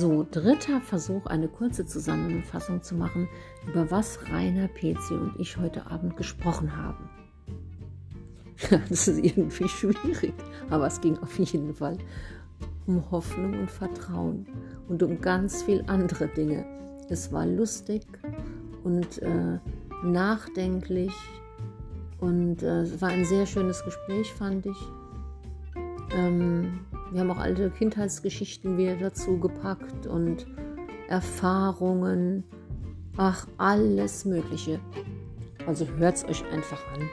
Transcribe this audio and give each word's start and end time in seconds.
So, 0.00 0.24
dritter 0.30 0.80
Versuch, 0.80 1.26
eine 1.26 1.48
kurze 1.48 1.84
Zusammenfassung 1.84 2.82
zu 2.82 2.94
machen, 2.94 3.28
über 3.66 3.90
was 3.90 4.20
Rainer 4.30 4.68
Pezi 4.68 5.14
und 5.14 5.34
ich 5.40 5.56
heute 5.56 5.90
Abend 5.90 6.16
gesprochen 6.16 6.76
haben. 6.76 7.10
das 8.88 9.08
ist 9.08 9.18
irgendwie 9.18 9.68
schwierig, 9.68 10.34
aber 10.70 10.86
es 10.86 11.00
ging 11.00 11.18
auf 11.18 11.36
jeden 11.40 11.74
Fall 11.74 11.98
um 12.86 13.10
Hoffnung 13.10 13.58
und 13.58 13.72
Vertrauen 13.72 14.46
und 14.86 15.02
um 15.02 15.20
ganz 15.20 15.64
viel 15.64 15.82
andere 15.88 16.28
Dinge. 16.28 16.64
Es 17.08 17.32
war 17.32 17.44
lustig 17.44 18.06
und 18.84 19.20
äh, 19.20 19.58
nachdenklich 20.04 21.12
und 22.20 22.62
äh, 22.62 22.82
es 22.82 23.02
war 23.02 23.08
ein 23.08 23.24
sehr 23.24 23.46
schönes 23.46 23.84
Gespräch, 23.84 24.32
fand 24.32 24.64
ich. 24.66 24.78
Ähm, 26.12 26.86
wir 27.10 27.20
haben 27.20 27.30
auch 27.30 27.38
alte 27.38 27.70
Kindheitsgeschichten 27.70 28.76
wieder 28.76 28.96
dazu 28.96 29.38
gepackt 29.38 30.06
und 30.06 30.46
Erfahrungen. 31.08 32.44
Ach, 33.16 33.46
alles 33.56 34.24
Mögliche. 34.24 34.78
Also 35.66 35.86
hört 35.96 36.16
es 36.16 36.24
euch 36.24 36.44
einfach 36.52 36.80
an. 36.94 37.08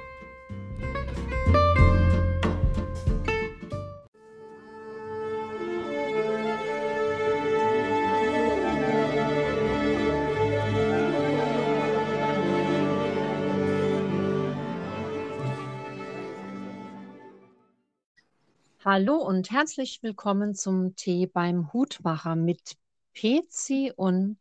Hallo 18.97 19.17
und 19.17 19.51
herzlich 19.51 19.99
willkommen 20.03 20.55
zum 20.55 20.95
Tee 20.95 21.25
beim 21.25 21.73
Hutmacher 21.73 22.37
mit 22.37 22.77
Pezi 23.13 23.91
und 23.93 24.37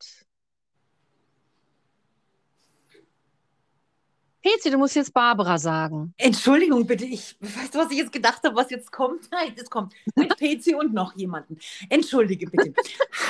Pezi, 4.41 4.71
du 4.71 4.79
musst 4.79 4.95
jetzt 4.95 5.13
Barbara 5.13 5.59
sagen. 5.59 6.15
Entschuldigung 6.19 6.87
bitte, 6.87 7.05
ich 7.05 7.37
weißt 7.41 7.75
du, 7.75 7.81
was 7.81 7.91
ich 7.91 7.99
jetzt 7.99 8.13
gedacht 8.13 8.45
habe, 8.45 8.55
was 8.55 8.71
jetzt 8.71 8.93
kommt? 8.93 9.29
Nein, 9.33 9.57
es 9.57 9.69
kommt 9.69 9.93
mit 10.15 10.37
Pezi 10.37 10.77
und 10.77 10.95
noch 10.95 11.17
jemanden. 11.17 11.59
Entschuldige 11.91 12.47
bitte. 12.47 12.75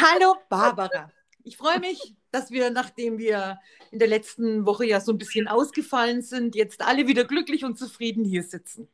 Hallo 0.03 0.37
Barbara. 0.51 1.11
Ich 1.43 1.57
freue 1.57 1.81
mich, 1.81 2.15
dass 2.33 2.51
wir, 2.51 2.69
nachdem 2.71 3.17
wir 3.17 3.59
in 3.91 3.99
der 3.99 4.09
letzten 4.09 4.67
Woche 4.67 4.85
ja 4.85 5.01
so 5.01 5.13
ein 5.13 5.19
bisschen 5.19 5.49
ausgefallen 5.49 6.21
sind, 6.21 6.55
jetzt 6.55 6.83
alle 6.83 7.07
wieder 7.07 7.25
glücklich 7.25 7.65
und 7.65 7.79
zufrieden 7.79 8.27
hier 8.27 8.43
sitzen. 8.43 8.89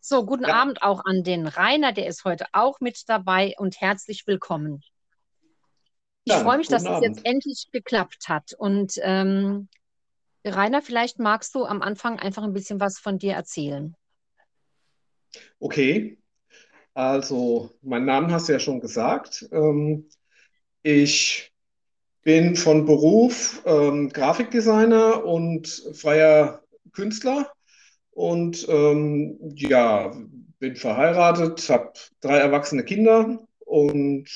So, 0.00 0.24
guten 0.24 0.44
ja. 0.44 0.54
Abend 0.54 0.82
auch 0.82 1.04
an 1.04 1.22
den 1.22 1.46
Rainer, 1.46 1.92
der 1.92 2.06
ist 2.06 2.24
heute 2.24 2.46
auch 2.52 2.80
mit 2.80 3.08
dabei 3.08 3.54
und 3.58 3.80
herzlich 3.80 4.26
willkommen. 4.26 4.82
Ich 6.24 6.32
ja, 6.32 6.40
freue 6.40 6.58
mich, 6.58 6.68
dass 6.68 6.86
Abend. 6.86 7.04
es 7.04 7.08
jetzt 7.08 7.26
endlich 7.26 7.68
geklappt 7.72 8.28
hat. 8.28 8.52
Und 8.52 8.94
ähm, 9.02 9.68
Rainer, 10.44 10.82
vielleicht 10.82 11.18
magst 11.18 11.54
du 11.54 11.64
am 11.64 11.82
Anfang 11.82 12.18
einfach 12.18 12.42
ein 12.42 12.52
bisschen 12.52 12.80
was 12.80 12.98
von 12.98 13.18
dir 13.18 13.34
erzählen. 13.34 13.94
Okay, 15.58 16.18
also 16.94 17.70
mein 17.82 18.04
Name 18.04 18.32
hast 18.32 18.48
du 18.48 18.52
ja 18.52 18.60
schon 18.60 18.80
gesagt. 18.80 19.48
Ähm, 19.52 20.08
ich 20.82 21.52
bin 22.22 22.56
von 22.56 22.86
Beruf 22.86 23.62
ähm, 23.66 24.10
Grafikdesigner 24.10 25.24
und 25.24 25.68
freier 25.94 26.62
Künstler 26.92 27.52
und 28.18 28.66
ähm, 28.68 29.38
ja, 29.54 30.12
bin 30.58 30.74
verheiratet, 30.74 31.70
habe 31.70 31.92
drei 32.20 32.38
erwachsene 32.38 32.82
Kinder 32.82 33.38
und 33.60 34.28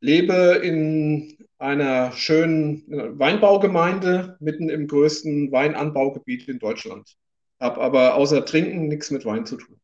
lebe 0.00 0.60
in 0.62 1.38
einer 1.56 2.12
schönen 2.12 2.84
Weinbaugemeinde 3.18 4.36
mitten 4.38 4.68
im 4.68 4.86
größten 4.86 5.50
Weinanbaugebiet 5.50 6.46
in 6.46 6.58
Deutschland. 6.58 7.16
Habe 7.58 7.80
aber 7.80 8.16
außer 8.16 8.44
Trinken 8.44 8.88
nichts 8.88 9.10
mit 9.10 9.24
Wein 9.24 9.46
zu 9.46 9.56
tun. 9.56 9.80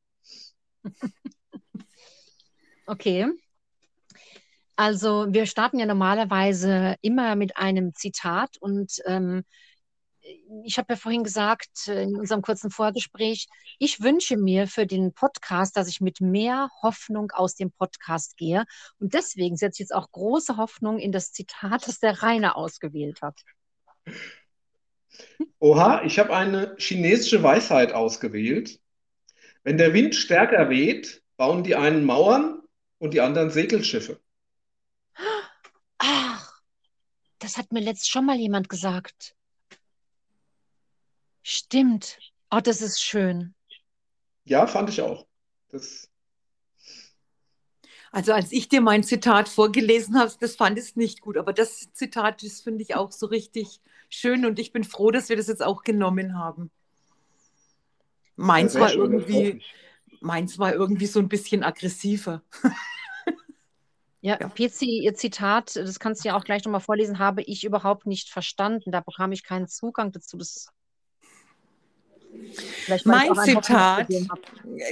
Okay. 2.86 3.28
Also 4.74 5.28
wir 5.30 5.46
starten 5.46 5.78
ja 5.78 5.86
normalerweise 5.86 6.96
immer 7.02 7.36
mit 7.36 7.56
einem 7.56 7.94
Zitat 7.94 8.56
und 8.58 9.00
ähm, 9.06 9.44
ich 10.64 10.78
habe 10.78 10.92
ja 10.92 10.96
vorhin 10.96 11.24
gesagt 11.24 11.88
äh, 11.88 12.02
in 12.02 12.16
unserem 12.16 12.42
kurzen 12.42 12.70
Vorgespräch, 12.70 13.46
ich 13.78 14.02
wünsche 14.02 14.36
mir 14.36 14.66
für 14.66 14.86
den 14.86 15.12
Podcast, 15.12 15.76
dass 15.76 15.88
ich 15.88 16.00
mit 16.00 16.20
mehr 16.20 16.70
Hoffnung 16.82 17.30
aus 17.32 17.54
dem 17.54 17.70
Podcast 17.72 18.36
gehe. 18.36 18.64
Und 18.98 19.14
deswegen 19.14 19.56
setze 19.56 19.76
ich 19.76 19.88
jetzt 19.88 19.94
auch 19.94 20.10
große 20.10 20.56
Hoffnung 20.56 20.98
in 20.98 21.12
das 21.12 21.32
Zitat, 21.32 21.86
das 21.86 22.00
der 22.00 22.22
Rainer 22.22 22.56
ausgewählt 22.56 23.22
hat. 23.22 23.40
Oha, 25.58 26.02
ich 26.04 26.18
habe 26.18 26.34
eine 26.34 26.74
chinesische 26.78 27.42
Weisheit 27.42 27.92
ausgewählt. 27.92 28.80
Wenn 29.62 29.76
der 29.76 29.92
Wind 29.92 30.14
stärker 30.14 30.70
weht, 30.70 31.22
bauen 31.36 31.64
die 31.64 31.74
einen 31.74 32.04
Mauern 32.04 32.62
und 32.98 33.14
die 33.14 33.20
anderen 33.20 33.50
Segelschiffe. 33.50 34.20
Ach, 35.98 36.60
das 37.38 37.56
hat 37.56 37.72
mir 37.72 37.80
letzt 37.80 38.10
schon 38.10 38.24
mal 38.24 38.36
jemand 38.36 38.68
gesagt. 38.68 39.34
Stimmt. 41.42 42.18
Oh, 42.50 42.60
das 42.62 42.80
ist 42.80 43.02
schön. 43.02 43.54
Ja, 44.44 44.66
fand 44.66 44.88
ich 44.90 45.00
auch. 45.00 45.26
Das 45.68 46.10
also 48.12 48.32
als 48.32 48.50
ich 48.50 48.68
dir 48.68 48.80
mein 48.80 49.04
Zitat 49.04 49.48
vorgelesen 49.48 50.18
habe, 50.18 50.32
das 50.40 50.56
fand 50.56 50.78
ich 50.78 50.96
nicht 50.96 51.20
gut, 51.20 51.36
aber 51.36 51.52
das 51.52 51.92
Zitat, 51.92 52.42
das 52.42 52.60
finde 52.60 52.82
ich 52.82 52.96
auch 52.96 53.12
so 53.12 53.26
richtig 53.26 53.80
schön 54.08 54.44
und 54.44 54.58
ich 54.58 54.72
bin 54.72 54.82
froh, 54.82 55.12
dass 55.12 55.28
wir 55.28 55.36
das 55.36 55.46
jetzt 55.46 55.62
auch 55.62 55.82
genommen 55.82 56.36
haben. 56.36 56.70
Meins 58.34 58.74
war 58.74 58.92
irgendwie, 58.92 59.62
meins 60.20 60.58
war 60.58 60.72
irgendwie 60.74 61.06
so 61.06 61.20
ein 61.20 61.28
bisschen 61.28 61.62
aggressiver. 61.62 62.42
Ja, 64.22 64.36
ja. 64.38 64.50
PC, 64.50 64.82
Ihr 64.82 65.14
Zitat, 65.14 65.76
das 65.76 65.98
kannst 65.98 66.22
du 66.22 66.28
ja 66.28 66.36
auch 66.36 66.44
gleich 66.44 66.62
nochmal 66.66 66.82
vorlesen, 66.82 67.18
habe 67.18 67.40
ich 67.40 67.64
überhaupt 67.64 68.04
nicht 68.04 68.28
verstanden. 68.28 68.92
Da 68.92 69.00
bekam 69.00 69.32
ich 69.32 69.44
keinen 69.44 69.66
Zugang 69.66 70.12
dazu. 70.12 70.36
Das 70.36 70.68
mein 73.04 73.34
Zitat, 73.34 74.08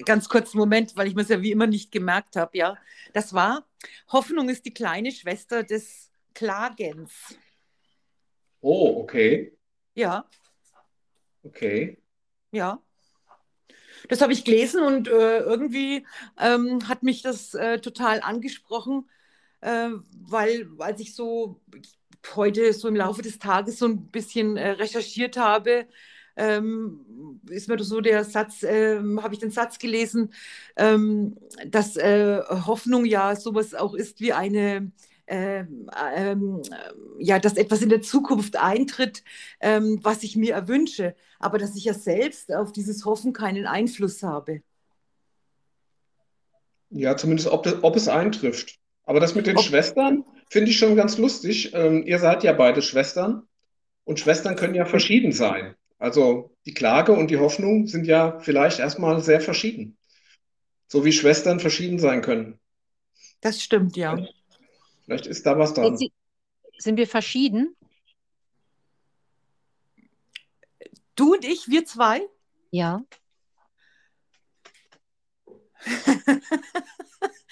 ganz 0.05 0.29
kurz 0.29 0.55
Moment, 0.55 0.97
weil 0.97 1.09
ich 1.09 1.15
mir 1.15 1.23
es 1.23 1.29
ja 1.29 1.43
wie 1.43 1.53
immer 1.53 1.67
nicht 1.67 1.93
gemerkt 1.93 2.37
habe, 2.37 2.57
ja, 2.57 2.77
das 3.13 3.33
war, 3.33 3.67
Hoffnung 4.13 4.49
ist 4.49 4.65
die 4.65 4.75
kleine 4.75 5.13
Schwester 5.13 5.63
des 5.63 6.11
Klagens. 6.35 7.37
Oh, 8.61 9.01
okay. 9.03 9.57
Ja. 9.95 10.29
Okay. 11.43 11.99
Ja. 12.53 12.83
Das 14.09 14.21
habe 14.21 14.33
ich 14.33 14.45
gelesen 14.45 14.83
und 14.83 15.09
äh, 15.09 15.39
irgendwie 15.39 16.07
ähm, 16.39 16.87
hat 16.89 17.03
mich 17.03 17.23
das 17.23 17.55
äh, 17.55 17.81
total 17.81 18.21
angesprochen, 18.21 19.09
äh, 19.61 19.91
weil 20.13 20.69
als 20.79 21.01
ich 21.01 21.15
so 21.15 21.61
heute 22.35 22.73
so 22.73 22.89
im 22.89 22.97
Laufe 22.97 23.23
des 23.23 23.39
Tages 23.39 23.79
so 23.79 23.87
ein 23.87 24.07
bisschen 24.07 24.57
äh, 24.57 24.71
recherchiert 24.71 25.37
habe, 25.37 25.87
ähm, 26.39 27.01
ist 27.51 27.69
mir 27.69 27.83
so 27.83 28.01
der 28.01 28.25
Satz, 28.25 28.63
ähm, 28.63 29.23
habe 29.23 29.35
ich 29.35 29.41
den 29.41 29.51
Satz 29.51 29.79
gelesen, 29.79 30.33
ähm, 30.77 31.37
dass 31.67 31.97
äh, 31.97 32.41
Hoffnung 32.67 33.05
ja 33.05 33.37
sowas 33.37 33.75
auch 33.75 33.95
ist 33.95 34.21
wie 34.21 34.33
eine, 34.33 34.93
ähm, 35.27 35.91
ähm, 36.15 36.63
ja, 37.19 37.39
dass 37.39 37.57
etwas 37.57 37.83
in 37.83 37.89
der 37.89 38.03
Zukunft 38.03 38.57
eintritt, 38.57 39.25
ähm, 39.61 39.99
was 40.03 40.23
ich 40.23 40.37
mir 40.37 40.55
erwünsche, 40.55 41.15
aber 41.39 41.59
dass 41.59 41.77
ich 41.77 41.85
ja 41.85 41.95
selbst 41.95 42.53
auf 42.55 42.73
dieses 42.73 43.05
Hoffen 43.05 43.33
keinen 43.33 43.67
Einfluss 43.67 44.23
habe. 44.23 44.63
Ja, 46.91 47.17
zumindest 47.17 47.49
ob, 47.49 47.65
das, 47.65 47.83
ob 47.83 47.97
es 47.97 48.09
eintrifft. 48.09 48.79
Aber 49.05 49.21
das 49.21 49.35
mit 49.35 49.47
den 49.47 49.57
ob, 49.57 49.63
Schwestern 49.65 50.25
finde 50.49 50.71
ich 50.71 50.79
schon 50.79 50.97
ganz 50.97 51.19
lustig. 51.19 51.75
ihr 51.75 52.19
seid 52.19 52.45
ja 52.45 52.53
beide 52.55 52.81
Schwestern 52.81 53.43
und 54.05 54.21
Schwestern 54.21 54.57
können 54.57 54.75
ja 54.75 54.87
verschieden 54.87 55.33
sein. 55.33 55.75
Also 55.99 56.57
die 56.65 56.75
Klage 56.75 57.13
und 57.13 57.31
die 57.31 57.39
Hoffnung 57.39 57.87
sind 57.87 58.07
ja 58.07 58.39
vielleicht 58.39 58.79
erstmal 58.79 59.21
sehr 59.21 59.41
verschieden. 59.41 59.99
So 60.87 61.05
wie 61.05 61.13
Schwestern 61.13 61.61
verschieden 61.61 61.99
sein 61.99 62.23
können. 62.23 62.59
Das 63.41 63.61
stimmt, 63.63 63.97
ja. 63.97 64.17
Vielleicht, 65.05 65.27
ist 65.27 65.45
da 65.45 65.59
was 65.59 65.75
dran. 65.75 65.99
Sind 66.79 66.97
wir 66.97 67.09
verschieden? 67.09 67.77
Du 71.17 71.35
und 71.35 71.45
ich, 71.45 71.69
wir 71.69 71.85
zwei? 71.85 72.23
Ja. 72.71 73.03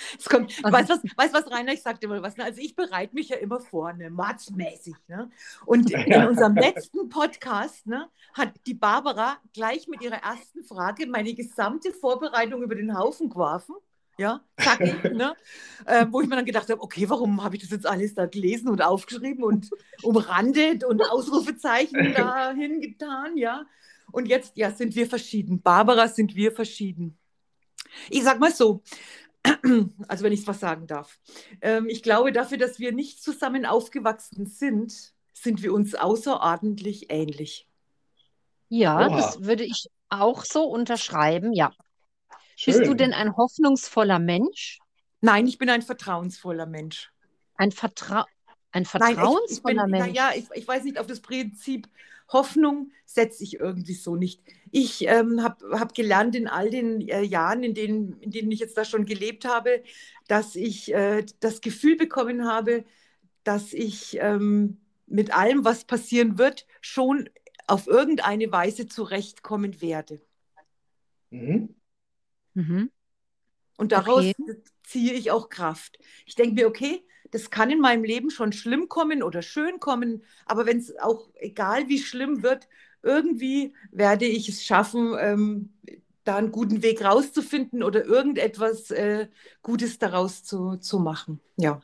Es 0.19 0.29
kommt, 0.29 0.63
weißt 0.63 0.91
du 0.91 0.95
was, 0.95 1.03
weißt, 1.17 1.35
was, 1.35 1.51
Rainer, 1.51 1.73
ich 1.73 1.83
sagte 1.83 2.07
immer 2.07 2.23
was, 2.23 2.37
ne? 2.37 2.45
also 2.45 2.61
ich 2.61 2.75
bereite 2.75 3.15
mich 3.15 3.29
ja 3.29 3.37
immer 3.37 3.61
vor, 3.61 3.93
ne? 3.93 4.11
matzmäßig. 4.11 4.95
Ne? 5.09 5.31
Und 5.65 5.91
in 5.93 6.27
unserem 6.27 6.55
letzten 6.55 7.09
Podcast 7.09 7.87
ne, 7.87 8.09
hat 8.35 8.53
die 8.67 8.75
Barbara 8.75 9.39
gleich 9.53 9.89
mit 9.89 10.03
ihrer 10.03 10.23
ersten 10.23 10.63
Frage 10.65 11.07
meine 11.07 11.35
gesamte 11.35 11.93
Vorbereitung 11.93 12.63
über 12.63 12.75
den 12.75 12.97
Haufen 12.97 13.29
geworfen. 13.29 13.75
ja, 14.19 14.41
zackig, 14.59 15.03
ne? 15.13 15.35
Äh, 15.85 16.07
wo 16.11 16.21
ich 16.21 16.29
mir 16.29 16.37
dann 16.37 16.45
gedacht 16.47 16.71
habe, 16.71 16.81
okay, 16.81 17.09
warum 17.09 17.43
habe 17.43 17.57
ich 17.57 17.63
das 17.63 17.71
jetzt 17.71 17.87
alles 17.87 18.15
da 18.15 18.27
gelesen 18.27 18.69
und 18.69 18.83
aufgeschrieben 18.83 19.45
und 19.45 19.71
umrandet 20.03 20.85
und 20.85 21.03
Ausrufezeichen 21.03 22.15
dahin 22.15 22.81
getan, 22.81 23.37
ja? 23.37 23.67
Und 24.13 24.29
jetzt, 24.29 24.57
ja, 24.57 24.71
sind 24.71 24.95
wir 24.95 25.07
verschieden. 25.07 25.61
Barbara, 25.61 26.09
sind 26.09 26.35
wir 26.37 26.53
verschieden. 26.53 27.19
Ich 28.09 28.23
sag 28.23 28.39
mal 28.41 28.53
so, 28.53 28.83
also 30.09 30.25
wenn 30.25 30.33
ich 30.33 30.47
was 30.47 30.61
sagen 30.61 30.87
darf. 30.87 31.19
Ähm, 31.61 31.89
ich 31.89 32.03
glaube, 32.03 32.33
dafür, 32.33 32.59
dass 32.59 32.79
wir 32.79 32.93
nicht 32.93 33.23
zusammen 33.23 33.67
aufgewachsen 33.67 34.47
sind, 34.47 35.13
sind 35.33 35.63
wir 35.63 35.73
uns 35.73 35.95
außerordentlich 35.95 37.11
ähnlich. 37.11 37.69
Ja, 38.69 39.07
Oha. 39.07 39.17
das 39.17 39.45
würde 39.45 39.65
ich 39.65 39.89
auch 40.09 40.45
so 40.45 40.65
unterschreiben, 40.65 41.53
ja. 41.53 41.73
Schön. 42.57 42.75
Bist 42.75 42.87
du 42.91 42.95
denn 42.95 43.13
ein 43.13 43.37
hoffnungsvoller 43.37 44.19
Mensch? 44.19 44.79
Nein, 45.21 45.47
ich 45.47 45.59
bin 45.59 45.69
ein 45.69 45.83
vertrauensvoller 45.83 46.67
Mensch. 46.67 47.13
Ein, 47.57 47.71
Vertra 47.71 48.27
ein 48.73 48.85
vertrauensvoller 48.85 49.37
Nein, 49.37 49.45
ich, 49.47 49.57
ich 49.57 49.63
bin, 49.63 49.91
Mensch? 49.91 50.17
Ja, 50.17 50.31
ich, 50.35 50.47
ich 50.55 50.67
weiß 50.67 50.85
nicht, 50.85 50.99
auf 50.99 51.07
das 51.07 51.21
Prinzip 51.21 51.89
Hoffnung 52.29 52.91
setze 53.05 53.45
ich 53.45 53.61
irgendwie 53.61 53.95
so 53.95 54.17
nicht. 54.17 54.43
Ich 54.71 55.07
ähm, 55.07 55.43
habe 55.43 55.79
hab 55.79 55.95
gelernt 55.95 56.35
in 56.35 56.49
all 56.49 56.71
den 56.71 57.01
äh, 57.09 57.23
Jahren, 57.23 57.63
in 57.63 57.75
denen, 57.75 58.21
in 58.21 58.31
denen 58.31 58.51
ich 58.51 58.59
jetzt 58.59 58.77
da 58.77 58.85
schon 58.85 59.07
gelebt 59.07 59.45
habe, 59.45 59.83
dass 60.27 60.57
ich 60.57 60.93
äh, 60.93 61.25
das 61.41 61.61
Gefühl 61.61 61.97
bekommen 61.97 62.47
habe, 62.47 62.85
dass 63.45 63.73
ich 63.73 64.19
ähm, 64.21 64.79
mit 65.07 65.33
allem, 65.33 65.65
was 65.65 65.85
passieren 65.85 66.37
wird, 66.37 66.67
schon 66.81 67.29
auf 67.67 67.87
irgendeine 67.87 68.51
Weise 68.51 68.87
zurechtkommen 68.87 69.81
werde. 69.81 70.21
Mhm. 71.31 71.75
Mhm. 72.55 72.91
Und 73.77 73.93
daraus 73.93 74.25
okay. 74.25 74.63
ziehe 74.83 75.13
ich 75.13 75.31
auch 75.31 75.49
Kraft. 75.49 75.99
Ich 76.25 76.35
denke 76.35 76.55
mir, 76.55 76.67
okay, 76.67 77.05
das 77.37 77.51
kann 77.51 77.69
in 77.69 77.81
meinem 77.81 78.03
Leben 78.03 78.31
schon 78.31 78.55
schlimm 78.55 78.89
kommen 78.89 79.23
oder 79.23 79.43
schön 79.43 79.79
kommen, 79.79 80.23
aber 80.47 80.65
wenn 80.65 80.79
es 80.79 80.99
auch, 80.99 81.29
egal 81.35 81.87
wie 81.87 81.99
schlimm 81.99 82.43
wird, 82.43 82.67
irgendwie 83.03 83.75
werde 83.93 84.25
ich 84.25 84.49
es 84.49 84.65
schaffen, 84.65 85.15
ähm, 85.21 85.69
da 86.25 86.37
einen 86.37 86.51
guten 86.51 86.83
Weg 86.83 87.05
rauszufinden 87.05 87.83
oder 87.83 88.07
irgendetwas 88.07 88.91
äh, 88.91 89.29
Gutes 89.63 89.99
daraus 89.99 90.45
zu, 90.45 90.79
zu 90.79 90.99
machen. 90.99 91.41
Ja. 91.59 91.83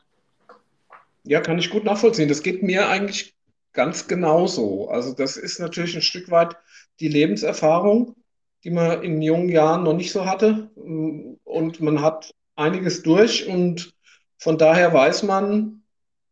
Ja, 1.23 1.39
kann 1.39 1.59
ich 1.59 1.69
gut 1.69 1.83
nachvollziehen. 1.83 2.29
Das 2.29 2.41
geht 2.41 2.63
mir 2.63 2.89
eigentlich 2.89 3.35
ganz 3.73 4.07
genauso. 4.07 4.89
Also 4.89 5.13
das 5.13 5.37
ist 5.37 5.59
natürlich 5.59 5.95
ein 5.95 6.01
Stück 6.01 6.31
weit 6.31 6.57
die 6.99 7.09
Lebenserfahrung, 7.09 8.15
die 8.63 8.71
man 8.71 9.03
in 9.03 9.21
jungen 9.21 9.49
Jahren 9.49 9.83
noch 9.83 9.93
nicht 9.93 10.11
so 10.11 10.25
hatte. 10.25 10.71
Und 10.75 11.79
man 11.79 12.01
hat 12.01 12.33
einiges 12.55 13.03
durch 13.03 13.45
und 13.45 13.93
von 14.37 14.57
daher 14.57 14.93
weiß 14.93 15.23
man, 15.23 15.83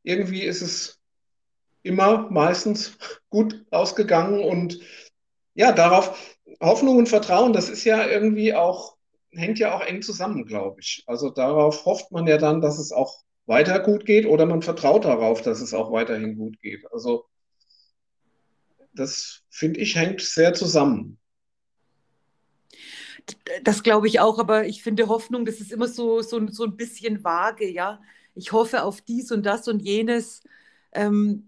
irgendwie 0.03 0.44
ist 0.44 0.62
es 0.62 1.00
immer 1.83 2.30
meistens 2.30 2.98
gut 3.30 3.65
ausgegangen 3.71 4.44
und 4.44 4.80
ja, 5.53 5.71
darauf 5.71 6.38
Hoffnung 6.62 6.98
und 6.98 7.09
Vertrauen, 7.09 7.53
das 7.53 7.69
ist 7.69 7.83
ja 7.83 8.07
irgendwie 8.07 8.53
auch, 8.53 8.98
hängt 9.31 9.59
ja 9.59 9.75
auch 9.75 9.81
eng 9.81 10.01
zusammen, 10.01 10.45
glaube 10.45 10.80
ich. 10.80 11.03
Also 11.07 11.30
darauf 11.30 11.86
hofft 11.86 12.12
man 12.12 12.27
ja 12.27 12.38
dann, 12.38 12.62
dass 12.62 12.77
es 12.80 12.92
auch 12.92 13.24
weiter 13.45 13.80
gut 13.80 14.06
geht 14.06 14.25
oder 14.25 14.45
man 14.45 14.62
vertraut 14.62 15.06
darauf, 15.06 15.42
dass 15.42 15.62
es 15.62 15.74
auch 15.74 15.92
weiterhin 15.92 16.38
gut 16.38 16.62
geht. 16.62 16.86
Also 16.92 17.25
das 18.94 19.42
finde 19.50 19.80
ich 19.80 19.95
hängt 19.95 20.21
sehr 20.21 20.54
zusammen. 20.54 21.18
Das 23.63 23.83
glaube 23.83 24.07
ich 24.07 24.19
auch, 24.19 24.39
aber 24.39 24.65
ich 24.65 24.83
finde 24.83 25.07
Hoffnung, 25.07 25.45
das 25.45 25.59
ist 25.59 25.71
immer 25.71 25.88
so, 25.88 26.21
so, 26.21 26.47
so 26.47 26.63
ein 26.63 26.77
bisschen 26.77 27.23
vage, 27.23 27.69
ja. 27.69 28.01
Ich 28.35 28.51
hoffe 28.51 28.83
auf 28.83 29.01
dies 29.01 29.31
und 29.31 29.45
das 29.45 29.68
und 29.68 29.81
jenes. 29.81 30.44
Ähm, 30.94 31.47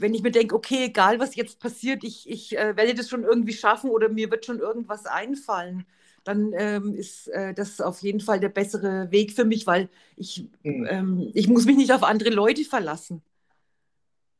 wenn 0.00 0.14
ich 0.14 0.22
mir 0.22 0.30
denke, 0.32 0.54
okay, 0.54 0.86
egal 0.86 1.20
was 1.20 1.36
jetzt 1.36 1.60
passiert, 1.60 2.04
ich, 2.04 2.28
ich 2.28 2.56
äh, 2.58 2.76
werde 2.76 2.94
das 2.94 3.08
schon 3.08 3.24
irgendwie 3.24 3.52
schaffen 3.52 3.90
oder 3.90 4.08
mir 4.08 4.30
wird 4.30 4.44
schon 4.44 4.58
irgendwas 4.58 5.06
einfallen, 5.06 5.86
dann 6.24 6.52
ähm, 6.54 6.94
ist 6.94 7.28
äh, 7.28 7.54
das 7.54 7.80
auf 7.80 8.00
jeden 8.00 8.20
Fall 8.20 8.40
der 8.40 8.48
bessere 8.48 9.10
Weg 9.10 9.32
für 9.32 9.44
mich, 9.44 9.66
weil 9.66 9.88
ich, 10.16 10.48
mhm. 10.62 10.86
ähm, 10.88 11.30
ich 11.34 11.48
muss 11.48 11.66
mich 11.66 11.76
nicht 11.76 11.92
auf 11.92 12.02
andere 12.02 12.30
Leute 12.30 12.64
verlassen. 12.64 13.22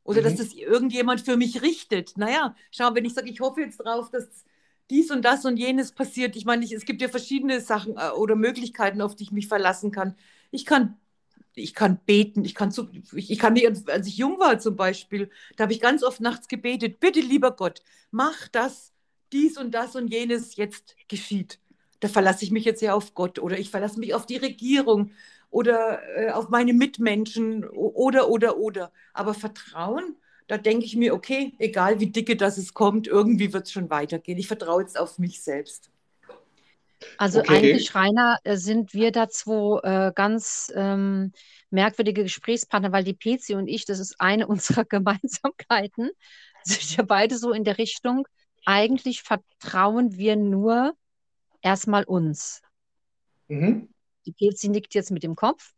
Oder 0.03 0.21
mhm. 0.21 0.25
dass 0.25 0.35
das 0.35 0.53
irgendjemand 0.53 1.21
für 1.21 1.37
mich 1.37 1.61
richtet. 1.61 2.17
Naja, 2.17 2.55
schau, 2.71 2.93
wenn 2.93 3.05
ich 3.05 3.13
sage, 3.13 3.29
ich 3.29 3.39
hoffe 3.39 3.61
jetzt 3.61 3.77
drauf, 3.77 4.09
dass 4.11 4.45
dies 4.89 5.11
und 5.11 5.23
das 5.23 5.45
und 5.45 5.57
jenes 5.57 5.91
passiert. 5.91 6.35
Ich 6.35 6.45
meine, 6.45 6.63
ich, 6.63 6.71
es 6.71 6.85
gibt 6.85 7.01
ja 7.01 7.07
verschiedene 7.07 7.61
Sachen 7.61 7.97
äh, 7.97 8.09
oder 8.09 8.35
Möglichkeiten, 8.35 9.01
auf 9.01 9.15
die 9.15 9.23
ich 9.23 9.31
mich 9.31 9.47
verlassen 9.47 9.91
kann. 9.91 10.15
Ich 10.51 10.65
kann, 10.65 10.97
ich 11.55 11.73
kann 11.73 11.99
beten, 12.05 12.45
ich 12.45 12.55
kann, 12.55 12.71
zu, 12.71 12.89
ich, 13.13 13.39
kann 13.39 13.53
nicht, 13.53 13.89
als 13.89 14.07
ich 14.07 14.17
jung 14.17 14.39
war 14.39 14.59
zum 14.59 14.75
Beispiel, 14.75 15.29
da 15.55 15.63
habe 15.63 15.73
ich 15.73 15.81
ganz 15.81 16.03
oft 16.03 16.21
nachts 16.21 16.47
gebetet, 16.47 16.99
bitte 16.99 17.19
lieber 17.21 17.51
Gott, 17.51 17.81
mach 18.11 18.47
das, 18.49 18.93
dies 19.31 19.57
und 19.57 19.71
das 19.73 19.95
und 19.95 20.07
jenes 20.07 20.55
jetzt 20.55 20.95
geschieht. 21.07 21.59
Da 21.99 22.07
verlasse 22.07 22.43
ich 22.43 22.51
mich 22.51 22.65
jetzt 22.65 22.81
ja 22.81 22.93
auf 22.93 23.13
Gott 23.13 23.39
oder 23.39 23.57
ich 23.57 23.69
verlasse 23.69 23.99
mich 23.99 24.13
auf 24.13 24.25
die 24.25 24.37
Regierung 24.37 25.11
oder 25.49 26.01
äh, 26.17 26.31
auf 26.31 26.49
meine 26.49 26.73
Mitmenschen 26.73 27.65
oder, 27.69 28.29
oder, 28.29 28.57
oder. 28.57 28.91
Aber 29.13 29.33
Vertrauen, 29.33 30.17
da 30.47 30.57
denke 30.57 30.85
ich 30.85 30.95
mir, 30.95 31.13
okay, 31.13 31.53
egal 31.59 31.99
wie 31.99 32.07
dicke 32.07 32.35
das 32.35 32.57
es 32.57 32.73
kommt, 32.73 33.07
irgendwie 33.07 33.53
wird 33.53 33.65
es 33.65 33.71
schon 33.71 33.89
weitergehen. 33.89 34.37
Ich 34.37 34.47
vertraue 34.47 34.81
jetzt 34.81 34.99
auf 34.99 35.17
mich 35.17 35.41
selbst. 35.41 35.89
Also 37.17 37.39
okay. 37.39 37.55
eigentlich, 37.55 37.95
Rainer, 37.95 38.37
äh, 38.43 38.57
sind 38.57 38.93
wir 38.93 39.11
da 39.11 39.29
zwei 39.29 39.79
äh, 39.83 40.11
ganz 40.13 40.71
ähm, 40.75 41.33
merkwürdige 41.69 42.23
Gesprächspartner, 42.23 42.91
weil 42.91 43.03
die 43.03 43.13
PC 43.13 43.55
und 43.55 43.67
ich, 43.67 43.85
das 43.85 43.99
ist 43.99 44.19
eine 44.19 44.47
unserer 44.47 44.85
Gemeinsamkeiten, 44.85 46.11
sind 46.63 46.97
ja 46.97 47.03
beide 47.03 47.37
so 47.37 47.51
in 47.51 47.63
der 47.63 47.77
Richtung, 47.77 48.27
eigentlich 48.65 49.21
vertrauen 49.21 50.17
wir 50.17 50.35
nur 50.35 50.95
erstmal 51.61 52.03
uns. 52.03 52.61
Mhm. 53.47 53.89
Die 54.25 54.33
PC 54.33 54.65
nickt 54.65 54.95
jetzt 54.95 55.11
mit 55.11 55.23
dem 55.23 55.35
Kopf. 55.35 55.73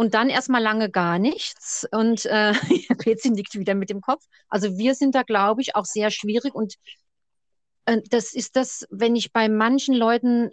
Und 0.00 0.14
dann 0.14 0.30
erstmal 0.30 0.62
lange 0.62 0.88
gar 0.90 1.18
nichts. 1.18 1.86
Und 1.92 2.24
äh, 2.24 2.54
PC 2.96 3.26
nickt 3.26 3.52
wieder 3.52 3.74
mit 3.74 3.90
dem 3.90 4.00
Kopf. 4.00 4.24
Also 4.48 4.78
wir 4.78 4.94
sind 4.94 5.14
da, 5.14 5.24
glaube 5.24 5.60
ich, 5.60 5.76
auch 5.76 5.84
sehr 5.84 6.10
schwierig. 6.10 6.54
Und 6.54 6.76
äh, 7.84 8.00
das 8.08 8.32
ist 8.32 8.56
das, 8.56 8.86
wenn 8.88 9.14
ich 9.14 9.30
bei 9.30 9.50
manchen 9.50 9.94
Leuten 9.94 10.52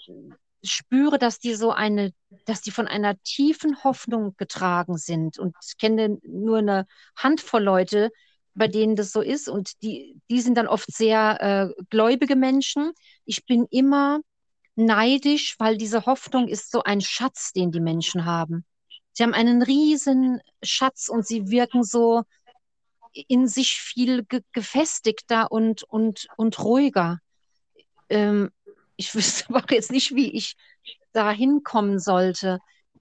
spüre, 0.63 1.17
dass 1.17 1.39
die 1.39 1.53
so 1.53 1.71
eine, 1.71 2.11
dass 2.43 2.59
die 2.59 2.71
von 2.71 2.89
einer 2.89 3.17
tiefen 3.23 3.85
Hoffnung 3.85 4.35
getragen 4.35 4.97
sind. 4.97 5.39
Und 5.39 5.55
ich 5.65 5.77
kenne 5.77 6.17
nur 6.23 6.57
eine 6.57 6.85
Handvoll 7.15 7.63
Leute, 7.63 8.11
bei 8.53 8.67
denen 8.67 8.97
das 8.97 9.13
so 9.13 9.21
ist. 9.21 9.47
Und 9.47 9.81
die, 9.81 10.19
die 10.29 10.41
sind 10.41 10.57
dann 10.57 10.67
oft 10.67 10.93
sehr 10.93 11.73
äh, 11.79 11.83
gläubige 11.89 12.35
Menschen. 12.35 12.91
Ich 13.23 13.45
bin 13.45 13.65
immer 13.71 14.19
neidisch, 14.75 15.55
weil 15.57 15.77
diese 15.77 16.05
Hoffnung 16.05 16.49
ist 16.49 16.69
so 16.69 16.83
ein 16.83 16.99
Schatz, 16.99 17.53
den 17.53 17.71
die 17.71 17.79
Menschen 17.79 18.25
haben. 18.25 18.65
Sie 19.17 19.23
haben 19.23 19.33
einen 19.33 19.63
riesen 19.63 20.41
Schatz 20.61 21.09
und 21.09 21.25
sie 21.25 21.49
wirken 21.49 21.83
so 21.83 22.21
in 23.13 23.47
sich 23.47 23.81
viel 23.81 24.23
ge 24.23 24.43
gefestigter 24.51 25.51
und, 25.51 25.81
und, 25.81 26.27
und 26.37 26.59
ruhiger. 26.63 27.17
Ähm, 28.09 28.51
ich 28.95 29.15
wüsste 29.15 29.45
aber 29.49 29.73
jetzt 29.73 29.89
nicht, 29.89 30.13
wie 30.13 30.31
ich 30.31 30.55
da 31.13 31.31
hinkommen 31.31 31.97
sollte, 31.97 32.59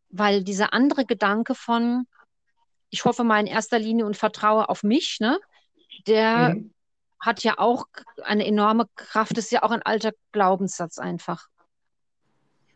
weil 0.08 0.42
dieser 0.42 0.72
andere 0.72 1.04
Gedanke 1.04 1.54
von, 1.54 2.06
ich 2.88 3.04
hoffe 3.04 3.22
mal 3.22 3.40
in 3.40 3.46
erster 3.46 3.78
Linie 3.78 4.06
und 4.06 4.16
vertraue 4.16 4.70
auf 4.70 4.84
mich, 4.84 5.18
ne, 5.20 5.38
der 6.06 6.54
mhm. 6.54 6.72
hat 7.20 7.44
ja 7.44 7.58
auch 7.58 7.88
eine 8.24 8.46
enorme 8.46 8.86
Kraft, 8.94 9.36
ist 9.36 9.52
ja 9.52 9.62
auch 9.62 9.70
ein 9.70 9.82
alter 9.82 10.12
Glaubenssatz 10.32 10.98
einfach. 10.98 11.48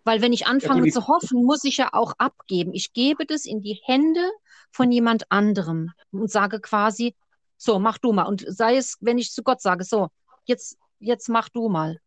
Weil 0.05 0.23
wenn 0.23 0.33
ich 0.33 0.47
anfange 0.47 0.87
ja, 0.87 0.93
zu 0.93 1.09
hoffen, 1.09 1.45
muss 1.45 1.65
ich 1.65 1.77
ja 1.77 1.91
auch 1.93 2.15
abgeben. 2.19 2.73
Ich 2.75 2.93
gebe 2.93 3.27
das 3.27 3.45
in 3.45 3.61
die 3.61 3.81
Hände 3.85 4.31
von 4.71 4.91
jemand 4.91 5.31
anderem 5.31 5.91
und 6.11 6.31
sage 6.31 6.61
quasi, 6.61 7.15
so, 7.57 7.79
mach 7.79 7.99
du 7.99 8.13
mal. 8.13 8.25
Und 8.25 8.45
sei 8.49 8.77
es, 8.77 8.97
wenn 9.01 9.19
ich 9.19 9.33
zu 9.33 9.43
Gott 9.43 9.61
sage, 9.61 9.85
so, 9.85 10.09
jetzt, 10.45 10.79
jetzt 10.99 11.29
mach 11.29 11.51
du 11.51 11.69
mal. 11.69 11.99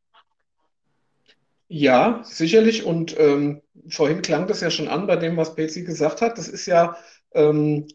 Ja, 1.68 2.22
sicherlich. 2.24 2.86
Und 2.86 3.18
ähm, 3.20 3.62
vorhin 3.88 4.24
klang 4.24 4.48
das 4.48 4.62
ja 4.62 4.72
schon 4.72 4.88
an 4.88 5.06
bei 5.06 5.16
dem, 5.16 5.38
was 5.38 5.56
Betsy 5.56 5.84
gesagt 5.84 6.22
hat. 6.22 6.38
Das 6.38 6.48
ist 6.48 6.66
ja 6.66 6.98
ähm, 7.34 7.88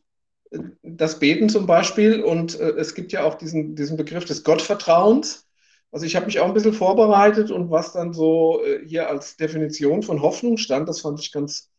das 0.82 1.18
Beten 1.18 1.48
zum 1.48 1.66
Beispiel. 1.66 2.22
Und 2.22 2.58
äh, 2.60 2.70
es 2.70 2.94
gibt 2.94 3.10
ja 3.10 3.24
auch 3.24 3.34
diesen, 3.34 3.74
diesen 3.74 3.96
Begriff 3.96 4.24
des 4.24 4.44
Gottvertrauens. 4.44 5.47
Also 5.90 6.04
ich 6.06 6.16
habe 6.16 6.26
mich 6.26 6.38
auch 6.40 6.46
ein 6.46 6.54
bisschen 6.54 6.74
vorbereitet 6.74 7.50
und 7.50 7.70
was 7.70 7.92
dann 7.92 8.12
so 8.12 8.62
äh, 8.64 8.86
hier 8.86 9.08
als 9.08 9.36
Definition 9.36 10.02
von 10.02 10.22
Hoffnung 10.22 10.58
stand, 10.58 10.88
das 10.88 11.00
fand 11.00 11.20
ich 11.20 11.32
ganz 11.32 11.70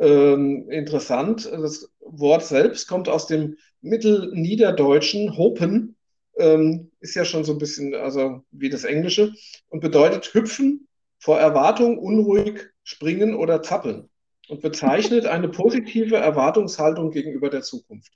ähm, 0.00 0.68
interessant. 0.70 1.46
Das 1.46 1.90
Wort 2.00 2.44
selbst 2.44 2.88
kommt 2.88 3.08
aus 3.08 3.26
dem 3.26 3.56
Mittelniederdeutschen, 3.82 5.36
hopen, 5.36 5.96
ähm, 6.38 6.90
ist 7.00 7.14
ja 7.14 7.24
schon 7.24 7.44
so 7.44 7.52
ein 7.52 7.58
bisschen, 7.58 7.94
also 7.94 8.44
wie 8.50 8.70
das 8.70 8.84
Englische, 8.84 9.34
und 9.68 9.80
bedeutet 9.80 10.32
hüpfen, 10.34 10.88
vor 11.18 11.38
Erwartung, 11.38 11.98
unruhig, 11.98 12.70
springen 12.84 13.34
oder 13.34 13.62
zappeln. 13.62 14.08
und 14.48 14.62
bezeichnet 14.62 15.26
eine 15.26 15.48
positive 15.48 16.16
Erwartungshaltung 16.16 17.10
gegenüber 17.10 17.50
der 17.50 17.62
Zukunft. 17.62 18.12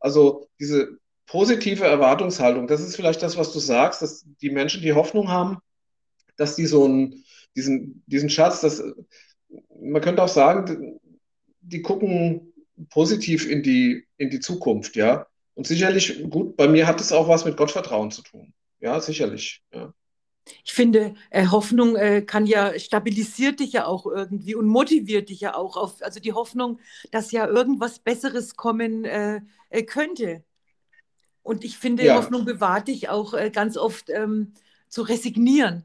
Also 0.00 0.48
diese 0.58 0.98
positive 1.26 1.84
Erwartungshaltung, 1.84 2.66
das 2.66 2.80
ist 2.80 2.96
vielleicht 2.96 3.22
das, 3.22 3.36
was 3.36 3.52
du 3.52 3.58
sagst, 3.58 4.02
dass 4.02 4.24
die 4.40 4.50
Menschen 4.50 4.82
die 4.82 4.92
Hoffnung 4.92 5.28
haben, 5.28 5.58
dass 6.36 6.56
die 6.56 6.66
so 6.66 6.84
einen, 6.84 7.24
diesen, 7.56 8.02
diesen 8.06 8.30
Schatz, 8.30 8.60
das, 8.60 8.82
man 9.80 10.02
könnte 10.02 10.22
auch 10.22 10.28
sagen, 10.28 11.00
die 11.60 11.82
gucken 11.82 12.52
positiv 12.90 13.48
in 13.48 13.62
die, 13.62 14.06
in 14.16 14.30
die 14.30 14.40
Zukunft, 14.40 14.96
ja. 14.96 15.26
Und 15.54 15.66
sicherlich, 15.66 16.28
gut, 16.30 16.56
bei 16.56 16.66
mir 16.66 16.86
hat 16.86 17.00
es 17.00 17.12
auch 17.12 17.28
was 17.28 17.44
mit 17.44 17.56
Gottvertrauen 17.56 18.10
zu 18.10 18.22
tun. 18.22 18.52
Ja, 18.80 19.00
sicherlich. 19.00 19.62
Ja. 19.72 19.94
Ich 20.64 20.72
finde, 20.72 21.14
äh, 21.30 21.46
Hoffnung 21.46 21.96
äh, 21.96 22.22
kann 22.22 22.44
ja, 22.44 22.78
stabilisiert 22.78 23.60
dich 23.60 23.72
ja 23.72 23.86
auch 23.86 24.06
irgendwie 24.06 24.54
und 24.54 24.66
motiviert 24.66 25.30
dich 25.30 25.40
ja 25.40 25.54
auch 25.54 25.76
auf, 25.76 26.02
also 26.02 26.20
die 26.20 26.32
Hoffnung, 26.32 26.80
dass 27.12 27.30
ja 27.30 27.46
irgendwas 27.46 28.00
Besseres 28.00 28.56
kommen 28.56 29.04
äh 29.04 29.40
könnte. 29.86 30.44
Und 31.44 31.62
ich 31.62 31.78
finde, 31.78 32.04
ja. 32.04 32.16
Hoffnung 32.16 32.44
bewahrt 32.44 32.88
dich 32.88 33.10
auch 33.10 33.34
äh, 33.34 33.50
ganz 33.50 33.76
oft 33.76 34.10
ähm, 34.10 34.54
zu 34.88 35.02
resignieren. 35.02 35.84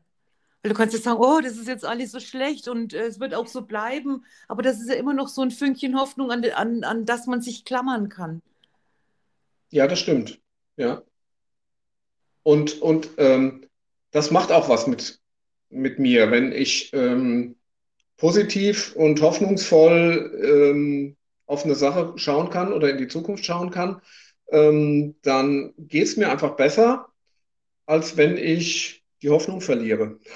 Weil 0.63 0.71
du 0.71 0.75
kannst 0.75 0.93
jetzt 0.93 1.03
sagen, 1.03 1.19
oh, 1.21 1.41
das 1.41 1.57
ist 1.57 1.67
jetzt 1.67 1.85
alles 1.85 2.11
so 2.11 2.19
schlecht 2.19 2.67
und 2.67 2.93
äh, 2.93 3.05
es 3.05 3.19
wird 3.19 3.35
auch 3.35 3.45
so 3.45 3.61
bleiben. 3.61 4.25
Aber 4.47 4.63
das 4.63 4.79
ist 4.79 4.89
ja 4.89 4.95
immer 4.95 5.13
noch 5.13 5.27
so 5.27 5.41
ein 5.41 5.51
Fünkchen 5.51 5.99
Hoffnung, 5.99 6.31
an, 6.31 6.43
an, 6.55 6.83
an 6.83 7.05
das 7.05 7.27
man 7.27 7.41
sich 7.41 7.65
klammern 7.65 8.09
kann. 8.09 8.41
Ja, 9.69 9.85
das 9.85 9.99
stimmt. 9.99 10.39
Ja. 10.77 11.03
Und, 12.43 12.81
und 12.81 13.09
ähm, 13.17 13.67
das 14.11 14.31
macht 14.31 14.51
auch 14.51 14.69
was 14.69 14.87
mit, 14.87 15.19
mit 15.69 15.99
mir, 15.99 16.31
wenn 16.31 16.53
ich 16.53 16.91
ähm, 16.93 17.57
positiv 18.15 18.95
und 18.95 19.21
hoffnungsvoll 19.21 20.41
ähm, 20.41 21.17
auf 21.45 21.65
eine 21.65 21.75
Sache 21.75 22.13
schauen 22.15 22.49
kann 22.49 22.71
oder 22.71 22.89
in 22.89 22.97
die 22.97 23.07
Zukunft 23.07 23.45
schauen 23.45 23.71
kann, 23.71 24.01
ähm, 24.51 25.15
dann 25.21 25.73
geht 25.77 26.03
es 26.03 26.17
mir 26.17 26.31
einfach 26.31 26.55
besser, 26.55 27.07
als 27.85 28.17
wenn 28.17 28.37
ich 28.37 29.03
die 29.21 29.29
Hoffnung 29.29 29.61
verliere. 29.61 30.19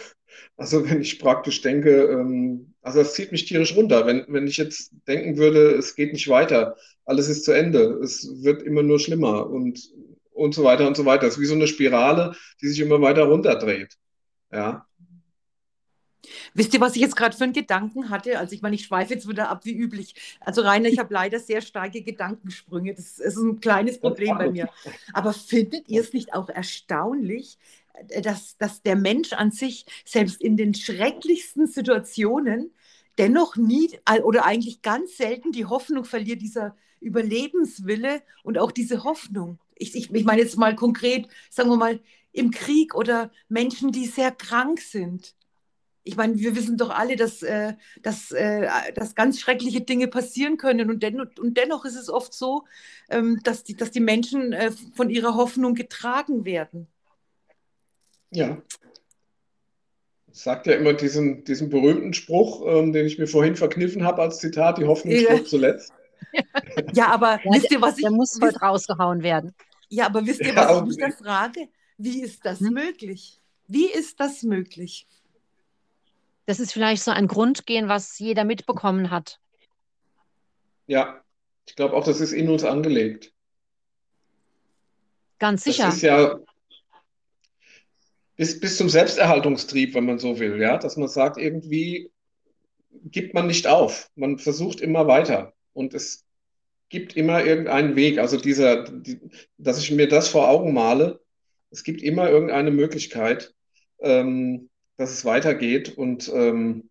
Also 0.55 0.87
wenn 0.87 1.01
ich 1.01 1.17
praktisch 1.17 1.61
denke, 1.61 2.03
ähm, 2.03 2.75
also 2.83 2.99
das 2.99 3.15
zieht 3.15 3.31
mich 3.31 3.45
tierisch 3.45 3.75
runter. 3.75 4.05
Wenn, 4.05 4.23
wenn 4.27 4.45
ich 4.45 4.57
jetzt 4.57 4.91
denken 5.07 5.37
würde, 5.37 5.71
es 5.71 5.95
geht 5.95 6.13
nicht 6.13 6.27
weiter, 6.27 6.77
alles 7.05 7.27
ist 7.27 7.43
zu 7.43 7.53
Ende, 7.53 7.99
es 8.03 8.43
wird 8.43 8.61
immer 8.61 8.83
nur 8.83 8.99
schlimmer 8.99 9.49
und, 9.49 9.91
und 10.31 10.53
so 10.53 10.63
weiter 10.63 10.87
und 10.87 10.95
so 10.95 11.05
weiter. 11.05 11.25
Das 11.25 11.35
ist 11.35 11.41
wie 11.41 11.47
so 11.47 11.55
eine 11.55 11.65
Spirale, 11.67 12.35
die 12.61 12.67
sich 12.67 12.79
immer 12.79 13.01
weiter 13.01 13.23
runterdreht. 13.23 13.97
Ja. 14.51 14.85
Wisst 16.53 16.73
ihr, 16.73 16.81
was 16.81 16.95
ich 16.95 17.01
jetzt 17.01 17.15
gerade 17.15 17.35
für 17.35 17.43
einen 17.43 17.53
Gedanken 17.53 18.09
hatte? 18.09 18.39
Also 18.39 18.53
ich 18.53 18.61
meine, 18.61 18.75
ich 18.75 18.85
schweife 18.85 19.13
jetzt 19.13 19.27
wieder 19.27 19.49
ab 19.49 19.65
wie 19.65 19.73
üblich. 19.73 20.15
Also 20.39 20.61
Rainer, 20.61 20.89
ich 20.89 20.99
habe 20.99 21.13
leider 21.13 21.39
sehr 21.39 21.61
starke 21.61 22.01
Gedankensprünge. 22.01 22.93
Das 22.93 23.19
ist 23.19 23.37
ein 23.37 23.59
kleines 23.59 23.99
Problem 23.99 24.37
bei 24.37 24.49
mir. 24.49 24.69
Aber 25.13 25.33
findet 25.33 25.89
ihr 25.89 26.01
es 26.01 26.13
nicht 26.13 26.33
auch 26.33 26.49
erstaunlich, 26.49 27.57
äh, 28.09 28.21
dass, 28.21 28.57
dass 28.57 28.81
der 28.81 28.95
Mensch 28.95 29.33
an 29.33 29.51
sich 29.51 29.85
selbst 30.05 30.41
in 30.41 30.57
den 30.57 30.73
schrecklichsten 30.73 31.67
Situationen 31.67 32.71
dennoch 33.17 33.55
nie 33.55 33.91
oder 34.23 34.45
eigentlich 34.45 34.81
ganz 34.81 35.17
selten 35.17 35.51
die 35.51 35.65
Hoffnung 35.65 36.03
verliert, 36.03 36.41
dieser 36.41 36.75
Überlebenswille 36.99 38.21
und 38.43 38.57
auch 38.57 38.71
diese 38.71 39.03
Hoffnung. 39.03 39.59
Ich, 39.75 39.95
ich, 39.95 40.11
ich 40.11 40.23
meine 40.23 40.41
jetzt 40.41 40.57
mal 40.57 40.75
konkret, 40.75 41.27
sagen 41.49 41.69
wir 41.69 41.77
mal, 41.77 41.99
im 42.31 42.49
Krieg 42.49 42.95
oder 42.95 43.31
Menschen, 43.49 43.91
die 43.91 44.05
sehr 44.05 44.31
krank 44.31 44.81
sind. 44.81 45.35
Ich 46.05 46.17
meine, 46.17 46.37
wir 46.37 46.55
wissen 46.55 46.77
doch 46.77 46.89
alle, 46.89 47.15
dass, 47.15 47.43
äh, 47.43 47.73
dass, 48.01 48.31
äh, 48.31 48.67
dass 48.93 49.15
ganz 49.15 49.39
schreckliche 49.39 49.81
Dinge 49.81 50.07
passieren 50.07 50.57
können. 50.57 50.89
Und, 50.89 51.01
den, 51.01 51.21
und 51.21 51.57
dennoch 51.57 51.85
ist 51.85 51.95
es 51.95 52.09
oft 52.09 52.33
so, 52.33 52.65
ähm, 53.09 53.39
dass, 53.43 53.63
die, 53.63 53.75
dass 53.75 53.91
die 53.91 54.01
Menschen 54.01 54.51
äh, 54.51 54.71
von 54.95 55.09
ihrer 55.09 55.35
Hoffnung 55.35 55.75
getragen 55.75 56.43
werden. 56.43 56.87
Ja. 58.31 58.61
Ich 60.31 60.39
sagt 60.39 60.67
ja 60.67 60.73
immer 60.73 60.93
diesen, 60.93 61.43
diesen 61.43 61.69
berühmten 61.69 62.13
Spruch, 62.13 62.65
ähm, 62.65 62.91
den 62.91 63.05
ich 63.05 63.19
mir 63.19 63.27
vorhin 63.27 63.55
verkniffen 63.55 64.03
habe 64.03 64.23
als 64.23 64.39
Zitat, 64.39 64.79
die 64.79 64.85
Hoffnung 64.85 65.13
ja. 65.13 65.21
stirbt 65.21 65.47
zuletzt. 65.47 65.93
Ja, 66.93 67.07
aber 67.07 67.39
ja, 67.43 67.51
wisst 67.53 67.69
ihr, 67.69 67.81
was 67.81 67.97
ich... 67.97 68.03
Der 68.03 68.11
muss 68.11 68.39
heute 68.41 68.57
rausgehauen 68.57 69.21
werden. 69.21 69.53
Ja, 69.89 70.07
aber 70.07 70.25
wisst 70.25 70.39
ihr, 70.39 70.55
was 70.55 70.69
ja, 70.69 70.79
ich 70.79 70.85
mich 70.85 70.97
da 70.97 71.11
frage? 71.11 71.67
Wie 71.97 72.23
ist 72.23 72.43
das 72.45 72.59
hm? 72.59 72.73
möglich? 72.73 73.39
Wie 73.67 73.85
ist 73.85 74.19
das 74.19 74.41
möglich? 74.41 75.05
Das 76.45 76.59
ist 76.59 76.73
vielleicht 76.73 77.03
so 77.03 77.11
ein 77.11 77.27
Grundgehen, 77.27 77.87
was 77.87 78.19
jeder 78.19 78.43
mitbekommen 78.43 79.11
hat. 79.11 79.39
Ja, 80.87 81.21
ich 81.65 81.75
glaube 81.75 81.95
auch, 81.95 82.03
das 82.03 82.19
ist 82.19 82.33
in 82.33 82.49
uns 82.49 82.63
angelegt. 82.63 83.31
Ganz 85.39 85.63
sicher. 85.63 85.85
Das 85.85 85.95
ist 85.95 86.01
ja, 86.01 86.39
bis, 88.35 88.59
bis 88.59 88.77
zum 88.77 88.89
Selbsterhaltungstrieb, 88.89 89.93
wenn 89.93 90.05
man 90.05 90.19
so 90.19 90.39
will, 90.39 90.59
ja, 90.59 90.77
dass 90.77 90.97
man 90.97 91.07
sagt, 91.07 91.37
irgendwie 91.37 92.11
gibt 93.05 93.33
man 93.33 93.47
nicht 93.47 93.67
auf. 93.67 94.09
Man 94.15 94.37
versucht 94.37 94.81
immer 94.81 95.07
weiter 95.07 95.53
und 95.73 95.93
es 95.93 96.25
gibt 96.89 97.15
immer 97.15 97.43
irgendeinen 97.43 97.95
Weg. 97.95 98.19
Also 98.19 98.37
dieser, 98.37 98.83
die, 98.83 99.19
dass 99.57 99.79
ich 99.79 99.91
mir 99.91 100.07
das 100.07 100.27
vor 100.27 100.49
Augen 100.49 100.73
male, 100.73 101.19
es 101.71 101.83
gibt 101.83 102.01
immer 102.01 102.29
irgendeine 102.29 102.71
Möglichkeit, 102.71 103.53
ähm, 103.99 104.69
dass 104.97 105.11
es 105.11 105.25
weitergeht 105.25 105.97
und 105.97 106.29
ähm, 106.33 106.89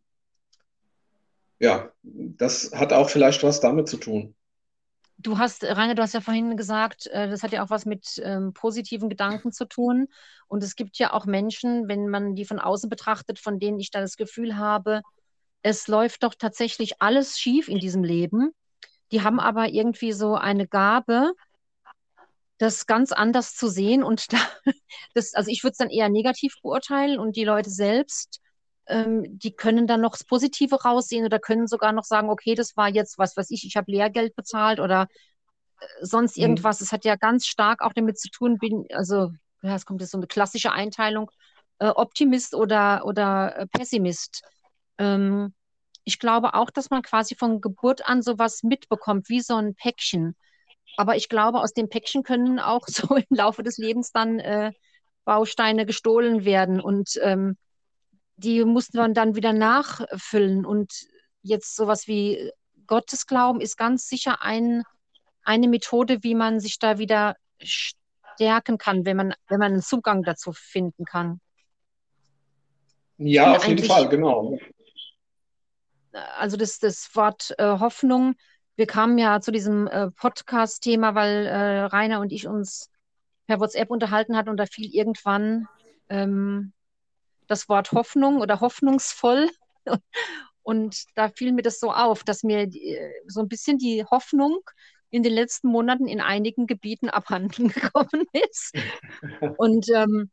ja, 1.59 1.93
das 2.03 2.73
hat 2.75 2.93
auch 2.93 3.09
vielleicht 3.09 3.43
was 3.45 3.61
damit 3.61 3.89
zu 3.89 3.97
tun. 3.97 4.35
Du 5.19 5.39
hast, 5.39 5.63
Rainer, 5.63 5.95
du 5.95 6.03
hast 6.03 6.15
ja 6.15 6.21
vorhin 6.21 6.57
gesagt, 6.57 7.07
äh, 7.07 7.29
das 7.29 7.45
hat 7.45 7.53
ja 7.53 7.65
auch 7.65 7.71
was 7.71 7.87
mit 7.87 8.21
ähm, 8.25 8.53
positiven 8.53 9.09
Gedanken 9.09 9.53
zu 9.53 9.67
tun. 9.67 10.09
Und 10.49 10.65
es 10.65 10.75
gibt 10.75 10.99
ja 10.99 11.13
auch 11.13 11.27
Menschen, 11.27 11.87
wenn 11.87 12.09
man 12.09 12.35
die 12.35 12.45
von 12.45 12.59
außen 12.59 12.91
betrachtet, 12.91 13.39
von 13.39 13.61
denen 13.61 13.79
ich 13.79 13.93
da 13.93 14.01
das 14.01 14.17
Gefühl 14.17 14.57
habe, 14.57 15.03
es 15.63 15.87
läuft 15.87 16.25
doch 16.25 16.35
tatsächlich 16.35 17.01
alles 17.01 17.39
schief 17.39 17.69
in 17.69 17.79
diesem 17.79 18.03
Leben. 18.03 18.51
Die 19.13 19.23
haben 19.23 19.39
aber 19.39 19.69
irgendwie 19.69 20.13
so 20.13 20.35
eine 20.35 20.67
Gabe, 20.67 21.33
das 22.63 22.87
ganz 22.87 23.13
anders 23.13 23.55
zu 23.55 23.69
sehen. 23.69 24.03
Und 24.03 24.33
da, 24.33 24.39
das, 25.15 25.35
also 25.35 25.51
ich 25.51 25.63
würde 25.63 25.73
es 25.73 25.79
dann 25.79 25.91
eher 25.91 26.09
negativ 26.09 26.55
beurteilen 26.63 27.19
und 27.19 27.37
die 27.37 27.45
Leute 27.45 27.71
selbst 27.71 28.41
ähm, 28.87 29.39
die 29.39 29.53
können 29.53 29.87
dann 29.87 30.01
noch 30.01 30.13
das 30.13 30.25
Positive 30.25 30.75
raussehen 30.83 31.25
oder 31.25 31.39
können 31.39 31.67
sogar 31.67 31.93
noch 31.93 32.05
sagen, 32.05 32.31
okay, 32.31 32.55
das 32.55 32.77
war 32.77 32.89
jetzt 32.89 33.19
was, 33.19 33.37
was 33.37 33.51
ich, 33.51 33.65
ich 33.67 33.77
habe 33.77 33.91
Lehrgeld 33.91 34.35
bezahlt 34.35 34.81
oder 34.81 35.07
äh, 35.81 35.87
sonst 36.01 36.37
mhm. 36.37 36.43
irgendwas. 36.43 36.81
Es 36.81 36.91
mhm. 36.91 36.97
hat 36.97 37.05
ja 37.05 37.17
ganz 37.17 37.47
stark 37.47 37.83
auch 37.83 37.93
damit 37.93 38.19
zu 38.19 38.29
tun, 38.31 38.59
bin, 38.59 38.87
also 38.93 39.31
ja, 39.63 39.77
es 39.77 39.87
kommt 39.87 40.01
jetzt 40.01 40.11
so 40.11 40.19
eine 40.19 40.27
klassische 40.27 40.73
Einteilung, 40.73 41.31
äh, 41.79 41.89
Optimist 41.89 42.55
oder, 42.55 43.05
oder 43.07 43.57
äh, 43.57 43.67
Pessimist. 43.69 44.43
Ähm, 44.99 45.55
ich 46.05 46.19
glaube 46.19 46.55
auch, 46.55 46.71
dass 46.71 46.91
man 46.91 47.03
quasi 47.03 47.37
von 47.37 47.61
Geburt 47.61 48.09
an 48.09 48.23
sowas 48.23 48.65
mitbekommt, 48.65 49.29
wie 49.29 49.41
so 49.41 49.55
ein 49.55 49.77
Päckchen. 49.77 50.35
Aber 50.97 51.17
ich 51.17 51.29
glaube, 51.29 51.61
aus 51.61 51.73
dem 51.73 51.89
Päckchen 51.89 52.23
können 52.23 52.59
auch 52.59 52.87
so 52.87 53.17
im 53.17 53.27
Laufe 53.31 53.63
des 53.63 53.79
Lebens 53.79 54.13
dann 54.13 54.39
äh, 54.39 54.73
Bausteine 55.25 55.87
gestohlen 55.87 56.45
werden. 56.45 56.81
Und 56.81 57.19
ähm, 57.23 57.57
die 58.37 58.65
musste 58.65 58.99
man 58.99 59.15
dann 59.15 59.35
wieder 59.37 59.53
nachfüllen. 59.53 60.65
Und 60.65 60.93
jetzt 61.43 61.77
sowas 61.77 62.07
wie 62.07 62.51
Gottesglauben 62.87 63.61
ist 63.61 63.77
ganz 63.77 64.07
sicher 64.07 64.43
ein, 64.43 64.83
eine 65.45 65.69
Methode, 65.69 66.23
wie 66.23 66.35
man 66.35 66.61
sich 66.61 66.79
da 66.79 66.99
wieder 66.99 67.37
stärken 67.63 68.79
kann, 68.79 69.05
wenn 69.05 69.17
man, 69.17 69.35
wenn 69.49 69.59
man 69.59 69.73
einen 69.73 69.83
Zugang 69.83 70.23
dazu 70.23 70.53
finden 70.53 71.05
kann. 71.05 71.41
Ja, 73.19 73.57
auf 73.57 73.67
jeden 73.69 73.85
Fall, 73.85 74.09
genau. 74.09 74.59
Also 76.13 76.57
das, 76.57 76.79
das 76.79 77.15
Wort 77.15 77.55
äh, 77.59 77.79
Hoffnung, 77.79 78.35
wir 78.77 78.87
kamen 78.87 79.19
ja 79.19 79.41
zu 79.41 79.53
diesem 79.53 79.87
äh, 79.87 80.11
Podcast-Thema, 80.11 81.15
weil 81.15 81.47
äh, 81.47 81.81
Rainer 81.85 82.21
und 82.21 82.33
ich 82.33 82.47
uns 82.47 82.91
per 83.47 83.61
WhatsApp 83.61 83.91
unterhalten 83.91 84.37
hatten 84.37 84.49
und 84.49 84.57
da 84.57 84.67
fiel 84.67 84.95
irgendwann 84.95 85.69
ähm, 86.09 86.73
das 87.47 87.69
Wort 87.69 87.93
Hoffnung 87.93 88.41
oder 88.41 88.61
hoffnungsvoll. 88.61 89.51
Und 90.65 91.07
da 91.17 91.29
fiel 91.29 91.51
mir 91.51 91.63
das 91.63 91.81
so 91.81 91.93
auf, 91.93 92.23
dass 92.23 92.45
mir 92.45 92.69
die, 92.69 92.97
so 93.27 93.41
ein 93.41 93.49
bisschen 93.49 93.79
die 93.79 94.05
Hoffnung 94.05 94.61
in 95.11 95.25
den 95.25 95.33
letzten 95.33 95.67
Monaten 95.67 96.07
in 96.07 96.21
einigen 96.21 96.69
Gebieten 96.69 97.11
abhanden 97.11 97.69
gekommen 97.69 98.27
ist. 98.49 98.73
Und 99.57 99.89
ähm, 99.91 100.31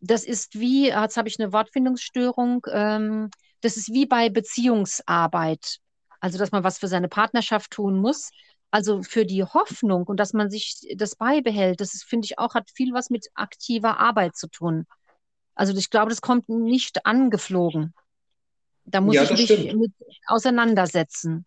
das 0.00 0.24
ist 0.24 0.58
wie, 0.58 0.88
jetzt 0.88 1.16
habe 1.16 1.28
ich 1.28 1.38
eine 1.38 1.52
Wortfindungsstörung, 1.52 2.66
ähm, 2.72 3.30
das 3.60 3.76
ist 3.76 3.92
wie 3.92 4.06
bei 4.06 4.28
Beziehungsarbeit. 4.28 5.78
Also, 6.20 6.38
dass 6.38 6.52
man 6.52 6.64
was 6.64 6.78
für 6.78 6.88
seine 6.88 7.08
Partnerschaft 7.08 7.70
tun 7.70 7.98
muss. 7.98 8.30
Also 8.70 9.02
für 9.02 9.24
die 9.24 9.44
Hoffnung 9.44 10.04
und 10.04 10.20
dass 10.20 10.34
man 10.34 10.50
sich 10.50 10.94
das 10.94 11.16
beibehält, 11.16 11.80
das 11.80 12.02
finde 12.06 12.26
ich 12.26 12.38
auch, 12.38 12.54
hat 12.54 12.70
viel 12.70 12.92
was 12.92 13.08
mit 13.08 13.28
aktiver 13.34 13.98
Arbeit 13.98 14.36
zu 14.36 14.46
tun. 14.48 14.86
Also 15.54 15.74
ich 15.76 15.88
glaube, 15.88 16.10
das 16.10 16.20
kommt 16.20 16.48
nicht 16.48 17.06
angeflogen. 17.06 17.94
Da 18.84 19.00
muss 19.00 19.14
ja, 19.14 19.22
ich 19.22 19.30
mich 19.30 19.44
stimmt. 19.44 19.74
mit 19.74 19.92
auseinandersetzen. 20.26 21.46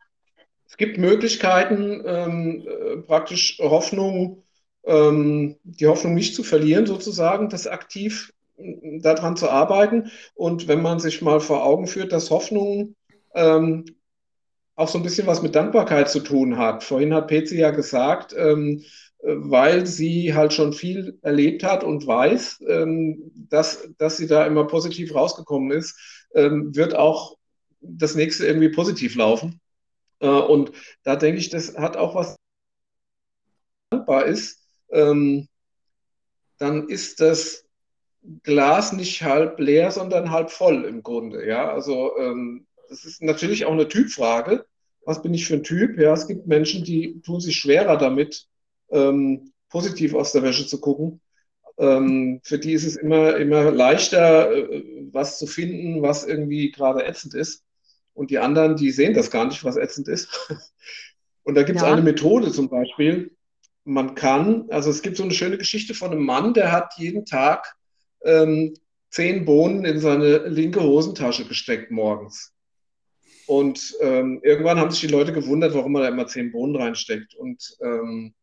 es 0.68 0.78
gibt 0.78 0.98
Möglichkeiten, 0.98 2.02
ähm, 2.06 2.68
äh, 2.68 2.98
praktisch 2.98 3.60
Hoffnung, 3.60 4.44
ähm, 4.84 5.58
die 5.64 5.88
Hoffnung 5.88 6.16
nicht 6.16 6.34
zu 6.36 6.44
verlieren, 6.44 6.88
sozusagen, 6.88 7.50
das 7.50 7.68
aktiv 7.68 8.34
äh, 8.58 9.00
daran 9.00 9.38
zu 9.38 9.50
arbeiten. 9.50 10.12
Und 10.34 10.68
wenn 10.68 10.82
man 10.82 11.00
sich 11.00 11.22
mal 11.22 11.40
vor 11.40 11.64
Augen 11.64 11.88
führt, 11.88 12.12
dass 12.12 12.32
Hoffnung 12.32 12.96
ähm, 13.36 13.86
auch 14.76 14.88
so 14.88 14.98
ein 14.98 15.04
bisschen 15.04 15.28
was 15.28 15.42
mit 15.42 15.56
Dankbarkeit 15.56 16.10
zu 16.10 16.20
tun 16.22 16.58
hat. 16.58 16.84
Vorhin 16.84 17.14
hat 17.14 17.28
Petzi 17.28 17.58
ja 17.58 17.72
gesagt, 17.72 18.34
ähm, 18.38 18.84
weil 19.24 19.86
sie 19.86 20.34
halt 20.34 20.54
schon 20.54 20.74
viel 20.74 21.20
erlebt 21.22 21.64
hat 21.64 21.84
und 21.84 22.08
weiß, 22.08 22.64
ähm, 22.68 23.32
dass, 23.36 23.88
dass 23.98 24.18
sie 24.18 24.28
da 24.28 24.46
immer 24.46 24.66
positiv 24.66 25.14
rausgekommen 25.14 25.72
ist, 25.72 26.26
ähm, 26.34 26.76
wird 26.76 26.96
auch 26.96 27.38
das 27.82 28.16
nächste 28.16 28.48
irgendwie 28.48 28.70
positiv 28.70 29.16
laufen. 29.16 29.60
Äh, 30.20 30.28
und 30.28 30.72
da 31.04 31.16
denke 31.16 31.40
ich, 31.40 31.50
das 31.50 31.78
hat 31.78 31.98
auch 31.98 32.16
was 32.16 32.36
dankbar 33.92 34.26
ist, 34.26 34.66
ähm, 34.90 35.48
dann 36.58 36.88
ist 36.90 37.22
das 37.22 37.66
Glas 38.44 38.94
nicht 38.94 39.24
halb 39.24 39.60
leer, 39.60 39.92
sondern 39.92 40.30
halb 40.30 40.52
voll 40.52 40.86
im 40.86 41.02
Grunde. 41.02 41.46
Ja, 41.48 41.72
also 41.72 42.18
ähm, 42.18 42.68
das 42.92 43.06
ist 43.06 43.22
natürlich 43.22 43.66
auch 43.66 43.72
eine 43.72 43.88
Typfrage. 43.88 44.66
Was 45.06 45.22
bin 45.22 45.34
ich 45.34 45.48
für 45.48 45.56
ein 45.56 45.64
Typ? 45.64 45.98
Ja, 45.98 46.12
es 46.14 46.28
gibt 46.28 46.46
Menschen, 46.46 46.84
die 46.84 47.22
tun 47.22 47.40
sich 47.40 47.56
schwerer 47.56 47.98
damit, 47.98 48.48
ähm, 48.92 49.54
positiv 49.70 50.14
aus 50.14 50.34
der 50.34 50.44
Wäsche 50.44 50.68
zu 50.68 50.82
gucken. 50.82 51.22
Ähm, 51.78 52.42
für 52.44 52.60
die 52.60 52.74
ist 52.74 52.84
es 52.86 52.98
immer, 52.98 53.38
immer 53.38 53.72
leichter, 53.72 54.52
äh, 54.52 54.84
was 55.14 55.40
zu 55.40 55.48
finden, 55.48 56.02
was 56.02 56.26
irgendwie 56.26 56.70
gerade 56.70 57.06
ätzend 57.06 57.34
ist. 57.34 57.64
Und 58.14 58.30
die 58.30 58.40
anderen, 58.40 58.76
die 58.76 58.92
sehen 58.92 59.14
das 59.14 59.32
gar 59.32 59.46
nicht, 59.46 59.64
was 59.64 59.78
ätzend 59.78 60.10
ist. 60.10 60.50
Und 61.44 61.56
da 61.56 61.64
gibt 61.64 61.78
es 61.78 61.86
ja. 61.86 61.92
eine 61.92 62.02
Methode 62.02 62.52
zum 62.52 62.70
Beispiel. 62.70 63.36
Man 63.86 64.16
kann, 64.16 64.66
also 64.70 64.90
es 64.90 65.02
gibt 65.02 65.16
so 65.16 65.24
eine 65.24 65.34
schöne 65.34 65.58
Geschichte 65.58 65.94
von 65.94 66.12
einem 66.12 66.26
Mann, 66.26 66.54
der 66.54 66.74
hat 66.74 66.94
jeden 66.98 67.26
Tag 67.26 67.74
ähm, 68.26 68.74
zehn 69.10 69.46
Bohnen 69.46 69.86
in 69.86 70.00
seine 70.00 70.40
linke 70.50 70.84
Hosentasche 70.84 71.46
gesteckt 71.46 71.90
morgens. 71.90 72.54
Und 73.48 73.96
ähm, 74.02 74.40
irgendwann 74.44 74.80
haben 74.80 74.92
sich 74.92 75.02
die 75.02 75.08
Leute 75.08 75.34
gewundert, 75.34 75.74
warum 75.74 75.96
er 75.96 76.04
da 76.04 76.08
immer 76.08 76.28
zehn 76.28 76.52
Bohnen 76.52 76.76
reinsteckt. 76.76 77.36
Und 77.36 77.78
ähm, 77.82 78.34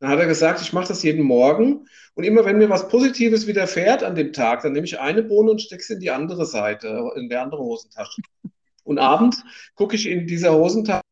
dann 0.00 0.10
hat 0.10 0.18
er 0.18 0.26
gesagt, 0.26 0.60
ich 0.60 0.72
mache 0.72 0.88
das 0.88 1.02
jeden 1.02 1.24
Morgen. 1.24 1.86
Und 2.14 2.24
immer 2.24 2.44
wenn 2.44 2.58
mir 2.58 2.70
was 2.70 2.88
Positives 2.88 3.46
widerfährt 3.46 4.02
an 4.02 4.14
dem 4.14 4.32
Tag, 4.32 4.62
dann 4.62 4.72
nehme 4.72 4.86
ich 4.86 5.00
eine 5.00 5.22
Bohne 5.22 5.50
und 5.50 5.62
stecke 5.62 5.82
sie 5.82 5.94
in 5.94 6.00
die 6.00 6.10
andere 6.10 6.46
Seite, 6.46 7.10
in 7.16 7.28
die 7.28 7.36
andere 7.36 7.62
Hosentasche. 7.62 8.22
Und 8.84 8.98
abends 8.98 9.42
gucke 9.74 9.96
ich 9.96 10.06
in 10.06 10.26
dieser 10.26 10.54
Hosentasche 10.54 11.02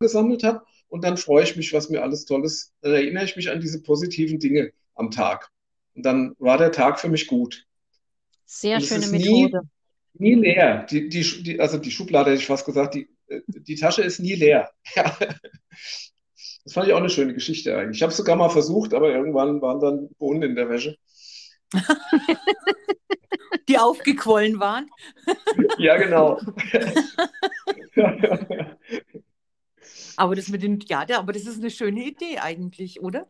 gesammelt 0.00 0.42
habe 0.42 0.62
und 0.88 1.04
dann 1.04 1.16
freue 1.16 1.44
ich 1.44 1.56
mich, 1.56 1.72
was 1.72 1.90
mir 1.90 2.02
alles 2.02 2.24
Tolles, 2.24 2.72
dann 2.80 2.92
erinnere 2.92 3.24
ich 3.24 3.36
mich 3.36 3.50
an 3.50 3.60
diese 3.60 3.82
positiven 3.82 4.38
Dinge 4.38 4.72
am 4.94 5.10
Tag. 5.10 5.50
Und 5.94 6.04
dann 6.04 6.34
war 6.38 6.58
der 6.58 6.72
Tag 6.72 7.00
für 7.00 7.08
mich 7.08 7.26
gut. 7.26 7.66
Sehr 8.44 8.80
schöne 8.80 9.06
Methode. 9.06 9.60
Nie, 9.62 9.68
nie 10.14 10.34
leer. 10.34 10.86
Die, 10.90 11.08
die, 11.08 11.42
die, 11.42 11.60
also 11.60 11.78
die 11.78 11.90
Schublade 11.90 12.30
hätte 12.30 12.40
ich 12.40 12.46
fast 12.46 12.66
gesagt, 12.66 12.94
die, 12.94 13.08
äh, 13.28 13.40
die 13.46 13.76
Tasche 13.76 14.02
ist 14.02 14.20
nie 14.20 14.34
leer. 14.34 14.70
Ja. 14.94 15.16
Das 16.64 16.72
fand 16.72 16.86
ich 16.86 16.94
auch 16.94 16.98
eine 16.98 17.10
schöne 17.10 17.34
Geschichte 17.34 17.76
eigentlich. 17.76 17.98
Ich 17.98 18.02
habe 18.02 18.10
es 18.10 18.16
sogar 18.16 18.36
mal 18.36 18.48
versucht, 18.48 18.94
aber 18.94 19.10
irgendwann 19.10 19.60
waren 19.60 19.80
dann 19.80 20.08
Bohnen 20.18 20.42
in 20.42 20.54
der 20.54 20.70
Wäsche. 20.70 20.96
Die 23.68 23.76
aufgequollen 23.78 24.58
waren. 24.60 24.88
Ja, 25.78 25.96
genau. 25.96 26.40
aber 30.16 30.34
das 30.34 30.48
mit 30.48 30.62
dem, 30.62 30.78
ja, 30.86 31.04
aber 31.18 31.34
das 31.34 31.44
ist 31.46 31.58
eine 31.58 31.70
schöne 31.70 32.04
Idee 32.04 32.38
eigentlich, 32.38 33.02
oder? 33.02 33.28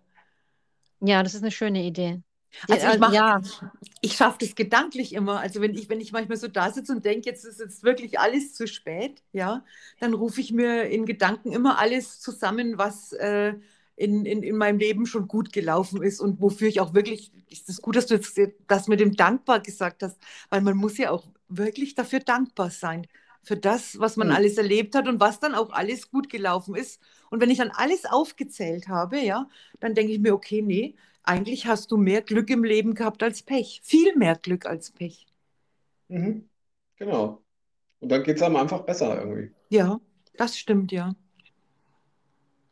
Ja, 1.00 1.24
das 1.24 1.35
ist 1.35 1.42
eine 1.42 1.50
schöne 1.50 1.82
Idee. 1.82 2.22
Also 2.68 2.86
ich, 2.86 3.14
ja. 3.14 3.40
ich 4.00 4.16
schaffe 4.16 4.38
das 4.40 4.54
gedanklich 4.54 5.12
immer. 5.12 5.40
Also 5.40 5.60
wenn 5.60 5.74
ich, 5.74 5.88
wenn 5.88 6.00
ich 6.00 6.12
manchmal 6.12 6.38
so 6.38 6.48
da 6.48 6.70
sitze 6.70 6.92
und 6.92 7.04
denke, 7.04 7.28
jetzt 7.28 7.44
ist 7.44 7.60
jetzt 7.60 7.82
wirklich 7.82 8.18
alles 8.18 8.54
zu 8.54 8.66
spät, 8.66 9.22
ja, 9.32 9.64
dann 10.00 10.14
rufe 10.14 10.40
ich 10.40 10.52
mir 10.52 10.84
in 10.84 11.06
Gedanken 11.06 11.52
immer 11.52 11.78
alles 11.78 12.20
zusammen, 12.20 12.78
was 12.78 13.12
äh, 13.12 13.54
in, 13.96 14.26
in, 14.26 14.42
in 14.42 14.56
meinem 14.56 14.78
Leben 14.78 15.06
schon 15.06 15.28
gut 15.28 15.52
gelaufen 15.52 16.02
ist 16.02 16.20
und 16.20 16.40
wofür 16.40 16.68
ich 16.68 16.80
auch 16.80 16.94
wirklich, 16.94 17.32
ist 17.48 17.68
es 17.68 17.80
gut, 17.80 17.96
dass 17.96 18.06
du 18.06 18.14
jetzt 18.14 18.38
das 18.66 18.88
mit 18.88 19.00
dem 19.00 19.14
dankbar 19.14 19.60
gesagt 19.60 20.02
hast, 20.02 20.18
weil 20.50 20.60
man 20.60 20.76
muss 20.76 20.98
ja 20.98 21.10
auch 21.10 21.28
wirklich 21.48 21.94
dafür 21.94 22.20
dankbar 22.20 22.70
sein, 22.70 23.06
für 23.44 23.56
das, 23.56 23.98
was 24.00 24.16
man 24.16 24.28
mhm. 24.28 24.34
alles 24.34 24.56
erlebt 24.56 24.94
hat 24.94 25.06
und 25.06 25.20
was 25.20 25.38
dann 25.38 25.54
auch 25.54 25.70
alles 25.70 26.10
gut 26.10 26.30
gelaufen 26.30 26.74
ist. 26.74 27.00
Und 27.30 27.40
wenn 27.40 27.50
ich 27.50 27.58
dann 27.58 27.70
alles 27.70 28.06
aufgezählt 28.06 28.88
habe, 28.88 29.20
ja, 29.20 29.48
dann 29.80 29.94
denke 29.94 30.12
ich 30.12 30.18
mir, 30.18 30.34
okay, 30.34 30.62
nee, 30.62 30.94
eigentlich 31.24 31.66
hast 31.66 31.90
du 31.90 31.96
mehr 31.96 32.22
Glück 32.22 32.50
im 32.50 32.64
Leben 32.64 32.94
gehabt 32.94 33.22
als 33.22 33.42
Pech. 33.42 33.80
Viel 33.82 34.16
mehr 34.16 34.37
Glück 34.37 34.66
als 34.66 34.90
Pech. 34.90 35.26
Mhm. 36.08 36.48
Genau. 36.96 37.42
Und 38.00 38.08
dann 38.10 38.22
geht 38.22 38.37
es 38.37 38.42
einem 38.42 38.56
einfach 38.56 38.82
besser 38.82 39.18
irgendwie. 39.18 39.50
Ja, 39.70 40.00
das 40.37 40.58
stimmt, 40.58 40.92
ja. 40.92 41.14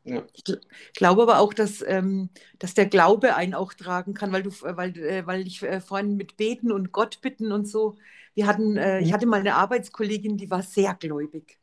Ja. 0.05 0.25
Ich 0.35 0.45
glaube 0.95 1.23
aber 1.23 1.39
auch, 1.39 1.55
dass, 1.55 1.83
ähm, 1.87 2.29
dass 2.59 2.75
der 2.75 2.87
Glaube 2.87 3.37
einen 3.37 3.55
auch 3.55 3.73
tragen 3.73 4.15
kann, 4.15 4.33
weil 4.33 4.43
du, 4.43 4.51
äh, 4.51 4.77
weil, 4.77 4.99
äh, 4.99 5.27
weil 5.27 5.47
ich 5.47 5.63
äh, 5.63 5.81
vorhin 5.81 6.17
mit 6.17 6.37
Beten 6.37 6.73
und 6.73 6.93
Gott 6.93 7.21
bitten 7.21 7.53
und 7.53 7.67
so. 7.67 7.97
Wir 8.35 8.47
hatten, 8.47 8.77
äh, 8.77 9.01
ich 9.01 9.09
mhm. 9.09 9.13
hatte 9.13 9.27
mal 9.27 9.41
eine 9.41 9.55
Arbeitskollegin, 9.55 10.37
die 10.37 10.51
war 10.51 10.63
sehr 10.63 10.95
gläubig. 10.95 11.59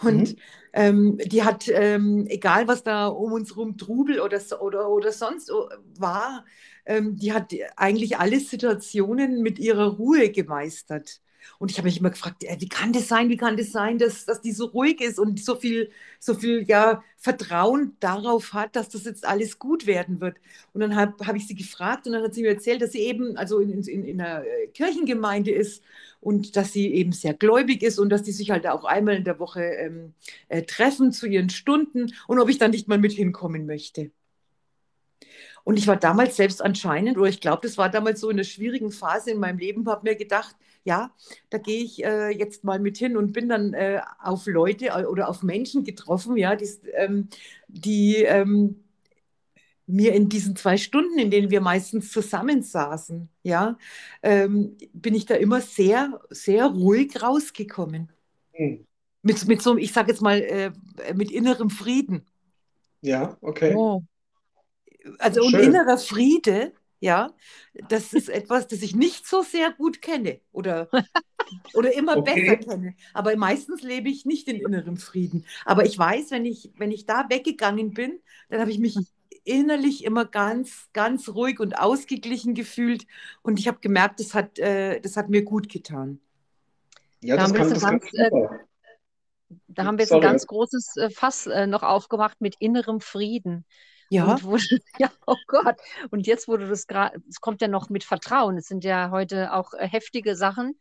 Und 0.00 0.32
mhm. 0.32 0.38
ähm, 0.72 1.18
die 1.24 1.44
hat, 1.44 1.68
ähm, 1.68 2.26
egal 2.28 2.66
was 2.68 2.82
da 2.82 3.06
um 3.06 3.32
uns 3.32 3.56
rum 3.56 3.76
Trubel 3.76 4.20
oder, 4.20 4.40
oder, 4.60 4.88
oder 4.90 5.12
sonst 5.12 5.50
war, 5.98 6.44
ähm, 6.84 7.16
die 7.16 7.32
hat 7.32 7.52
eigentlich 7.76 8.18
alle 8.18 8.40
Situationen 8.40 9.42
mit 9.42 9.58
ihrer 9.58 9.96
Ruhe 9.96 10.30
gemeistert. 10.30 11.20
Und 11.58 11.70
ich 11.70 11.78
habe 11.78 11.86
mich 11.86 11.98
immer 11.98 12.10
gefragt, 12.10 12.42
wie 12.42 12.68
kann 12.68 12.92
das 12.92 13.08
sein, 13.08 13.28
wie 13.28 13.36
kann 13.36 13.56
das 13.56 13.72
sein, 13.72 13.98
dass, 13.98 14.24
dass 14.24 14.40
die 14.40 14.52
so 14.52 14.66
ruhig 14.66 15.00
ist 15.00 15.18
und 15.18 15.42
so 15.42 15.56
viel, 15.56 15.90
so 16.18 16.34
viel 16.34 16.64
ja, 16.68 17.02
Vertrauen 17.16 17.96
darauf 18.00 18.52
hat, 18.52 18.76
dass 18.76 18.88
das 18.88 19.04
jetzt 19.04 19.26
alles 19.26 19.58
gut 19.58 19.86
werden 19.86 20.20
wird. 20.20 20.36
Und 20.72 20.80
dann 20.80 20.96
habe 20.96 21.26
hab 21.26 21.36
ich 21.36 21.46
sie 21.46 21.54
gefragt 21.54 22.06
und 22.06 22.12
dann 22.12 22.22
hat 22.22 22.34
sie 22.34 22.42
mir 22.42 22.50
erzählt, 22.50 22.82
dass 22.82 22.92
sie 22.92 23.00
eben 23.00 23.36
also 23.36 23.60
in, 23.60 23.82
in, 23.82 24.04
in 24.04 24.20
einer 24.20 24.44
äh, 24.44 24.66
Kirchengemeinde 24.68 25.50
ist 25.50 25.82
und 26.20 26.56
dass 26.56 26.72
sie 26.72 26.92
eben 26.92 27.12
sehr 27.12 27.34
gläubig 27.34 27.82
ist 27.82 27.98
und 27.98 28.08
dass 28.10 28.22
die 28.22 28.32
sich 28.32 28.50
halt 28.50 28.66
auch 28.66 28.84
einmal 28.84 29.16
in 29.16 29.24
der 29.24 29.38
Woche 29.38 29.62
ähm, 29.62 30.14
äh, 30.48 30.62
treffen 30.62 31.12
zu 31.12 31.26
ihren 31.26 31.50
Stunden 31.50 32.12
und 32.26 32.38
ob 32.38 32.48
ich 32.48 32.58
dann 32.58 32.70
nicht 32.70 32.88
mal 32.88 32.98
mit 32.98 33.12
hinkommen 33.12 33.66
möchte. 33.66 34.10
Und 35.64 35.78
ich 35.78 35.86
war 35.86 35.96
damals 35.96 36.36
selbst 36.36 36.62
anscheinend, 36.62 37.16
oder 37.16 37.28
ich 37.28 37.40
glaube, 37.40 37.62
das 37.62 37.78
war 37.78 37.88
damals 37.88 38.20
so 38.20 38.28
in 38.28 38.36
einer 38.36 38.44
schwierigen 38.44 38.92
Phase 38.92 39.30
in 39.30 39.40
meinem 39.40 39.58
Leben, 39.58 39.88
habe 39.88 40.08
mir 40.08 40.14
gedacht, 40.14 40.54
ja, 40.84 41.12
da 41.50 41.58
gehe 41.58 41.82
ich 41.82 42.04
äh, 42.04 42.30
jetzt 42.30 42.64
mal 42.64 42.78
mit 42.78 42.98
hin 42.98 43.16
und 43.16 43.32
bin 43.32 43.48
dann 43.48 43.74
äh, 43.74 44.00
auf 44.22 44.46
Leute 44.46 44.86
äh, 44.86 45.04
oder 45.04 45.28
auf 45.28 45.42
Menschen 45.42 45.84
getroffen, 45.84 46.36
ja, 46.36 46.56
die, 46.56 46.68
ähm, 46.92 47.28
die 47.68 48.16
ähm, 48.16 48.84
mir 49.86 50.14
in 50.14 50.28
diesen 50.28 50.56
zwei 50.56 50.76
Stunden, 50.76 51.18
in 51.18 51.30
denen 51.30 51.50
wir 51.50 51.60
meistens 51.60 52.12
zusammensaßen, 52.12 53.28
ja, 53.42 53.78
ähm, 54.22 54.76
bin 54.92 55.14
ich 55.14 55.26
da 55.26 55.34
immer 55.34 55.60
sehr, 55.60 56.20
sehr 56.30 56.66
ruhig 56.66 57.22
rausgekommen. 57.22 58.10
Mhm. 58.58 58.86
Mit, 59.22 59.46
mit 59.48 59.62
so, 59.62 59.76
ich 59.76 59.92
sage 59.92 60.10
jetzt 60.10 60.20
mal, 60.20 60.40
äh, 60.40 60.70
mit 61.14 61.30
innerem 61.30 61.70
Frieden. 61.70 62.26
Ja, 63.00 63.36
okay. 63.40 63.74
Oh 63.74 64.02
also 65.18 65.42
Schön. 65.42 65.54
und 65.54 65.66
innerer 65.66 65.98
Friede, 65.98 66.72
ja, 67.04 67.34
das 67.90 68.14
ist 68.14 68.30
etwas, 68.30 68.66
das 68.66 68.80
ich 68.80 68.96
nicht 68.96 69.26
so 69.26 69.42
sehr 69.42 69.70
gut 69.70 70.00
kenne 70.00 70.40
oder, 70.52 70.88
oder 71.74 71.92
immer 71.92 72.16
okay. 72.16 72.56
besser 72.56 72.56
kenne. 72.56 72.94
Aber 73.12 73.36
meistens 73.36 73.82
lebe 73.82 74.08
ich 74.08 74.24
nicht 74.24 74.48
in 74.48 74.56
innerem 74.56 74.96
Frieden. 74.96 75.44
Aber 75.66 75.84
ich 75.84 75.98
weiß, 75.98 76.30
wenn 76.30 76.46
ich, 76.46 76.72
wenn 76.78 76.90
ich 76.90 77.04
da 77.04 77.26
weggegangen 77.28 77.92
bin, 77.92 78.20
dann 78.48 78.60
habe 78.60 78.70
ich 78.70 78.78
mich 78.78 78.96
innerlich 79.44 80.02
immer 80.02 80.24
ganz, 80.24 80.88
ganz 80.94 81.28
ruhig 81.28 81.60
und 81.60 81.78
ausgeglichen 81.78 82.54
gefühlt. 82.54 83.06
Und 83.42 83.58
ich 83.58 83.68
habe 83.68 83.80
gemerkt, 83.80 84.18
das 84.18 84.32
hat, 84.32 84.58
äh, 84.58 84.98
das 85.00 85.18
hat 85.18 85.28
mir 85.28 85.44
gut 85.44 85.68
getan. 85.68 86.20
Ja, 87.20 87.36
das 87.36 87.52
da 87.52 87.58
kann 87.58 87.68
das 87.68 87.82
ganz, 87.82 88.04
äh, 88.14 88.30
Da 89.68 89.84
haben 89.84 89.98
wir 89.98 90.04
jetzt 90.04 90.08
Sorry. 90.08 90.24
ein 90.24 90.32
ganz 90.32 90.46
großes 90.46 90.96
äh, 90.96 91.10
Fass 91.10 91.46
äh, 91.46 91.66
noch 91.66 91.82
aufgemacht 91.82 92.40
mit 92.40 92.56
innerem 92.60 93.02
Frieden. 93.02 93.66
Ja. 94.10 94.24
Und 94.32 94.44
wo, 94.44 94.56
ja, 94.98 95.10
oh 95.26 95.36
Gott. 95.46 95.76
Und 96.10 96.26
jetzt 96.26 96.48
wurde 96.48 96.68
das 96.68 96.86
gerade, 96.86 97.20
es 97.28 97.40
kommt 97.40 97.60
ja 97.60 97.68
noch 97.68 97.88
mit 97.90 98.04
Vertrauen. 98.04 98.56
Es 98.58 98.66
sind 98.66 98.84
ja 98.84 99.10
heute 99.10 99.52
auch 99.52 99.74
äh, 99.74 99.88
heftige 99.88 100.36
Sachen. 100.36 100.78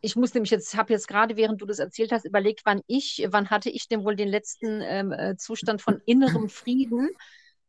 Ich 0.00 0.14
muss 0.14 0.32
nämlich 0.34 0.50
jetzt, 0.50 0.76
habe 0.76 0.92
jetzt 0.92 1.08
gerade, 1.08 1.36
während 1.36 1.60
du 1.60 1.66
das 1.66 1.80
erzählt 1.80 2.12
hast, 2.12 2.24
überlegt, 2.24 2.60
wann 2.64 2.82
ich, 2.86 3.26
wann 3.30 3.50
hatte 3.50 3.70
ich 3.70 3.88
denn 3.88 4.04
wohl 4.04 4.14
den 4.14 4.28
letzten 4.28 4.80
ähm, 4.82 5.12
äh, 5.12 5.36
Zustand 5.36 5.82
von 5.82 6.00
innerem 6.06 6.48
Frieden? 6.48 7.10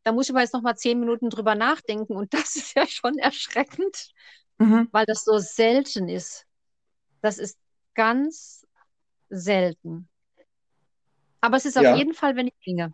Da 0.03 0.11
muss 0.11 0.27
ich 0.27 0.31
aber 0.31 0.41
jetzt 0.41 0.53
noch 0.53 0.61
mal 0.61 0.75
zehn 0.75 0.99
Minuten 0.99 1.29
drüber 1.29 1.55
nachdenken 1.55 2.15
und 2.15 2.33
das 2.33 2.55
ist 2.55 2.75
ja 2.75 2.85
schon 2.87 3.17
erschreckend, 3.17 4.09
mhm. 4.57 4.87
weil 4.91 5.05
das 5.05 5.23
so 5.23 5.39
selten 5.39 6.07
ist. 6.07 6.45
Das 7.21 7.37
ist 7.37 7.57
ganz 7.95 8.65
selten. 9.29 10.07
Aber 11.41 11.57
es 11.57 11.65
ist 11.65 11.77
auf 11.77 11.83
Ja, 11.83 11.95
jeden 11.95 12.13
Fall, 12.13 12.35
wenn 12.35 12.47
ich 12.47 12.53
singe. 12.63 12.91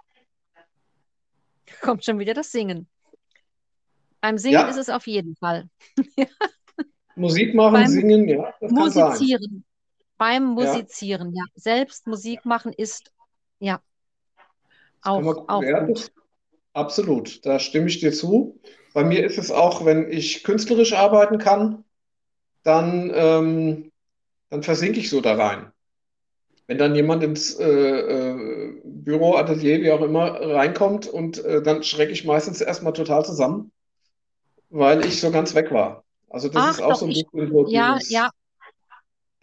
Kommt 1.82 2.06
schon 2.06 2.20
wieder 2.20 2.34
das 2.34 2.52
Singen. 2.52 2.88
Beim 4.22 4.38
Singen 4.38 4.68
ist 4.68 4.76
ja, 4.76 4.82
es 4.82 4.90
auf 4.90 5.08
jeden 5.08 5.36
Fall. 5.36 5.70
Musik 7.16 7.56
machen, 7.56 7.74
Beim 7.74 7.88
singen, 7.88 8.28
ja. 8.28 8.54
Musizieren. 8.62 9.64
Beim 10.18 10.58
Ja, 10.58 10.74
Musizieren, 10.74 11.34
ja. 11.34 11.44
Selbst 11.56 12.08
Musik 12.08 12.46
machen 12.46 12.74
ist, 12.74 13.12
ja, 13.60 13.82
auch, 15.02 15.48
auch 15.48 15.64
ja, 15.64 15.84
gut. 15.84 16.12
absolut, 16.74 17.46
da 17.46 17.60
stimme 17.60 17.88
ich 17.88 18.00
dir 18.00 18.12
zu. 18.12 18.60
Bei 18.94 19.04
mir 19.04 19.24
ist 19.24 19.38
es 19.38 19.52
auch, 19.52 19.86
wenn 19.86 20.12
ich 20.12 20.44
künstlerisch 20.44 20.94
arbeiten 20.94 21.38
kann, 21.38 21.84
dann, 22.64 23.12
ähm, 23.14 23.92
dann 24.50 24.64
versinke 24.64 25.00
ich 25.00 25.10
so 25.10 25.22
da 25.22 25.36
rein. 25.36 25.72
Wenn 26.68 26.78
dann 26.78 26.96
jemand 26.96 27.24
ins 27.24 27.60
äh, 27.60 27.66
äh, 27.68 28.82
Büro, 28.84 29.36
Atelier, 29.36 29.82
wie 29.82 29.92
auch 29.92 30.02
immer, 30.02 30.40
reinkommt 30.42 31.08
und 31.08 31.44
äh, 31.46 31.62
dann 31.62 31.84
schrecke 31.84 32.12
ich 32.12 32.26
meistens 32.26 32.62
erstmal 32.62 32.94
total 32.94 33.24
zusammen, 33.24 33.72
weil 34.70 35.06
ich 35.06 35.22
so 35.22 35.30
ganz 35.32 35.54
weg 35.54 35.72
war. 35.72 36.04
Also 36.30 36.50
das 36.50 36.72
ist 36.72 36.82
Ach 36.82 36.86
auch 36.86 36.90
doch, 36.92 37.00
so 37.00 37.06
ein 37.06 37.10
bisschen 37.10 37.50
so 37.52 37.68
ja, 37.68 38.00
ja, 38.10 38.30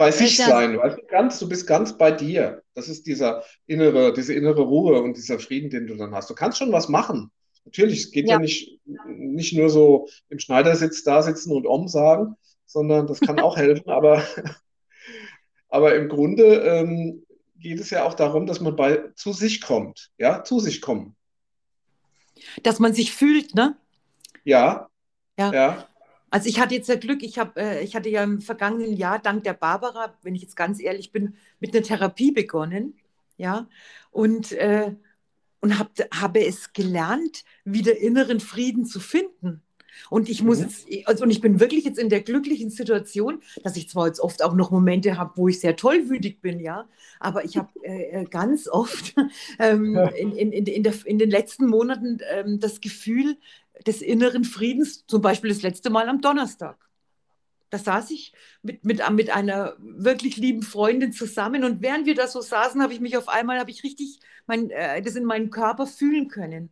bei 0.02 0.11
sich 0.11 0.32
ist 0.32 0.38
ja, 0.38 0.46
sein, 0.46 0.78
weißt 0.78 0.98
du, 0.98 1.02
ganz, 1.06 1.38
du 1.38 1.48
bist 1.48 1.64
ganz 1.66 1.96
bei 1.96 2.11
dir. 2.11 2.62
Das 2.74 2.88
ist 2.88 3.06
dieser 3.06 3.44
innere, 3.66 4.12
diese 4.12 4.35
innere 4.35 4.62
Ruhe 4.62 5.00
und 5.00 5.16
dieser 5.16 5.38
Frieden, 5.38 5.70
den 5.70 5.87
du 5.87 5.94
dann 5.94 6.12
hast. 6.12 6.28
Du 6.28 6.35
kannst 6.35 6.58
schon 6.58 6.72
was 6.72 6.88
machen. 6.88 7.30
Natürlich, 7.64 8.00
es 8.00 8.11
geht 8.11 8.26
ja 8.26 8.35
ja, 8.35 8.38
nicht, 8.40 8.80
nicht 9.06 9.56
nur 9.56 9.70
so 9.70 10.08
im 10.28 10.40
Schneidersitz 10.40 11.04
da 11.04 11.22
sitzen 11.22 11.52
und 11.52 11.68
Om 11.68 11.87
sagen, 11.87 12.35
sondern 12.66 13.06
das 13.06 13.20
kann 13.20 13.38
auch 13.38 13.56
helfen, 13.56 13.90
aber 13.90 14.24
Aber 15.72 15.96
im 15.96 16.11
Grunde 16.11 16.42
ähm, 16.42 17.24
geht 17.56 17.80
es 17.80 17.88
ja 17.88 18.04
auch 18.04 18.12
darum, 18.12 18.44
dass 18.44 18.61
man 18.61 18.76
bei, 18.76 19.04
zu 19.14 19.32
sich 19.32 19.62
kommt. 19.62 20.11
Ja, 20.18 20.44
zu 20.44 20.61
sich 20.61 20.82
kommen. 20.82 21.16
Dass 22.62 22.78
man 22.78 22.92
sich 22.92 23.14
fühlt, 23.14 23.54
ne? 23.54 23.74
Ja, 24.44 24.90
Ja. 25.38 25.52
ja. 25.52 25.88
Also 26.30 26.48
ich 26.50 26.61
hatte 26.61 26.74
jetzt 26.74 26.90
ja 26.90 26.96
Glück, 26.96 27.22
ich 27.22 27.38
habe, 27.38 27.58
äh, 27.58 27.82
ich 27.82 27.96
hatte 27.96 28.11
ja 28.11 28.22
im 28.22 28.42
vergangenen 28.42 28.94
Jahr 28.94 29.18
dank 29.18 29.44
der 29.44 29.54
Barbara, 29.54 30.14
wenn 30.22 30.35
ich 30.35 30.42
jetzt 30.42 30.56
ganz 30.56 30.78
ehrlich 30.78 31.11
bin, 31.11 31.37
mit 31.58 31.74
einer 31.74 31.85
Therapie 31.85 32.32
begonnen, 32.32 32.98
ja, 33.38 33.66
und, 34.11 34.52
äh, 34.52 34.94
und 35.61 35.78
hab, 35.78 35.90
habe 36.12 36.44
es 36.44 36.74
gelernt, 36.74 37.44
wieder 37.64 37.96
inneren 37.96 38.40
Frieden 38.40 38.85
zu 38.85 39.00
finden. 39.00 39.62
Und 40.11 40.28
ich 40.28 40.42
muss 40.42 40.59
Mhm. 40.59 40.64
jetzt, 40.64 40.87
also 41.07 41.24
und 41.24 41.31
ich 41.31 41.40
bin 41.40 41.61
wirklich 41.61 41.85
jetzt 41.85 41.98
in 41.98 42.09
der 42.09 42.20
glücklichen 42.22 42.70
Situation, 42.70 43.42
dass 43.62 43.76
ich 43.76 43.88
zwar 43.88 44.07
jetzt 44.07 44.20
oft 44.20 44.42
auch 44.42 44.55
noch 44.55 44.70
Momente 44.70 45.18
habe, 45.18 45.33
wo 45.37 45.48
ich 45.48 45.61
sehr 45.61 45.76
tollwütig 45.76 46.40
bin, 46.40 46.61
ja, 46.61 46.88
aber 47.20 47.44
ich 47.44 47.57
habe 47.57 47.70
äh, 47.83 48.22
äh, 48.22 48.24
ganz 48.24 48.68
oft 48.68 49.14
ähm, 49.59 50.09
in, 50.16 50.33
in, 50.37 50.52
in, 50.52 50.66
in, 50.66 50.83
der, 50.83 50.94
in 51.05 51.18
den 51.18 51.31
letzten 51.31 51.66
Monaten 51.66 52.18
ähm, 52.31 52.61
das 52.61 52.81
Gefühl 52.81 53.37
des 53.87 54.02
inneren 54.02 54.44
Friedens, 54.44 55.07
zum 55.07 55.22
Beispiel 55.22 55.50
das 55.50 55.62
letzte 55.62 55.90
Mal 55.90 56.09
am 56.09 56.20
Donnerstag. 56.20 56.76
Da 57.70 57.78
saß 57.78 58.11
ich 58.11 58.33
mit, 58.62 58.85
mit, 58.85 59.00
mit 59.12 59.31
einer 59.31 59.76
wirklich 59.78 60.37
lieben 60.37 60.62
Freundin 60.62 61.12
zusammen 61.12 61.64
und 61.64 61.81
während 61.81 62.05
wir 62.07 62.14
da 62.14 62.26
so 62.28 62.42
saßen, 62.42 62.83
habe 62.83 62.92
ich 62.92 63.00
mich 63.00 63.16
auf 63.16 63.28
einmal, 63.28 63.59
habe 63.59 63.70
ich 63.70 63.83
richtig 63.83 64.20
mein, 64.46 64.70
äh, 64.70 65.00
das 65.00 65.16
in 65.16 65.24
meinem 65.24 65.50
Körper 65.50 65.87
fühlen 65.87 66.28
können. 66.28 66.70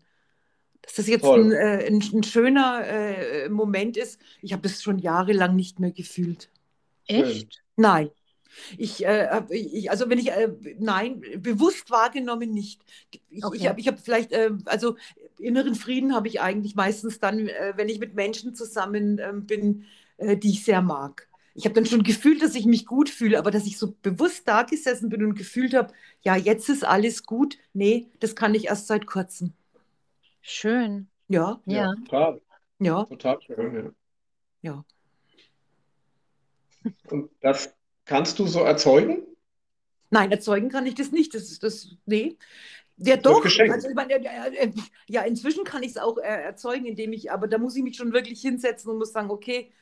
Dass 0.82 0.94
das 0.94 1.06
jetzt 1.08 1.34
ein, 1.34 1.52
äh, 1.52 1.86
ein, 1.86 2.02
ein 2.14 2.22
schöner 2.22 2.86
äh, 2.86 3.48
Moment 3.48 3.96
ist. 3.96 4.20
Ich 4.42 4.52
habe 4.52 4.62
das 4.62 4.82
schon 4.82 4.98
jahrelang 4.98 5.56
nicht 5.56 5.80
mehr 5.80 5.92
gefühlt. 5.92 6.50
Echt? 7.06 7.62
Nein. 7.76 8.10
Ich, 8.78 9.04
äh, 9.06 9.42
ich, 9.50 9.90
also 9.90 10.10
wenn 10.10 10.18
ich, 10.18 10.30
äh, 10.32 10.50
nein, 10.78 11.22
bewusst 11.38 11.90
wahrgenommen 11.90 12.52
nicht. 12.52 12.82
Ich, 13.30 13.52
ich 13.54 13.66
Okay. 13.66 13.68
habe 13.68 13.80
ich 13.80 13.88
hab 13.88 14.00
vielleicht, 14.00 14.32
äh, 14.32 14.50
also 14.66 14.96
inneren 15.38 15.74
Frieden 15.76 16.14
habe 16.14 16.28
ich 16.28 16.40
eigentlich 16.40 16.74
meistens 16.76 17.20
dann, 17.20 17.48
äh, 17.48 17.74
wenn 17.76 17.88
ich 17.88 18.00
mit 18.00 18.14
Menschen 18.14 18.54
zusammen 18.54 19.18
ähm, 19.20 19.46
bin, 19.46 19.84
äh, 20.18 20.36
die 20.36 20.50
ich 20.50 20.64
sehr 20.64 20.82
mag. 20.82 21.28
Ich 21.54 21.64
habe 21.66 21.74
dann 21.74 21.86
schon 21.86 22.04
gefühlt, 22.04 22.42
dass 22.42 22.54
ich 22.56 22.66
mich 22.66 22.86
gut 22.86 23.10
fühle, 23.10 23.38
aber 23.38 23.50
dass 23.52 23.66
ich 23.66 23.78
so 23.78 23.94
bewusst 24.02 24.48
da 24.48 24.62
gesessen 24.64 25.10
bin 25.10 25.24
und 25.24 25.34
gefühlt 25.36 25.74
habe, 25.74 25.92
ja, 26.22 26.36
jetzt 26.36 26.68
ist 26.70 26.84
alles 26.84 27.24
gut. 27.24 27.58
Nee, 27.74 28.08
das 28.20 28.36
kann 28.36 28.54
ich 28.54 28.66
erst 28.68 28.88
seit 28.88 29.06
kurzem. 29.06 29.54
Schön. 30.40 31.08
Ja, 31.28 31.60
Ja, 31.66 31.84
Ja. 31.84 31.94
total. 32.04 32.40
ja, 32.78 33.04
Total 33.04 33.40
schön, 33.42 33.94
ja. 34.62 34.72
ja. 34.72 34.84
Und 37.10 37.30
das 37.40 37.74
kannst 38.04 38.38
du 38.38 38.46
so 38.46 38.60
erzeugen? 38.60 39.22
Nein, 40.10 40.32
erzeugen 40.32 40.70
kann 40.70 40.86
ich 40.86 40.94
das 40.94 41.12
nicht. 41.12 41.34
Das 41.34 41.50
ist 41.50 41.62
das, 41.62 41.88
nee. 42.06 42.36
Ja, 42.96 43.16
doch. 43.16 43.44
Also, 43.44 43.88
ich 43.88 43.94
meine, 43.94 44.20
ja, 45.08 45.22
inzwischen 45.22 45.64
kann 45.64 45.82
ich 45.82 45.90
es 45.90 45.96
auch 45.96 46.18
äh, 46.18 46.22
erzeugen, 46.22 46.86
indem 46.86 47.12
ich, 47.12 47.30
aber 47.30 47.46
da 47.48 47.58
muss 47.58 47.76
ich 47.76 47.82
mich 47.82 47.96
schon 47.96 48.12
wirklich 48.12 48.40
hinsetzen 48.40 48.90
und 48.90 48.98
muss 48.98 49.12
sagen, 49.12 49.30
okay, 49.30 49.72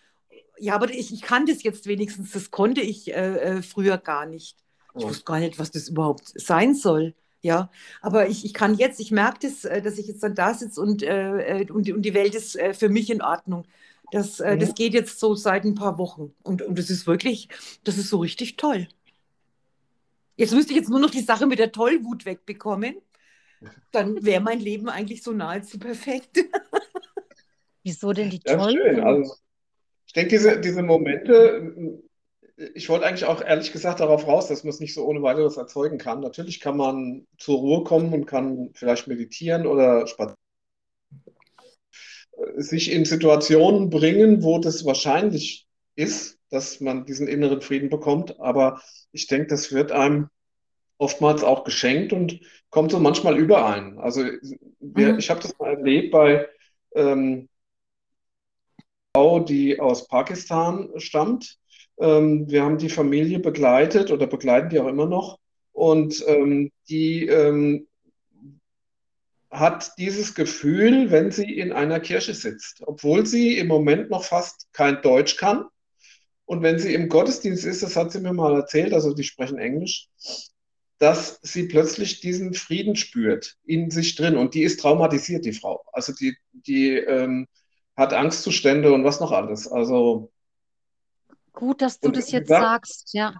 ja, 0.59 0.75
aber 0.75 0.91
ich, 0.91 1.13
ich 1.13 1.23
kann 1.23 1.47
das 1.47 1.63
jetzt 1.63 1.87
wenigstens. 1.87 2.33
Das 2.33 2.51
konnte 2.51 2.81
ich 2.81 3.13
äh, 3.13 3.59
äh, 3.59 3.63
früher 3.63 3.99
gar 3.99 4.27
nicht. 4.27 4.59
Ich 4.95 5.03
Ja. 5.03 5.09
wusste 5.09 5.25
gar 5.25 5.41
nicht, 5.41 5.59
was 5.59 5.71
das 5.71 5.89
überhaupt 5.89 6.33
sein 6.39 6.75
soll. 6.75 7.15
Ja, 7.43 7.71
aber 8.03 8.29
ich, 8.29 8.45
ich 8.45 8.53
kann 8.55 8.75
jetzt, 8.77 8.99
ich 9.01 9.13
merke 9.13 9.39
das, 9.43 9.65
äh, 9.65 9.81
dass 9.81 9.99
ich 9.99 10.09
jetzt 10.09 10.23
dann 10.25 10.35
da 10.35 10.55
sitze 10.55 10.81
und, 10.81 11.03
äh, 11.03 11.61
äh, 11.63 11.71
und, 11.71 11.87
die- 11.87 11.93
und 11.93 12.03
die 12.03 12.15
Welt 12.15 12.35
ist 12.35 12.57
äh, 12.57 12.75
für 12.75 12.89
mich 12.89 13.11
in 13.11 13.23
Ordnung. 13.23 13.65
Das, 14.11 14.41
äh, 14.41 14.57
das 14.59 14.71
Mhm. 14.71 14.75
geht 14.75 14.95
jetzt 14.95 15.21
so 15.21 15.35
seit 15.35 15.65
ein 15.65 15.75
paar 15.77 15.99
Wochen. 15.99 16.35
Und, 16.43 16.63
und 16.63 16.79
das 16.79 16.91
ist 16.91 17.07
wirklich, 17.07 17.49
das 17.85 17.97
ist 17.99 18.09
so 18.11 18.19
richtig 18.19 18.57
toll. 18.57 18.89
Jetzt 20.37 20.53
müsste 20.55 20.73
ich 20.73 20.79
jetzt 20.79 20.89
nur 20.89 21.01
noch 21.01 21.11
die 21.11 21.21
Sache 21.23 21.47
mit 21.47 21.59
der 21.59 21.73
Tollwut 21.73 22.25
wegbekommen. 22.25 22.97
Dann 23.93 24.25
wäre 24.25 24.43
mein 24.43 24.61
Leben 24.61 24.89
eigentlich 24.91 25.23
so 25.23 25.33
nahezu 25.33 25.79
perfekt. 25.79 26.39
Wieso 27.83 28.13
denn 28.13 28.31
die 28.31 28.39
Das 28.45 28.63
ist 28.63 28.73
schön. 28.73 29.01
Tollwut? 29.01 29.05
Also 29.05 29.35
ich 30.07 30.15
denke, 30.15 30.31
diese, 30.31 30.61
diese 30.61 30.83
Momente, 30.83 31.75
ich 32.75 32.89
wollte 32.89 33.07
eigentlich 33.07 33.25
auch 33.27 33.41
ehrlich 33.43 33.73
gesagt 33.73 34.01
darauf 34.01 34.27
raus, 34.27 34.49
dass 34.49 34.65
man 34.65 34.71
es 34.71 34.81
nicht 34.81 34.95
so 34.95 35.05
ohne 35.07 35.23
weiteres 35.23 35.57
erzeugen 35.57 35.99
kann. 35.99 36.21
Natürlich 36.21 36.61
kann 36.61 36.77
man 36.77 37.27
zur 37.39 37.59
Ruhe 37.59 37.85
kommen 37.85 38.13
und 38.13 38.27
kann 38.27 38.71
vielleicht 38.75 39.07
meditieren 39.09 39.67
oder 39.67 40.07
spazieren. 40.07 40.37
sich 42.57 42.93
in 42.93 43.05
Situationen 43.05 43.91
bringen, 43.91 44.43
wo 44.43 44.59
das 44.59 44.85
wahrscheinlich 44.85 45.67
ist, 45.97 46.39
dass 46.51 46.81
man 46.81 47.05
diesen 47.07 47.29
inneren 47.29 47.61
Frieden 47.61 47.91
bekommt. 47.91 48.41
Aber 48.41 48.81
ich 49.13 49.27
denke, 49.27 49.49
das 49.49 49.73
wird 49.73 49.93
einem 49.93 50.29
oftmals 50.99 51.45
auch 51.45 51.65
geschenkt 51.65 52.13
und 52.13 52.41
kommt 52.71 52.93
so 52.93 52.99
manchmal 52.99 53.39
überein. 53.39 53.99
Also 53.99 54.23
wir, 54.81 55.15
Mhm. 55.15 55.19
ich 55.19 55.31
habe 55.31 55.41
das 55.41 55.59
mal 55.59 55.75
erlebt 55.75 56.13
bei 56.13 56.49
ähm, 56.95 57.49
Frau, 59.15 59.41
die 59.41 59.81
aus 59.81 60.09
Pakistan 60.09 60.91
stammt. 60.97 61.59
Ähm, 62.01 62.49
wir 62.49 62.63
haben 62.65 62.79
die 62.79 62.91
Familie 62.91 63.39
begleitet 63.41 64.11
oder 64.11 64.27
begleiten 64.27 64.71
die 64.71 64.81
auch 64.81 64.89
immer 64.89 65.07
noch. 65.07 65.39
Und 65.73 66.25
ähm, 66.27 66.73
die 66.89 67.27
ähm, 67.27 67.87
hat 69.51 69.93
dieses 69.99 70.35
Gefühl, 70.35 71.11
wenn 71.11 71.31
sie 71.31 71.59
in 71.59 71.73
einer 71.73 72.01
Kirche 72.01 72.35
sitzt, 72.35 72.83
obwohl 72.87 73.27
sie 73.27 73.59
im 73.59 73.69
Moment 73.69 74.11
noch 74.11 74.25
fast 74.25 74.69
kein 74.73 75.01
Deutsch 75.03 75.37
kann. 75.37 75.65
Und 76.45 76.63
wenn 76.63 76.79
sie 76.79 76.95
im 76.95 77.09
Gottesdienst 77.09 77.65
ist, 77.65 77.83
das 77.83 77.97
hat 77.97 78.13
sie 78.13 78.21
mir 78.21 78.33
mal 78.33 78.55
erzählt, 78.55 78.93
also 78.93 79.15
die 79.15 79.25
sprechen 79.25 79.59
Englisch, 79.59 80.09
dass 80.99 81.39
sie 81.43 81.69
plötzlich 81.69 82.21
diesen 82.21 82.55
Frieden 82.55 82.97
spürt 82.97 83.57
in 83.65 83.91
sich 83.91 84.17
drin. 84.17 84.37
Und 84.37 84.55
die 84.55 84.63
ist 84.63 84.81
traumatisiert, 84.81 85.45
die 85.45 85.53
Frau. 85.53 85.85
Also 85.93 86.13
die, 86.13 86.37
die 86.53 86.97
ähm, 86.97 87.47
hat 87.97 88.15
Angstzustände 88.15 88.93
und 88.93 89.05
was 89.05 89.21
noch 89.21 89.33
alles. 89.33 89.69
Also, 89.69 90.31
Gut, 91.59 91.83
dass 91.83 91.99
du 91.99 92.09
und 92.09 92.17
das 92.17 92.31
jetzt 92.31 92.49
sagt, 92.49 92.87
sagst. 92.87 93.15
Ja, 93.15 93.35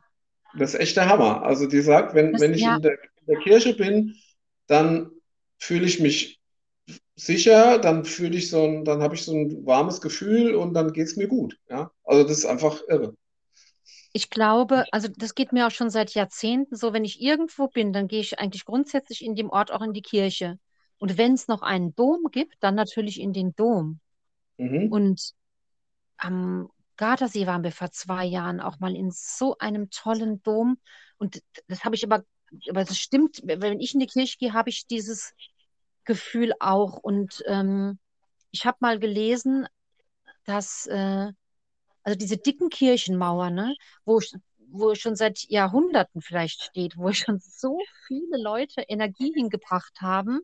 das 0.57 0.75
ist 0.75 0.81
echt 0.81 0.97
der 0.97 1.09
Hammer. 1.09 1.43
Also 1.43 1.67
die 1.67 1.81
sagt, 1.81 2.15
wenn, 2.15 2.33
das, 2.33 2.41
wenn 2.41 2.53
ich 2.53 2.63
ja, 2.63 2.77
in 2.77 2.83
der, 2.83 2.93
in 2.93 3.27
der 3.29 3.39
Kirche 3.39 3.75
bin, 3.75 4.17
dann 4.67 5.11
fühle 5.59 5.87
ich 5.87 6.01
mich 6.01 6.41
sicher, 7.15 7.79
dann 7.79 8.05
fühle 8.05 8.37
ich 8.37 8.51
so 8.51 8.65
ein, 8.65 8.85
dann 8.85 9.01
habe 9.03 9.15
ich 9.15 9.23
so 9.23 9.33
ein 9.33 9.65
warmes 9.65 10.01
Gefühl 10.01 10.57
und 10.57 10.75
dann 10.75 10.93
geht 10.93 11.07
es 11.07 11.17
mir 11.17 11.29
gut. 11.29 11.59
Ja? 11.69 11.93
Also 12.03 12.25
das 12.25 12.39
ist 12.39 12.47
einfach 12.47 12.81
irre. 12.89 13.15
ich 14.13 14.31
glaube, 14.31 14.85
also 14.91 15.07
das 15.17 15.37
geht 15.37 15.53
mir 15.53 15.69
auch 15.69 15.71
schon 15.71 15.91
seit 15.91 16.15
Jahrzehnten 16.15 16.75
so, 16.75 16.93
wenn 16.93 17.05
ich 17.05 17.21
irgendwo 17.21 17.69
bin, 17.69 17.93
dann 17.93 18.09
gehe 18.09 18.21
ich 18.21 18.41
eigentlich 18.41 18.65
grundsätzlich 18.65 19.25
in 19.25 19.37
dem 19.37 19.51
Ort 19.51 19.71
auch 19.71 19.83
in 19.83 19.93
die 19.93 20.03
Kirche. 20.03 20.59
Und 20.99 21.17
wenn 21.19 21.35
es 21.35 21.47
noch 21.47 21.63
einen 21.63 21.95
Dom 21.95 22.27
gibt, 22.33 22.57
dann 22.59 22.75
natürlich 22.75 23.21
in 23.21 23.33
den 23.33 23.55
Dom. 23.55 24.01
Mhm. 24.57 24.91
Und 24.91 25.35
am 26.17 26.69
Gardasee 26.99 27.47
waren 27.47 27.63
wir 27.63 27.73
vor 27.73 27.91
zwei 27.91 28.27
Jahren 28.27 28.61
auch 28.61 28.81
mal 28.81 28.95
in 28.95 29.11
so 29.11 29.57
einem 29.59 29.89
tollen 29.89 30.43
Dom. 30.43 30.79
Und 31.17 31.43
das 31.69 31.85
habe 31.85 31.95
ich 31.95 32.05
aber, 32.05 32.25
aber 32.69 32.85
das 32.85 32.99
stimmt, 32.99 33.41
wenn 33.45 33.81
ich 33.81 33.95
in 33.95 34.01
die 34.01 34.07
Kirche 34.07 34.37
gehe, 34.37 34.53
habe 34.53 34.69
ich 34.69 34.87
dieses 34.87 35.33
Gefühl 36.05 36.53
auch. 36.61 36.99
Und 36.99 37.43
ähm, 37.47 37.99
ich 38.51 38.67
habe 38.67 38.79
mal 38.81 38.99
gelesen, 38.99 39.67
dass 40.45 40.87
äh, 40.87 41.33
also 42.03 42.19
diese 42.19 42.37
dicken 42.37 42.69
Kirchenmauern, 42.69 43.55
ne, 43.55 43.77
wo, 44.05 44.21
wo 44.71 44.95
schon 44.95 45.15
seit 45.15 45.45
Jahrhunderten 45.49 46.21
vielleicht 46.21 46.63
steht, 46.63 46.97
wo 46.97 47.13
schon 47.13 47.39
so 47.39 47.79
viele 48.07 48.43
Leute 48.43 48.83
Energie 48.89 49.33
hingebracht 49.35 50.01
haben, 50.01 50.41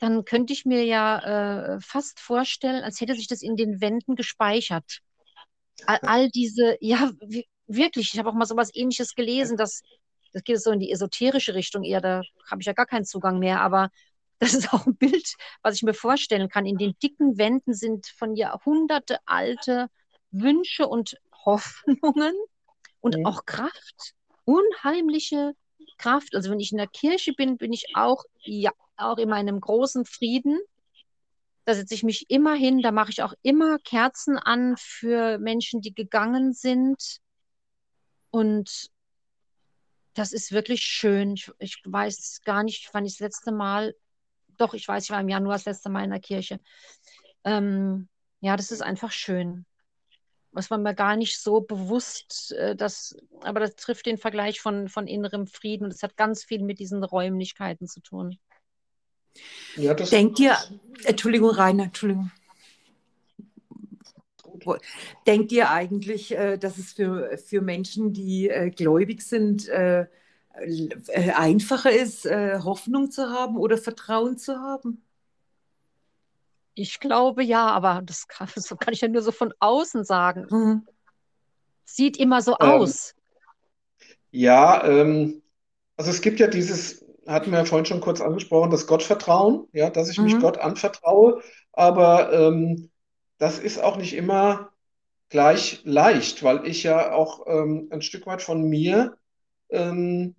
dann 0.00 0.24
könnte 0.24 0.52
ich 0.52 0.66
mir 0.66 0.84
ja 0.84 1.76
äh, 1.76 1.80
fast 1.80 2.20
vorstellen, 2.20 2.82
als 2.82 3.00
hätte 3.00 3.14
sich 3.14 3.28
das 3.28 3.40
in 3.40 3.56
den 3.56 3.80
Wänden 3.80 4.16
gespeichert. 4.16 4.98
All, 5.86 5.98
all 6.02 6.28
diese, 6.30 6.76
ja, 6.80 7.10
wirklich, 7.66 8.12
ich 8.12 8.18
habe 8.18 8.28
auch 8.28 8.34
mal 8.34 8.46
so 8.46 8.56
was 8.56 8.74
ähnliches 8.74 9.14
gelesen, 9.14 9.56
dass 9.56 9.82
das 10.32 10.44
geht 10.44 10.60
so 10.60 10.70
in 10.70 10.80
die 10.80 10.90
esoterische 10.90 11.54
Richtung 11.54 11.84
eher, 11.84 12.00
da 12.00 12.22
habe 12.50 12.60
ich 12.60 12.66
ja 12.66 12.72
gar 12.72 12.86
keinen 12.86 13.04
Zugang 13.04 13.38
mehr, 13.38 13.60
aber 13.60 13.90
das 14.42 14.54
ist 14.54 14.72
auch 14.72 14.86
ein 14.86 14.96
Bild, 14.96 15.34
was 15.62 15.76
ich 15.76 15.82
mir 15.82 15.94
vorstellen 15.94 16.48
kann. 16.48 16.66
In 16.66 16.76
den 16.76 16.94
dicken 17.00 17.38
Wänden 17.38 17.74
sind 17.74 18.08
von 18.08 18.34
Jahrhunderte 18.34 19.18
alte 19.24 19.88
Wünsche 20.32 20.88
und 20.88 21.16
Hoffnungen 21.44 22.34
und 23.00 23.18
mhm. 23.18 23.26
auch 23.26 23.44
Kraft, 23.44 24.14
unheimliche 24.44 25.52
Kraft. 25.96 26.34
Also 26.34 26.50
wenn 26.50 26.58
ich 26.58 26.72
in 26.72 26.78
der 26.78 26.88
Kirche 26.88 27.34
bin, 27.34 27.56
bin 27.56 27.72
ich 27.72 27.94
auch, 27.94 28.24
ja, 28.42 28.72
auch 28.96 29.18
in 29.18 29.28
meinem 29.28 29.60
großen 29.60 30.04
Frieden. 30.06 30.58
Da 31.64 31.74
setze 31.74 31.94
ich 31.94 32.02
mich 32.02 32.28
immer 32.28 32.54
hin, 32.54 32.82
da 32.82 32.90
mache 32.90 33.10
ich 33.10 33.22
auch 33.22 33.34
immer 33.42 33.78
Kerzen 33.78 34.36
an 34.36 34.74
für 34.76 35.38
Menschen, 35.38 35.80
die 35.80 35.94
gegangen 35.94 36.52
sind. 36.52 37.18
Und 38.30 38.90
das 40.14 40.32
ist 40.32 40.52
wirklich 40.52 40.82
schön. 40.82 41.34
Ich, 41.34 41.50
ich 41.58 41.82
weiß 41.84 42.40
gar 42.44 42.62
nicht, 42.64 42.88
wann 42.92 43.04
ich 43.04 43.14
das 43.14 43.20
letzte 43.20 43.52
Mal, 43.52 43.94
doch, 44.58 44.74
ich 44.74 44.86
weiß, 44.86 45.04
ich 45.04 45.10
war 45.10 45.20
im 45.20 45.28
Januar 45.28 45.54
das 45.54 45.64
letzte 45.64 45.88
Mal 45.88 46.04
in 46.04 46.10
der 46.10 46.20
Kirche. 46.20 46.60
Ähm, 47.44 48.08
ja, 48.40 48.56
das 48.56 48.70
ist 48.70 48.82
einfach 48.82 49.12
schön. 49.12 49.64
Was 50.50 50.68
man 50.68 50.82
mir 50.82 50.94
gar 50.94 51.16
nicht 51.16 51.40
so 51.40 51.60
bewusst, 51.60 52.52
äh, 52.52 52.76
das, 52.76 53.16
aber 53.40 53.60
das 53.60 53.76
trifft 53.76 54.06
den 54.06 54.18
Vergleich 54.18 54.60
von, 54.60 54.88
von 54.88 55.06
innerem 55.06 55.46
Frieden 55.46 55.84
und 55.84 55.92
es 55.92 56.02
hat 56.02 56.16
ganz 56.16 56.44
viel 56.44 56.62
mit 56.62 56.78
diesen 56.78 57.02
Räumlichkeiten 57.04 57.86
zu 57.86 58.00
tun. 58.00 58.38
Ja, 59.76 59.94
Denkt 59.94 60.38
ihr, 60.40 60.56
Entschuldigung, 61.04 61.50
Rainer, 61.50 61.84
Entschuldigung. 61.84 62.30
Denkt 65.26 65.50
ihr 65.52 65.70
eigentlich, 65.70 66.36
äh, 66.36 66.56
dass 66.56 66.78
es 66.78 66.92
für, 66.92 67.36
für 67.38 67.60
Menschen, 67.60 68.12
die 68.12 68.48
äh, 68.48 68.70
gläubig 68.70 69.22
sind, 69.22 69.68
äh, 69.68 70.06
einfacher 71.34 71.90
ist, 71.90 72.26
Hoffnung 72.26 73.10
zu 73.10 73.30
haben 73.30 73.56
oder 73.56 73.78
Vertrauen 73.78 74.36
zu 74.36 74.58
haben? 74.58 75.02
Ich 76.74 77.00
glaube 77.00 77.42
ja, 77.42 77.66
aber 77.68 78.02
das 78.04 78.28
kann, 78.28 78.48
das 78.54 78.68
kann 78.68 78.92
ich 78.92 79.00
ja 79.00 79.08
nur 79.08 79.22
so 79.22 79.32
von 79.32 79.52
außen 79.58 80.04
sagen. 80.04 80.46
Mhm. 80.50 80.86
Sieht 81.84 82.16
immer 82.18 82.42
so 82.42 82.52
ähm, 82.60 82.68
aus. 82.68 83.14
Ja, 84.30 84.84
ähm, 84.86 85.42
also 85.96 86.10
es 86.10 86.20
gibt 86.20 86.40
ja 86.40 86.46
dieses, 86.46 87.01
hatten 87.26 87.50
wir 87.50 87.58
ja 87.58 87.64
vorhin 87.64 87.86
schon 87.86 88.00
kurz 88.00 88.20
angesprochen, 88.20 88.70
das 88.70 88.86
Gottvertrauen, 88.86 89.68
ja, 89.72 89.90
dass 89.90 90.10
ich 90.10 90.18
mhm. 90.18 90.24
mich 90.24 90.38
Gott 90.40 90.58
anvertraue, 90.58 91.42
aber 91.72 92.32
ähm, 92.32 92.90
das 93.38 93.58
ist 93.58 93.82
auch 93.82 93.96
nicht 93.96 94.14
immer 94.14 94.70
gleich 95.28 95.80
leicht, 95.84 96.42
weil 96.42 96.66
ich 96.66 96.82
ja 96.82 97.12
auch 97.12 97.46
ähm, 97.46 97.88
ein 97.90 98.02
Stück 98.02 98.26
weit 98.26 98.42
von 98.42 98.68
mir 98.68 99.16
ähm, 99.70 100.34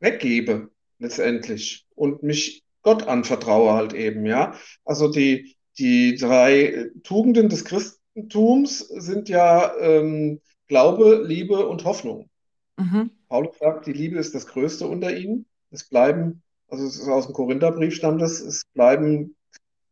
weggebe 0.00 0.70
letztendlich 0.98 1.86
und 1.94 2.22
mich 2.22 2.64
Gott 2.82 3.06
anvertraue 3.06 3.72
halt 3.72 3.92
eben, 3.92 4.26
ja. 4.26 4.54
Also 4.84 5.08
die, 5.08 5.56
die 5.78 6.16
drei 6.16 6.90
Tugenden 7.04 7.48
des 7.48 7.64
Christentums 7.64 8.80
sind 8.80 9.28
ja 9.28 9.76
ähm, 9.78 10.40
Glaube, 10.66 11.22
Liebe 11.24 11.66
und 11.66 11.84
Hoffnung. 11.84 12.28
Mhm. 12.76 13.10
Paulus 13.28 13.58
sagt, 13.58 13.86
die 13.86 13.92
Liebe 13.92 14.18
ist 14.18 14.34
das 14.34 14.46
Größte 14.46 14.86
unter 14.86 15.16
ihnen. 15.16 15.46
Es 15.72 15.88
bleiben, 15.88 16.42
also 16.68 16.86
es 16.86 16.96
ist 16.96 17.08
aus 17.08 17.26
dem 17.26 17.34
Korintherbrief 17.34 17.94
stand 17.94 18.22
es, 18.22 18.40
es 18.40 18.64
bleiben 18.74 19.34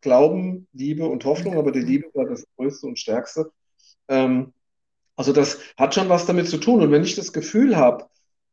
Glauben, 0.03 0.67
Liebe 0.73 1.07
und 1.07 1.25
Hoffnung, 1.25 1.57
aber 1.59 1.73
die 1.73 1.81
Liebe 1.81 2.09
war 2.15 2.27
das 2.27 2.45
Größte 2.57 2.87
und 2.87 2.99
Stärkste. 2.99 3.51
Ähm, 4.09 4.53
also 5.17 5.33
das 5.33 5.59
hat 5.77 5.95
schon 5.95 6.09
was 6.09 6.27
damit 6.27 6.49
zu 6.49 6.59
tun. 6.59 6.83
Und 6.83 6.91
wenn 6.91 7.05
ich 7.05 7.17
das 7.17 7.33
Gefühl 7.33 7.77
habe, 7.77 8.07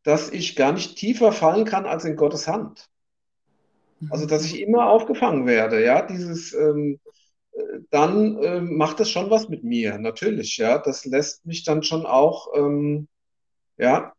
dass 0.04 0.30
ich 0.30 0.56
gar 0.56 0.74
nicht 0.74 0.98
tiefer 0.98 1.32
fallen 1.32 1.66
kann 1.66 1.86
als 1.86 2.04
in 2.06 2.18
Gottes 2.18 2.48
Hand, 2.48 2.90
also 4.10 4.26
dass 4.26 4.46
ich 4.46 4.62
immer 4.62 4.90
aufgefangen 4.90 5.46
werde, 5.46 5.84
ja, 5.84 6.02
dieses, 6.02 6.54
ähm, 6.54 7.00
äh, 7.54 7.80
dann 7.90 8.38
ähm, 8.44 8.78
macht 8.78 9.00
das 9.00 9.10
schon 9.10 9.30
was 9.30 9.50
mit 9.50 9.64
mir, 9.64 9.98
natürlich, 9.98 10.58
ja. 10.58 10.78
Das 10.78 11.06
lässt 11.06 11.46
mich 11.46 11.64
dann 11.64 11.84
schon 11.84 12.06
auch, 12.06 12.50
ähm, 12.56 13.08
ja, 13.78 14.14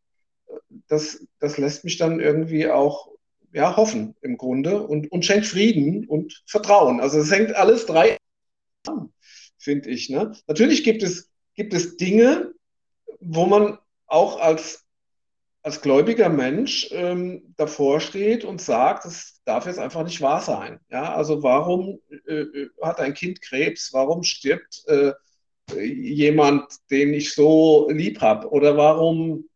das, 0.89 1.27
das 1.39 1.59
lässt 1.59 1.85
mich 1.85 1.97
dann 1.99 2.21
irgendwie 2.21 2.69
auch 2.69 3.09
ja, 3.53 3.77
hoffen 3.77 4.15
im 4.21 4.37
Grunde 4.37 4.83
und, 4.83 5.11
und 5.11 5.25
schenkt 5.25 5.47
Frieden 5.47 6.07
und 6.07 6.43
Vertrauen. 6.47 7.01
Also 7.01 7.19
es 7.19 7.31
hängt 7.31 7.55
alles 7.55 7.87
drei 7.87 8.17
an, 8.87 9.13
finde 9.59 9.91
ich. 9.91 10.11
Ne? 10.11 10.33
Natürlich 10.47 10.85
gibt 10.85 11.03
es, 11.03 11.31
gibt 11.55 11.73
es 11.75 11.97
Dinge, 11.97 12.53
wo 13.21 13.47
man 13.47 13.79
auch 14.07 14.39
als, 14.41 14.85
als 15.63 15.81
gläubiger 15.81 16.29
Mensch 16.29 16.89
ähm, 16.93 17.55
davor 17.57 18.01
steht 18.01 18.45
und 18.45 18.61
sagt, 18.61 19.05
das 19.05 19.41
darf 19.45 19.67
jetzt 19.67 19.79
einfach 19.79 20.05
nicht 20.05 20.21
wahr 20.21 20.41
sein. 20.41 20.81
Ja? 20.91 21.15
Also 21.15 21.43
warum 21.43 22.01
äh, 22.27 22.45
hat 22.83 23.01
ein 23.01 23.15
Kind 23.15 23.41
Krebs? 23.41 23.93
Warum 23.93 24.23
stirbt 24.23 24.85
äh, 24.87 25.13
jemand, 25.75 26.65
den 26.91 27.15
ich 27.15 27.35
so 27.35 27.89
lieb 27.91 28.21
habe? 28.21 28.49
Oder 28.51 28.77
warum, 28.77 29.48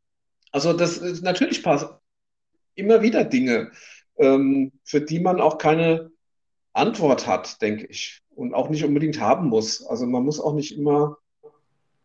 also 0.53 0.73
das 0.73 0.99
ist 0.99 1.23
natürlich 1.23 1.63
passt 1.63 1.89
immer 2.75 3.03
wieder 3.03 3.25
Dinge, 3.25 3.73
ähm, 4.17 4.73
für 4.85 5.01
die 5.01 5.21
man 5.21 5.41
auch 5.41 5.59
keine 5.59 6.11
Antwort 6.73 7.27
hat, 7.27 7.61
denke 7.61 7.87
ich. 7.87 8.21
Und 8.35 8.55
auch 8.55 8.71
nicht 8.71 8.85
unbedingt 8.85 9.21
haben 9.21 9.49
muss. 9.49 9.85
Also 9.85 10.07
man 10.07 10.25
muss 10.25 10.41
auch 10.41 10.55
nicht 10.55 10.77
immer 10.77 11.19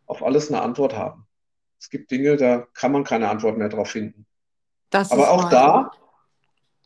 auf 0.06 0.22
alles 0.22 0.48
eine 0.48 0.60
Antwort 0.60 0.94
haben. 0.94 1.26
Es 1.78 1.88
gibt 1.88 2.10
Dinge, 2.10 2.36
da 2.36 2.66
kann 2.74 2.92
man 2.92 3.04
keine 3.04 3.28
Antwort 3.30 3.56
mehr 3.56 3.68
drauf 3.68 3.90
finden. 3.90 4.26
Das 4.90 5.10
Aber 5.10 5.30
auch 5.30 5.48
da, 5.48 5.90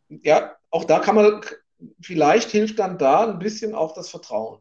ja, 0.09 0.55
auch 0.71 0.85
da 0.85 0.99
kann 1.01 1.15
man, 1.15 1.41
vielleicht 2.01 2.51
hilft 2.51 2.79
dann 2.79 2.99
da 2.99 3.27
ein 3.27 3.39
bisschen 3.39 3.75
auch 3.75 3.95
das 3.95 4.11
Vertrauen. 4.11 4.61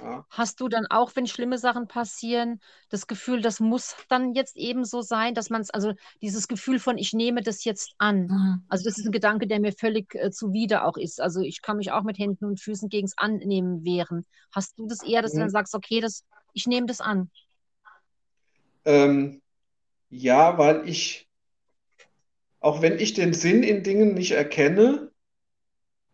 Ja. 0.00 0.24
Hast 0.30 0.60
du 0.60 0.68
dann 0.68 0.86
auch, 0.86 1.16
wenn 1.16 1.26
schlimme 1.26 1.58
Sachen 1.58 1.88
passieren, 1.88 2.60
das 2.88 3.06
Gefühl, 3.06 3.40
das 3.40 3.60
muss 3.60 3.96
dann 4.08 4.34
jetzt 4.34 4.56
eben 4.56 4.84
so 4.84 5.02
sein, 5.02 5.34
dass 5.34 5.50
man 5.50 5.60
es, 5.60 5.70
also 5.70 5.92
dieses 6.22 6.48
Gefühl 6.48 6.78
von, 6.78 6.98
ich 6.98 7.12
nehme 7.12 7.42
das 7.42 7.64
jetzt 7.64 7.94
an. 7.98 8.26
Mhm. 8.26 8.62
Also 8.68 8.84
das 8.84 8.98
ist 8.98 9.06
ein 9.06 9.12
Gedanke, 9.12 9.46
der 9.46 9.60
mir 9.60 9.72
völlig 9.72 10.14
äh, 10.14 10.30
zuwider 10.30 10.84
auch 10.84 10.96
ist. 10.96 11.20
Also 11.20 11.40
ich 11.40 11.62
kann 11.62 11.78
mich 11.78 11.90
auch 11.90 12.04
mit 12.04 12.18
Händen 12.18 12.44
und 12.44 12.60
Füßen 12.60 12.88
gegen 12.88 13.06
es 13.06 13.18
Annehmen 13.18 13.84
wehren. 13.84 14.24
Hast 14.52 14.78
du 14.78 14.86
das 14.86 15.02
eher, 15.02 15.22
dass 15.22 15.32
mhm. 15.32 15.38
du 15.38 15.42
dann 15.44 15.50
sagst, 15.50 15.74
okay, 15.74 16.00
das, 16.00 16.24
ich 16.52 16.66
nehme 16.66 16.86
das 16.86 17.00
an? 17.00 17.30
Ähm, 18.84 19.42
ja, 20.10 20.58
weil 20.58 20.88
ich, 20.88 21.28
auch 22.60 22.82
wenn 22.82 22.98
ich 22.98 23.14
den 23.14 23.34
Sinn 23.34 23.62
in 23.62 23.82
Dingen 23.82 24.14
nicht 24.14 24.32
erkenne, 24.32 25.10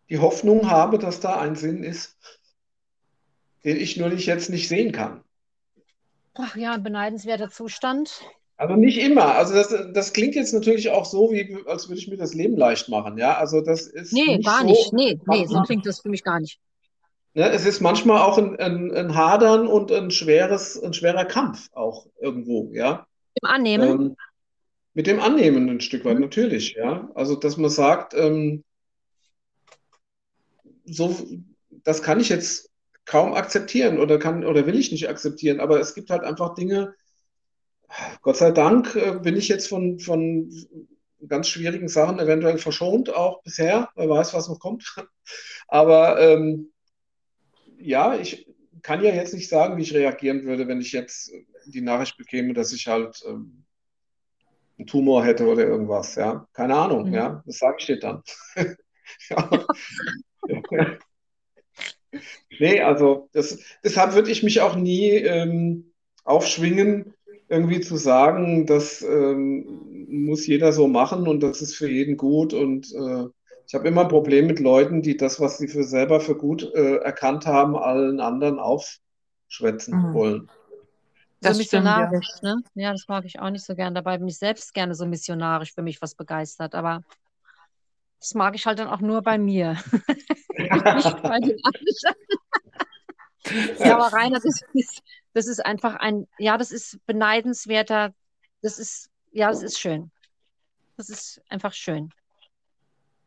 die 0.09 0.19
Hoffnung 0.19 0.69
habe, 0.69 0.99
dass 0.99 1.19
da 1.19 1.39
ein 1.39 1.55
Sinn 1.55 1.83
ist 1.83 2.15
den 3.65 3.77
ich 3.77 3.97
nur 3.97 4.09
nicht 4.09 4.27
jetzt 4.27 4.49
nicht 4.49 4.69
sehen 4.69 4.91
kann. 4.91 5.21
Ach 6.35 6.55
ja, 6.55 6.77
beneidenswerter 6.77 7.49
Zustand. 7.49 8.21
Also 8.57 8.75
nicht 8.75 8.99
immer. 8.99 9.35
Also 9.35 9.53
das, 9.53 9.75
das 9.93 10.13
klingt 10.13 10.35
jetzt 10.35 10.53
natürlich 10.53 10.89
auch 10.89 11.05
so, 11.05 11.31
wie 11.31 11.57
als 11.65 11.89
würde 11.89 11.99
ich 11.99 12.07
mir 12.07 12.17
das 12.17 12.33
Leben 12.33 12.55
leicht 12.55 12.87
machen. 12.87 13.17
Ja, 13.17 13.37
also 13.37 13.61
das 13.61 13.87
ist. 13.87 14.13
Nee, 14.13 14.37
nicht 14.37 14.45
gar 14.45 14.61
so, 14.61 14.67
nicht. 14.67 14.93
Nee, 14.93 15.19
nee, 15.27 15.45
so 15.45 15.61
klingt 15.63 15.85
das 15.85 15.99
für 15.99 16.09
mich 16.09 16.23
gar 16.23 16.39
nicht. 16.39 16.59
Ne, 17.33 17.49
es 17.49 17.65
ist 17.65 17.81
manchmal 17.81 18.21
auch 18.21 18.37
ein, 18.37 18.57
ein, 18.57 18.93
ein, 18.93 19.13
Hadern 19.13 19.67
und 19.67 19.91
ein 19.91 20.09
schweres, 20.09 20.81
ein 20.81 20.93
schwerer 20.93 21.25
Kampf 21.25 21.67
auch 21.73 22.05
irgendwo, 22.21 22.71
ja. 22.71 23.05
Im 23.33 23.49
Annehmen. 23.49 23.89
Ähm, 23.89 24.15
mit 24.93 25.07
dem 25.07 25.19
Annehmen 25.19 25.69
ein 25.69 25.81
Stück 25.81 26.05
weit, 26.05 26.15
mhm. 26.15 26.21
natürlich, 26.21 26.75
ja. 26.75 27.09
Also, 27.13 27.35
dass 27.35 27.57
man 27.57 27.69
sagt, 27.69 28.13
ähm, 28.13 28.63
so, 30.85 31.13
das 31.83 32.01
kann 32.01 32.21
ich 32.21 32.29
jetzt 32.29 32.69
kaum 33.05 33.33
akzeptieren 33.33 33.99
oder 33.99 34.19
kann 34.19 34.45
oder 34.45 34.65
will 34.65 34.75
ich 34.75 34.91
nicht 34.91 35.09
akzeptieren. 35.09 35.59
Aber 35.59 35.79
es 35.79 35.93
gibt 35.93 36.09
halt 36.09 36.23
einfach 36.23 36.55
Dinge, 36.55 36.95
Gott 38.21 38.37
sei 38.37 38.51
Dank 38.51 38.95
äh, 38.95 39.19
bin 39.19 39.35
ich 39.35 39.47
jetzt 39.47 39.67
von, 39.67 39.99
von 39.99 40.51
ganz 41.27 41.47
schwierigen 41.47 41.87
Sachen 41.87 42.19
eventuell 42.19 42.57
verschont, 42.57 43.13
auch 43.13 43.41
bisher. 43.43 43.89
Wer 43.95 44.09
weiß, 44.09 44.33
was 44.33 44.49
noch 44.49 44.59
kommt. 44.59 44.95
Aber 45.67 46.19
ähm, 46.19 46.71
ja, 47.77 48.15
ich 48.15 48.47
kann 48.81 49.03
ja 49.03 49.13
jetzt 49.13 49.33
nicht 49.33 49.49
sagen, 49.49 49.77
wie 49.77 49.81
ich 49.81 49.93
reagieren 49.93 50.43
würde, 50.43 50.67
wenn 50.67 50.81
ich 50.81 50.91
jetzt 50.91 51.31
die 51.65 51.81
Nachricht 51.81 52.17
bekäme, 52.17 52.53
dass 52.53 52.73
ich 52.73 52.87
halt 52.87 53.23
ähm, 53.27 53.65
einen 54.77 54.87
Tumor 54.87 55.23
hätte 55.23 55.47
oder 55.47 55.65
irgendwas. 55.65 56.15
Ja, 56.15 56.47
keine 56.53 56.75
Ahnung. 56.75 57.07
Mhm. 57.07 57.13
Ja, 57.13 57.43
das 57.45 57.57
sage 57.57 57.77
ich 57.79 57.85
dir 57.85 57.99
dann. 57.99 58.21
ja. 59.29 59.65
Nee, 62.59 62.81
also 62.81 63.29
das, 63.33 63.59
deshalb 63.83 64.13
würde 64.13 64.31
ich 64.31 64.43
mich 64.43 64.61
auch 64.61 64.75
nie 64.75 65.09
ähm, 65.11 65.91
aufschwingen, 66.23 67.13
irgendwie 67.49 67.81
zu 67.81 67.97
sagen, 67.97 68.65
das 68.65 69.01
ähm, 69.01 70.07
muss 70.09 70.47
jeder 70.47 70.71
so 70.73 70.87
machen 70.87 71.27
und 71.27 71.41
das 71.41 71.61
ist 71.61 71.75
für 71.75 71.89
jeden 71.89 72.17
gut. 72.17 72.53
Und 72.53 72.91
äh, 72.93 73.25
ich 73.67 73.73
habe 73.75 73.87
immer 73.87 74.01
ein 74.01 74.07
Problem 74.07 74.47
mit 74.47 74.59
Leuten, 74.59 75.01
die 75.01 75.17
das, 75.17 75.39
was 75.39 75.57
sie 75.57 75.67
für 75.67 75.83
selber 75.83 76.19
für 76.19 76.35
gut 76.37 76.63
äh, 76.73 76.97
erkannt 76.97 77.45
haben, 77.45 77.75
allen 77.75 78.19
anderen 78.19 78.59
aufschwätzen 78.59 79.93
Mhm. 79.93 80.13
wollen. 80.13 80.49
Das 81.41 81.57
so 81.57 81.63
stimmt, 81.63 81.95
ja. 81.95 82.09
missionarisch, 82.09 82.27
ne? 82.41 82.55
Ja, 82.75 82.91
das 82.91 83.07
mag 83.07 83.25
ich 83.25 83.39
auch 83.39 83.49
nicht 83.49 83.65
so 83.65 83.75
gern. 83.75 83.93
Dabei 83.93 84.17
bin 84.17 84.27
ich 84.27 84.37
selbst 84.37 84.73
gerne 84.73 84.95
so 84.95 85.05
missionarisch 85.05 85.73
für 85.73 85.83
mich 85.83 86.01
was 86.01 86.15
begeistert. 86.15 86.73
Aber 86.75 87.03
das 88.25 88.33
mag 88.33 88.55
ich 88.55 88.65
halt 88.65 88.79
dann 88.79 88.87
auch 88.87 89.01
nur 89.01 89.21
bei 89.21 89.37
mir. 89.37 89.77
nicht 90.57 91.21
bei 91.21 91.39
den 91.39 91.57
anderen. 91.63 92.15
Ja, 93.77 93.99
aber 93.99 94.11
Rainer, 94.11 94.39
das 94.39 94.63
ist, 94.73 95.03
das 95.33 95.45
ist 95.45 95.63
einfach 95.63 95.93
ein, 95.97 96.27
ja, 96.39 96.57
das 96.57 96.71
ist 96.71 96.97
beneidenswerter, 97.05 98.11
das 98.63 98.79
ist, 98.79 99.11
ja, 99.31 99.49
das 99.49 99.61
ist 99.61 99.79
schön. 99.79 100.09
Das 100.97 101.09
ist 101.09 101.43
einfach 101.47 101.71
schön. 101.71 102.09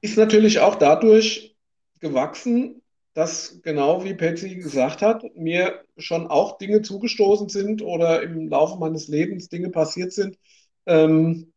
Ist 0.01 0.19
natürlich 0.19 0.59
auch 0.59 0.75
dadurch 0.75 1.55
gewachsen, 2.01 2.83
dass 3.15 3.61
genau 3.63 4.03
wie 4.03 4.15
Patsy 4.15 4.57
gesagt 4.57 5.03
hat, 5.03 5.23
mir 5.37 5.85
schon 5.99 6.27
auch 6.27 6.59
Dinge 6.59 6.83
zugestoßen 6.83 7.49
sind 7.49 7.81
oder 7.81 8.21
im 8.21 8.49
Laufe 8.49 8.77
meines 8.77 9.07
Lebens 9.07 9.49
Dinge 9.49 9.71
passiert 9.71 10.13
sind, 10.13 10.37
ähm, 10.87 11.53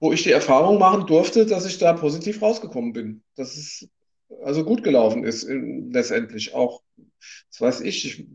wo 0.00 0.12
ich 0.12 0.22
die 0.22 0.32
Erfahrung 0.32 0.78
machen 0.78 1.06
durfte, 1.06 1.46
dass 1.46 1.66
ich 1.66 1.78
da 1.78 1.92
positiv 1.92 2.42
rausgekommen 2.42 2.92
bin. 2.92 3.22
Dass 3.36 3.56
es 3.56 3.88
also 4.42 4.64
gut 4.64 4.82
gelaufen 4.82 5.24
ist, 5.24 5.44
in, 5.44 5.90
letztendlich 5.90 6.54
auch. 6.54 6.82
Das 7.50 7.60
weiß 7.60 7.80
ich, 7.80 8.04
ich 8.04 8.26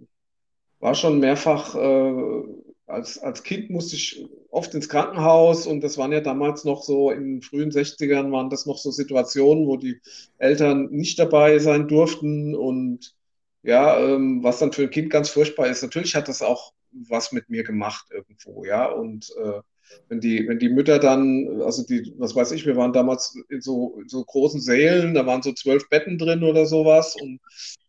war 0.79 0.95
schon 0.95 1.19
mehrfach, 1.19 1.75
äh, 1.75 2.43
als, 2.87 3.17
als 3.19 3.43
Kind 3.43 3.69
musste 3.69 3.95
ich 3.95 4.25
oft 4.49 4.73
ins 4.75 4.89
Krankenhaus 4.89 5.65
und 5.65 5.81
das 5.81 5.97
waren 5.97 6.11
ja 6.11 6.19
damals 6.19 6.65
noch 6.65 6.83
so 6.83 7.11
in 7.11 7.35
den 7.35 7.41
frühen 7.41 7.71
60ern 7.71 8.31
waren 8.31 8.49
das 8.49 8.65
noch 8.65 8.77
so 8.77 8.91
Situationen, 8.91 9.65
wo 9.67 9.77
die 9.77 9.99
Eltern 10.37 10.89
nicht 10.91 11.17
dabei 11.17 11.59
sein 11.59 11.87
durften 11.87 12.53
und 12.55 13.15
ja, 13.63 13.97
ähm, 13.97 14.43
was 14.43 14.59
dann 14.59 14.73
für 14.73 14.83
ein 14.83 14.89
Kind 14.89 15.09
ganz 15.09 15.29
furchtbar 15.29 15.67
ist. 15.67 15.81
Natürlich 15.81 16.15
hat 16.15 16.27
das 16.27 16.41
auch 16.41 16.73
was 16.91 17.31
mit 17.31 17.49
mir 17.49 17.63
gemacht 17.63 18.07
irgendwo, 18.11 18.65
ja, 18.65 18.85
und 18.85 19.33
äh, 19.41 19.61
wenn 20.09 20.19
die, 20.19 20.47
wenn 20.47 20.59
die 20.59 20.69
Mütter 20.69 20.99
dann, 20.99 21.61
also 21.61 21.85
die, 21.85 22.13
was 22.17 22.35
weiß 22.35 22.51
ich, 22.51 22.65
wir 22.65 22.75
waren 22.75 22.93
damals 22.93 23.37
in 23.49 23.61
so, 23.61 23.99
in 24.01 24.09
so 24.09 24.23
großen 24.23 24.61
Sälen, 24.61 25.13
da 25.13 25.25
waren 25.25 25.41
so 25.41 25.53
zwölf 25.53 25.87
Betten 25.89 26.17
drin 26.17 26.43
oder 26.43 26.65
sowas 26.65 27.15
und, 27.15 27.39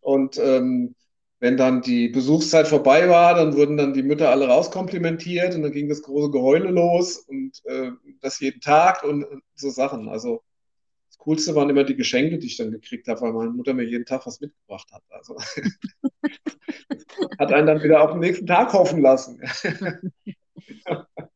und 0.00 0.38
ähm, 0.38 0.94
wenn 1.44 1.58
dann 1.58 1.82
die 1.82 2.08
Besuchszeit 2.08 2.68
vorbei 2.68 3.10
war, 3.10 3.34
dann 3.34 3.54
wurden 3.54 3.76
dann 3.76 3.92
die 3.92 4.02
Mütter 4.02 4.30
alle 4.30 4.48
rauskomplimentiert 4.48 5.54
und 5.54 5.62
dann 5.62 5.72
ging 5.72 5.90
das 5.90 6.00
große 6.00 6.30
Geheule 6.30 6.70
los 6.70 7.18
und 7.18 7.60
äh, 7.64 7.90
das 8.22 8.40
jeden 8.40 8.62
Tag 8.62 9.02
und, 9.02 9.26
so 9.54 9.68
Sachen. 9.68 10.08
Also 10.08 10.42
das 11.08 11.18
Coolste 11.18 11.54
waren 11.54 11.68
immer 11.68 11.84
die 11.84 11.96
Geschenke, 11.96 12.38
die 12.38 12.46
ich 12.46 12.56
dann 12.56 12.70
gekriegt 12.70 13.08
habe, 13.08 13.20
weil 13.20 13.34
meine 13.34 13.50
Mutter 13.50 13.74
mir 13.74 13.84
jeden 13.84 14.06
Tag 14.06 14.26
was 14.26 14.40
mitgebracht 14.40 14.90
hat. 14.90 15.02
Also 15.10 15.36
hat 17.38 17.52
einen 17.52 17.66
dann 17.66 17.82
wieder 17.82 18.00
auf 18.00 18.12
den 18.12 18.20
nächsten 18.20 18.46
Tag 18.46 18.72
hoffen 18.72 19.02
lassen. 19.02 19.42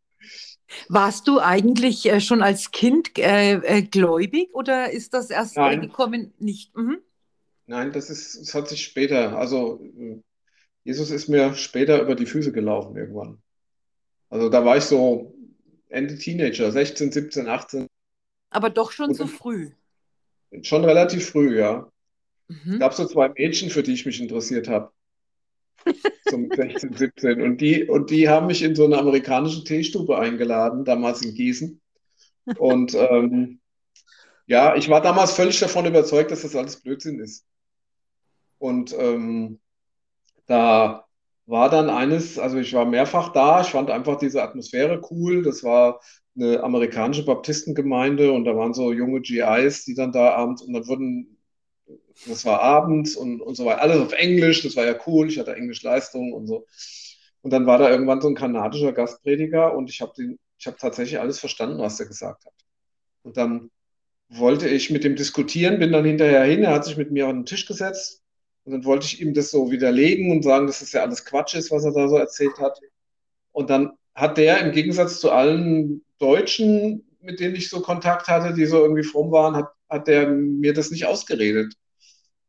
Warst 0.89 1.27
du 1.29 1.41
eigentlich 1.41 2.07
äh, 2.07 2.21
schon 2.21 2.43
als 2.43 2.71
Kind 2.71 3.19
äh, 3.19 3.55
äh, 3.55 3.83
gläubig 3.83 4.51
oder 4.53 4.91
ist 4.91 5.15
das 5.15 5.31
erst 5.31 5.57
Nein. 5.57 5.81
gekommen? 5.83 6.33
Nicht. 6.39 6.77
Mhm. 6.77 6.99
Nein, 7.67 7.93
das 7.93 8.11
ist, 8.11 8.41
das 8.41 8.55
hat 8.55 8.69
sich 8.69 8.83
später, 8.85 9.37
also 9.37 9.81
Jesus 10.85 11.11
ist 11.11 11.29
mir 11.29 11.55
später 11.55 12.01
über 12.01 12.15
die 12.15 12.27
Füße 12.27 12.53
gelaufen 12.53 12.97
irgendwann. 12.97 13.43
Also 14.31 14.49
da 14.49 14.65
war 14.65 14.77
ich 14.77 14.85
so 14.85 15.35
Ende 15.89 16.17
Teenager, 16.19 16.71
16, 16.71 17.13
17, 17.13 17.49
18, 17.49 17.87
Aber 18.51 18.71
doch 18.71 18.93
schon 18.93 19.15
so 19.15 19.27
früh. 19.27 19.71
schon 20.63 20.85
relativ 20.85 21.31
früh, 21.31 21.59
ja. 21.59 21.91
Es 22.49 22.67
Mhm. 22.67 22.79
gab 22.79 22.95
so 22.95 23.07
zwei 23.07 23.29
Mädchen, 23.31 23.71
für 23.71 23.83
die 23.83 23.93
ich 23.95 24.07
mich 24.07 24.21
interessiert 24.21 24.69
habe, 24.69 24.93
zum 26.29 26.51
16, 26.55 26.95
17. 26.95 27.43
Und 27.43 27.61
die, 27.61 27.85
und 27.85 28.11
die 28.11 28.29
haben 28.29 28.47
mich 28.47 28.63
in 28.63 28.75
so 28.75 28.85
eine 28.85 28.99
amerikanische 28.99 29.65
Teestube 29.65 30.19
eingeladen, 30.19 30.85
damals 30.85 31.23
in 31.23 31.35
Gießen. 31.35 31.81
Und 32.57 32.95
ähm, 32.95 33.61
ja, 34.47 34.77
ich 34.77 34.89
war 34.89 35.01
damals 35.01 35.33
völlig 35.33 35.61
davon 35.61 35.87
überzeugt, 35.87 36.31
dass 36.31 36.43
das 36.43 36.57
alles 36.57 36.81
Blödsinn 36.81 37.21
ist. 37.21 37.45
Und 38.59 38.95
ähm, 38.99 39.61
da 40.47 41.05
war 41.47 41.71
dann 41.71 41.89
eines, 41.89 42.39
also 42.39 42.59
ich 42.59 42.73
war 42.75 42.85
mehrfach 42.85 43.33
da, 43.33 43.61
ich 43.61 43.69
fand 43.69 43.91
einfach 43.91 44.19
diese 44.19 44.43
Atmosphäre 44.43 45.01
cool. 45.11 45.43
Das 45.43 45.65
war 45.65 46.01
eine 46.37 46.63
amerikanische 46.63 47.25
Baptistengemeinde 47.25 48.33
und 48.33 48.45
da 48.45 48.57
waren 48.57 48.75
so 48.75 48.93
junge 48.93 49.21
GIs, 49.21 49.85
die 49.85 49.95
dann 49.95 50.13
da 50.13 50.35
abends 50.35 50.63
und 50.63 50.73
dann 50.73 50.87
wurden 50.87 51.38
das 52.27 52.45
war 52.45 52.61
abends 52.61 53.17
und, 53.17 53.41
und 53.41 53.55
so 53.55 53.65
weiter. 53.65 53.83
Alles 53.83 54.01
auf 54.01 54.13
Englisch, 54.13 54.63
das 54.63 54.77
war 54.77 54.87
ja 54.87 54.99
cool. 55.07 55.29
Ich 55.29 55.39
hatte 55.39 55.55
Englischleistungen 55.55 56.33
und 56.33 56.47
so. 56.47 56.67
Und 57.43 57.53
dann 57.53 57.67
war 57.67 57.79
da 57.79 57.91
irgendwann 57.91 58.21
so 58.21 58.29
ein 58.29 58.35
kanadischer 58.35 58.93
Gastprediger 58.93 59.75
und 59.75 59.91
ich 59.91 60.01
habe 60.01 60.37
habe 60.67 60.77
tatsächlich 60.77 61.21
alles 61.21 61.39
verstanden, 61.39 61.79
was 61.79 62.01
er 62.01 62.07
gesagt 62.07 62.45
hat. 62.45 62.53
Und 63.23 63.37
dann 63.37 63.71
wollte 64.29 64.69
ich 64.69 64.91
mit 64.91 65.05
dem 65.05 65.17
diskutieren, 65.17 65.79
bin 65.79 65.93
dann 65.93 66.05
hinterher 66.05 66.43
hin, 66.45 66.65
er 66.65 66.73
hat 66.73 66.85
sich 66.85 66.97
mit 66.97 67.13
mir 67.13 67.29
an 67.29 67.41
den 67.41 67.47
Tisch 67.47 67.67
gesetzt 67.67 68.23
und 68.65 68.73
dann 68.73 68.85
wollte 68.85 69.07
ich 69.07 69.21
ihm 69.21 69.35
das 69.35 69.51
so 69.51 69.71
widerlegen 69.71 70.31
und 70.33 70.43
sagen, 70.43 70.67
dass 70.67 70.81
das 70.81 70.93
ja 70.93 71.03
alles 71.03 71.25
Quatsch 71.25 71.55
ist, 71.55 71.71
was 71.71 71.85
er 71.85 71.93
da 71.93 72.09
so 72.09 72.17
erzählt 72.17 72.59
hat. 72.59 72.79
Und 73.53 73.71
dann 73.71 73.93
hat 74.15 74.37
der 74.37 74.61
im 74.61 74.73
Gegensatz 74.73 75.21
zu 75.21 75.31
allen 75.31 76.05
Deutschen, 76.19 77.07
mit 77.21 77.41
denen 77.41 77.55
ich 77.55 77.71
so 77.71 77.81
Kontakt 77.81 78.27
hatte, 78.27 78.53
die 78.53 78.67
so 78.67 78.83
irgendwie 78.83 79.05
fromm 79.05 79.31
waren, 79.31 79.57
hat, 79.57 79.69
hat 79.89 80.09
der 80.09 80.29
mir 80.29 80.75
das 80.75 80.91
nicht 80.91 81.07
ausgeredet 81.07 81.75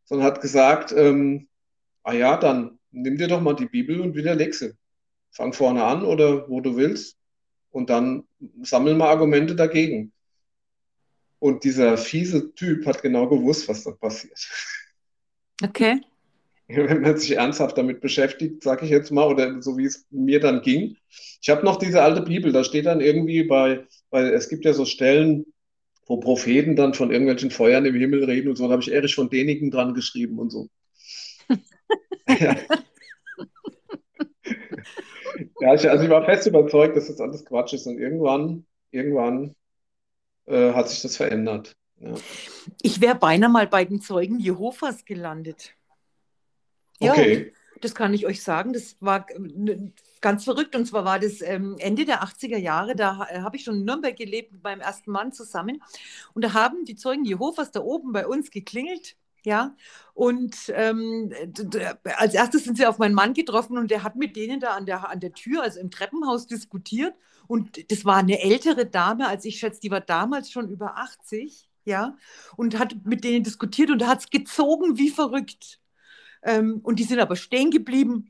sondern 0.10 0.28
hat 0.28 0.42
gesagt, 0.42 0.92
ähm, 0.92 1.48
ah 2.04 2.14
ja, 2.14 2.36
dann 2.36 2.80
nimm 2.92 3.18
dir 3.18 3.28
doch 3.28 3.42
mal 3.42 3.56
die 3.56 3.68
Bibel 3.68 4.02
und 4.02 4.16
widerleg 4.16 4.56
sie. 4.56 4.74
Fang 5.32 5.54
vorne 5.54 5.84
an 5.84 6.04
oder 6.04 6.50
wo 6.50 6.60
du 6.60 6.76
willst 6.76 7.16
und 7.70 7.92
dann 7.92 8.24
sammel 8.64 8.96
mal 8.96 9.10
Argumente 9.10 9.56
dagegen. 9.56 10.12
Und 11.38 11.64
dieser 11.64 11.96
fiese 11.98 12.54
Typ 12.56 12.86
hat 12.88 13.04
genau 13.04 13.30
gewusst, 13.30 13.70
was 13.70 13.84
da 13.84 13.92
passiert. 13.92 14.50
Okay. 15.64 16.02
Wenn 16.68 17.02
man 17.02 17.18
sich 17.18 17.38
ernsthaft 17.38 17.78
damit 17.78 18.02
beschäftigt, 18.02 18.64
sage 18.64 18.86
ich 18.86 18.92
jetzt 18.92 19.12
mal, 19.12 19.28
oder 19.28 19.62
so 19.62 19.78
wie 19.78 19.86
es 19.86 20.08
mir 20.10 20.40
dann 20.40 20.64
ging. 20.64 20.98
Ich 21.42 21.50
habe 21.50 21.64
noch 21.64 21.78
diese 21.78 22.02
alte 22.02 22.24
Bibel, 22.24 22.52
da 22.52 22.64
steht 22.64 22.88
dann 22.88 23.00
irgendwie 23.00 23.44
bei, 23.44 23.86
weil 24.10 24.34
es 24.34 24.50
gibt 24.50 24.66
ja 24.66 24.74
so 24.74 24.86
Stellen, 24.86 25.46
wo 26.10 26.18
Propheten 26.18 26.76
dann 26.76 26.94
von 26.94 27.12
irgendwelchen 27.12 27.52
Feuern 27.52 27.86
im 27.86 27.96
Himmel 27.96 28.26
reden 28.26 28.50
und 28.50 28.58
so, 28.58 28.66
da 28.66 28.72
habe 28.74 28.82
ich 28.82 28.92
Erich 28.92 29.16
von 29.16 29.30
Däniken 29.30 29.72
dran 29.72 29.94
geschrieben 29.94 30.40
und 30.40 30.50
so. 30.50 30.68
Ja. 32.28 32.58
Ja, 35.62 35.74
ich, 35.74 35.90
also 35.90 36.04
ich 36.04 36.10
war 36.10 36.26
fest 36.26 36.48
überzeugt, 36.48 36.98
dass 36.98 37.08
das 37.08 37.20
alles 37.22 37.46
Quatsch 37.46 37.74
ist 37.74 37.86
und 37.86 37.98
irgendwann, 37.98 38.66
irgendwann 38.92 39.56
äh, 40.46 40.74
hat 40.74 40.90
sich 40.90 41.02
das 41.02 41.18
verändert. 41.18 41.76
Ja. 42.00 42.16
Ich 42.82 43.00
wäre 43.00 43.16
beinahe 43.16 43.50
mal 43.50 43.68
bei 43.68 43.86
den 43.86 44.02
Zeugen 44.02 44.40
Jehovas 44.40 45.06
gelandet. 45.06 45.74
Ja, 47.00 47.12
Okay. 47.14 47.54
das 47.82 47.94
kann 47.96 48.14
ich 48.14 48.26
euch 48.26 48.42
sagen. 48.42 48.74
Das 48.74 48.98
war 49.00 49.26
äh, 49.30 49.78
ganz 50.22 50.44
verrückt. 50.44 50.76
Und 50.76 50.86
zwar 50.86 51.06
war 51.06 51.20
das 51.20 51.42
ähm, 51.42 51.76
Ende 51.80 52.06
der 52.06 52.24
80er 52.24 52.58
Jahre. 52.58 52.96
Da 52.96 53.28
äh, 53.30 53.42
habe 53.42 53.58
ich 53.58 53.64
schon 53.64 53.76
in 53.76 53.86
Nürnberg 53.86 54.16
gelebt 54.16 54.52
mit 54.52 54.64
meinem 54.64 54.82
ersten 54.82 55.12
Mann 55.12 55.32
zusammen. 55.32 55.82
Und 56.34 56.44
da 56.44 56.54
haben 56.54 56.86
die 56.86 56.96
Zeugen 56.96 57.26
Jehovas 57.26 57.72
da 57.72 57.82
oben 57.82 58.12
bei 58.12 58.28
uns 58.28 58.52
geklingelt. 58.52 59.16
Ja, 59.46 59.74
und 60.14 60.56
ähm, 60.76 61.32
als 62.18 62.34
erstes 62.34 62.66
sind 62.66 62.76
sie 62.76 62.86
auf 62.86 62.98
meinen 62.98 63.16
Mann 63.16 63.34
getroffen 63.34 63.78
und 63.78 63.90
der 63.90 64.04
hat 64.04 64.18
mit 64.18 64.36
denen 64.36 64.60
da 64.60 64.72
an 64.72 64.86
der, 64.86 65.10
an 65.10 65.22
der 65.22 65.32
Tür, 65.32 65.64
also 65.64 65.80
im 65.80 65.92
Treppenhaus, 65.92 66.46
diskutiert. 66.46 67.16
Und 67.48 67.90
das 67.90 68.04
war 68.04 68.18
eine 68.18 68.42
ältere 68.42 68.86
Dame, 68.86 69.28
als 69.28 69.46
ich 69.46 69.58
schätze, 69.58 69.80
die 69.80 69.92
war 69.92 70.02
damals 70.02 70.52
schon 70.52 70.70
über 70.70 70.98
80, 70.98 71.70
ja, 71.86 72.18
und 72.58 72.78
hat 72.78 73.06
mit 73.06 73.24
denen 73.24 73.44
diskutiert 73.44 73.92
und 73.92 74.06
hat 74.06 74.20
es 74.20 74.30
gezogen 74.30 74.98
wie 74.98 75.10
verrückt. 75.10 75.80
Ähm, 76.44 76.82
und 76.84 77.00
die 77.00 77.04
sind 77.04 77.20
aber 77.20 77.36
stehen 77.36 77.72
geblieben. 77.72 78.30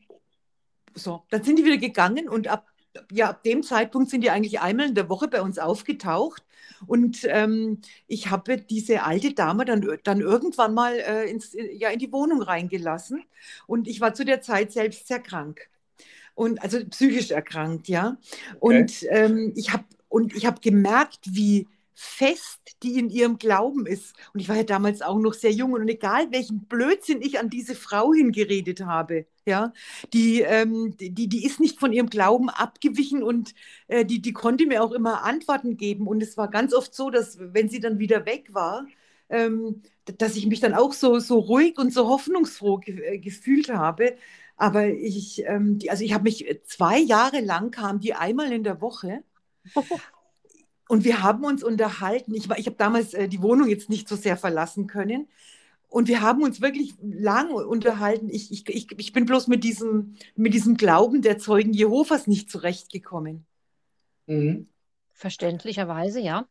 So, 0.96 1.24
dann 1.30 1.44
sind 1.44 1.58
die 1.58 1.66
wieder 1.66 1.78
gegangen 1.78 2.30
und 2.30 2.48
ab, 2.48 2.68
ja, 3.12 3.30
ab 3.30 3.44
dem 3.44 3.64
Zeitpunkt 3.64 4.10
sind 4.10 4.22
die 4.22 4.30
eigentlich 4.30 4.60
einmal 4.60 4.88
in 4.88 4.96
der 4.96 5.10
Woche 5.10 5.28
bei 5.28 5.42
uns 5.42 5.60
aufgetaucht. 5.60 6.44
Und 6.88 7.20
ähm, 7.24 7.82
ich 8.08 8.30
habe 8.30 8.58
diese 8.58 9.04
alte 9.04 9.34
Dame 9.34 9.66
dann, 9.66 9.86
dann 10.04 10.22
irgendwann 10.22 10.74
mal 10.74 10.94
äh, 10.96 11.30
ins, 11.30 11.56
ja, 11.74 11.90
in 11.90 12.00
die 12.00 12.12
Wohnung 12.12 12.42
reingelassen. 12.42 13.24
Und 13.68 13.88
ich 13.88 14.00
war 14.00 14.14
zu 14.14 14.24
der 14.24 14.42
Zeit 14.42 14.72
selbst 14.72 15.08
sehr 15.08 15.20
krank. 15.20 15.70
Und 16.36 16.62
also 16.62 16.80
psychisch 16.86 17.32
erkrankt, 17.32 17.90
ja. 17.90 18.18
Und 18.60 19.06
ähm, 19.10 19.52
ich 19.56 19.74
habe 19.74 19.84
und 20.08 20.36
ich 20.36 20.46
habe 20.46 20.62
gemerkt, 20.62 21.20
wie 21.26 21.68
fest 22.02 22.60
die 22.82 22.98
in 22.98 23.10
ihrem 23.10 23.38
Glauben 23.38 23.86
ist. 23.86 24.16
Und 24.34 24.40
ich 24.40 24.48
war 24.48 24.56
ja 24.56 24.64
damals 24.64 25.02
auch 25.02 25.20
noch 25.20 25.34
sehr 25.34 25.52
jung 25.52 25.74
und 25.74 25.88
egal 25.90 26.32
welchen 26.32 26.66
Blödsinn 26.66 27.22
ich 27.22 27.40
an 27.40 27.50
diese 27.50 27.76
Frau 27.76 28.14
hingeredet 28.14 28.86
habe, 28.86 29.26
ja, 29.46 29.74
die, 30.14 30.42
ähm, 30.42 30.96
die, 30.98 31.28
die 31.28 31.46
ist 31.46 31.60
nicht 31.60 31.78
von 31.78 31.92
ihrem 31.92 32.10
Glauben 32.10 32.50
abgewichen 32.50 33.22
und 33.22 33.54
äh, 33.90 34.06
die, 34.06 34.22
die 34.22 34.32
konnte 34.32 34.66
mir 34.66 34.82
auch 34.82 34.94
immer 34.94 35.24
Antworten 35.24 35.76
geben. 35.76 36.08
Und 36.08 36.24
es 36.24 36.38
war 36.38 36.50
ganz 36.50 36.74
oft 36.74 36.96
so, 36.96 37.10
dass 37.10 37.38
wenn 37.40 37.68
sie 37.68 37.82
dann 37.82 38.00
wieder 38.00 38.26
weg 38.26 38.54
war, 38.54 38.86
ähm, 39.30 39.82
dass 40.18 40.38
ich 40.38 40.48
mich 40.48 40.62
dann 40.62 40.74
auch 40.74 40.94
so, 40.94 41.20
so 41.20 41.38
ruhig 41.40 41.78
und 41.78 41.94
so 41.94 42.08
hoffnungsfroh 42.08 42.78
ge 42.78 43.16
äh, 43.16 43.18
gefühlt 43.20 43.70
habe. 43.70 44.16
Aber 44.56 44.88
ich, 44.88 45.44
ähm, 45.46 45.80
die, 45.80 45.92
also 45.92 46.04
ich 46.06 46.14
habe 46.14 46.24
mich 46.24 46.62
zwei 46.66 46.98
Jahre 47.00 47.42
lang 47.42 47.72
kam 47.72 48.00
die 48.00 48.14
einmal 48.14 48.52
in 48.54 48.64
der 48.64 48.80
Woche. 48.82 49.24
Und 50.90 51.04
wir 51.04 51.22
haben 51.22 51.44
uns 51.46 51.64
unterhalten. 51.64 52.34
Ich, 52.34 52.50
ich 52.50 52.66
habe 52.66 52.76
damals 52.76 53.14
äh, 53.14 53.28
die 53.28 53.44
Wohnung 53.44 53.68
jetzt 53.70 53.90
nicht 53.90 54.10
so 54.10 54.16
sehr 54.16 54.38
verlassen 54.38 54.88
können. 54.88 55.28
Und 55.88 56.08
wir 56.08 56.22
haben 56.22 56.42
uns 56.42 56.62
wirklich 56.62 56.96
lang 57.00 57.52
unterhalten. 57.52 58.28
Ich, 58.28 58.52
ich, 58.52 58.68
ich, 58.68 58.88
ich 58.98 59.14
bin 59.14 59.28
bloß 59.28 59.46
mit 59.46 59.64
diesem, 59.64 60.16
mit 60.36 60.56
diesem 60.56 60.78
Glauben 60.78 61.22
der 61.22 61.38
Zeugen 61.38 61.74
Jehovas 61.74 62.26
nicht 62.26 62.50
zurechtgekommen. 62.50 63.46
Mhm. 64.26 64.68
Verständlicherweise, 65.14 66.22
ja. 66.22 66.48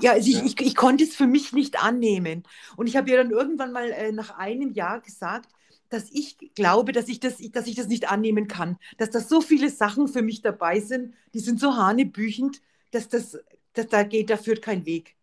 Ja, 0.00 0.12
also 0.12 0.30
ich, 0.30 0.42
ich, 0.42 0.60
ich 0.62 0.76
konnte 0.76 1.04
es 1.04 1.14
für 1.14 1.26
mich 1.26 1.52
nicht 1.52 1.84
annehmen. 1.84 2.44
Und 2.78 2.86
ich 2.86 2.96
habe 2.96 3.10
ihr 3.10 3.18
dann 3.18 3.32
irgendwann 3.32 3.72
mal 3.72 3.90
äh, 3.90 4.12
nach 4.12 4.38
einem 4.38 4.72
Jahr 4.72 5.02
gesagt, 5.02 5.50
dass 5.90 6.10
ich 6.10 6.38
glaube, 6.54 6.92
dass 6.92 7.08
ich, 7.08 7.20
das, 7.20 7.36
dass 7.52 7.66
ich 7.66 7.74
das 7.74 7.88
nicht 7.88 8.10
annehmen 8.10 8.48
kann. 8.48 8.78
Dass 8.96 9.10
da 9.10 9.20
so 9.20 9.42
viele 9.42 9.68
Sachen 9.68 10.08
für 10.08 10.22
mich 10.22 10.40
dabei 10.40 10.80
sind, 10.80 11.12
die 11.34 11.40
sind 11.40 11.60
so 11.60 11.76
hanebüchend, 11.76 12.62
dass 12.90 13.10
das 13.10 13.38
das, 13.74 13.88
da 13.88 14.02
geht, 14.02 14.30
da 14.30 14.36
führt 14.36 14.62
kein 14.62 14.86
Weg. 14.86 15.16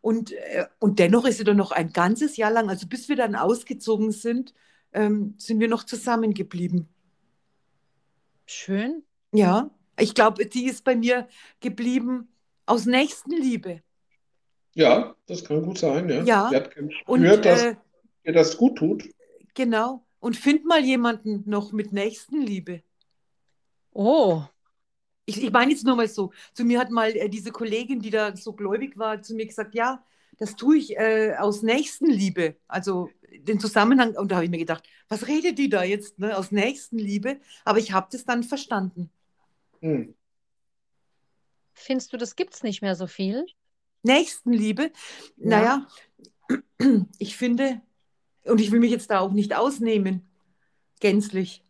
Und, 0.00 0.32
äh, 0.32 0.66
und 0.78 0.98
dennoch 0.98 1.24
ist 1.26 1.38
sie 1.38 1.44
dann 1.44 1.56
noch 1.56 1.72
ein 1.72 1.92
ganzes 1.92 2.36
Jahr 2.36 2.50
lang, 2.50 2.70
also 2.70 2.86
bis 2.86 3.08
wir 3.08 3.16
dann 3.16 3.34
ausgezogen 3.34 4.12
sind, 4.12 4.54
ähm, 4.92 5.34
sind 5.38 5.60
wir 5.60 5.68
noch 5.68 5.84
zusammengeblieben. 5.84 6.88
Schön. 8.46 9.02
Ja, 9.32 9.70
ich 9.98 10.14
glaube, 10.14 10.48
sie 10.50 10.66
ist 10.66 10.84
bei 10.84 10.94
mir 10.94 11.28
geblieben 11.60 12.28
aus 12.64 12.86
Nächstenliebe. 12.86 13.82
Ja, 14.74 15.16
das 15.26 15.44
kann 15.44 15.62
gut 15.62 15.78
sein, 15.78 16.08
ja. 16.08 16.22
Ja. 16.22 16.48
Sie 16.50 16.56
hat 16.56 16.74
gespürt, 16.74 17.44
dass 17.44 17.62
äh, 17.62 17.76
ihr 18.24 18.32
das 18.32 18.56
gut 18.56 18.76
tut. 18.76 19.08
Genau. 19.54 20.04
Und 20.20 20.36
find 20.36 20.64
mal 20.66 20.84
jemanden 20.84 21.42
noch 21.46 21.72
mit 21.72 21.92
Nächstenliebe. 21.92 22.82
Oh, 23.92 24.42
ich, 25.26 25.42
ich 25.42 25.52
meine 25.52 25.72
jetzt 25.72 25.84
nur 25.84 25.96
mal 25.96 26.08
so, 26.08 26.32
zu 26.54 26.64
mir 26.64 26.78
hat 26.78 26.90
mal 26.90 27.10
äh, 27.10 27.28
diese 27.28 27.50
Kollegin, 27.50 28.00
die 28.00 28.10
da 28.10 28.34
so 28.36 28.52
gläubig 28.52 28.96
war, 28.96 29.20
zu 29.20 29.34
mir 29.34 29.46
gesagt, 29.46 29.74
ja, 29.74 30.02
das 30.38 30.54
tue 30.56 30.78
ich 30.78 30.96
äh, 30.96 31.34
aus 31.38 31.62
Nächstenliebe. 31.62 32.56
Also 32.68 33.10
den 33.38 33.58
Zusammenhang, 33.58 34.16
und 34.16 34.30
da 34.30 34.36
habe 34.36 34.44
ich 34.44 34.50
mir 34.50 34.58
gedacht, 34.58 34.84
was 35.08 35.26
redet 35.26 35.58
die 35.58 35.68
da 35.68 35.82
jetzt, 35.82 36.18
ne, 36.18 36.36
aus 36.36 36.52
Nächstenliebe? 36.52 37.40
Aber 37.64 37.78
ich 37.78 37.92
habe 37.92 38.08
das 38.10 38.24
dann 38.24 38.44
verstanden. 38.44 39.10
Hm. 39.80 40.14
Findest 41.74 42.12
du, 42.12 42.16
das 42.16 42.36
gibt 42.36 42.54
es 42.54 42.62
nicht 42.62 42.80
mehr 42.80 42.94
so 42.94 43.06
viel? 43.06 43.46
Nächstenliebe? 44.02 44.92
Ja. 45.36 45.46
Naja, 45.48 45.86
ich 47.18 47.36
finde, 47.36 47.80
und 48.44 48.60
ich 48.60 48.70
will 48.70 48.80
mich 48.80 48.92
jetzt 48.92 49.10
da 49.10 49.20
auch 49.20 49.32
nicht 49.32 49.54
ausnehmen, 49.54 50.28
gänzlich 51.00 51.65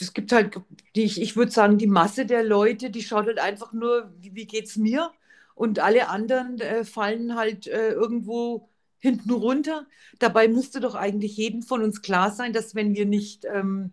es 0.00 0.12
gibt 0.12 0.32
halt, 0.32 0.60
die, 0.96 1.04
ich, 1.04 1.20
ich 1.20 1.36
würde 1.36 1.52
sagen, 1.52 1.78
die 1.78 1.86
Masse 1.86 2.26
der 2.26 2.44
Leute, 2.44 2.90
die 2.90 3.02
schaut 3.02 3.26
halt 3.26 3.38
einfach 3.38 3.72
nur, 3.72 4.12
wie, 4.18 4.34
wie 4.34 4.46
geht 4.46 4.66
es 4.66 4.76
mir? 4.76 5.10
Und 5.54 5.78
alle 5.78 6.08
anderen 6.08 6.60
äh, 6.60 6.84
fallen 6.84 7.36
halt 7.36 7.66
äh, 7.66 7.90
irgendwo 7.90 8.68
hinten 8.98 9.30
runter. 9.30 9.86
Dabei 10.18 10.48
müsste 10.48 10.80
doch 10.80 10.94
eigentlich 10.94 11.36
jedem 11.36 11.62
von 11.62 11.82
uns 11.82 12.02
klar 12.02 12.30
sein, 12.30 12.52
dass 12.52 12.74
wenn 12.74 12.94
wir 12.94 13.06
nicht 13.06 13.44
ähm, 13.44 13.92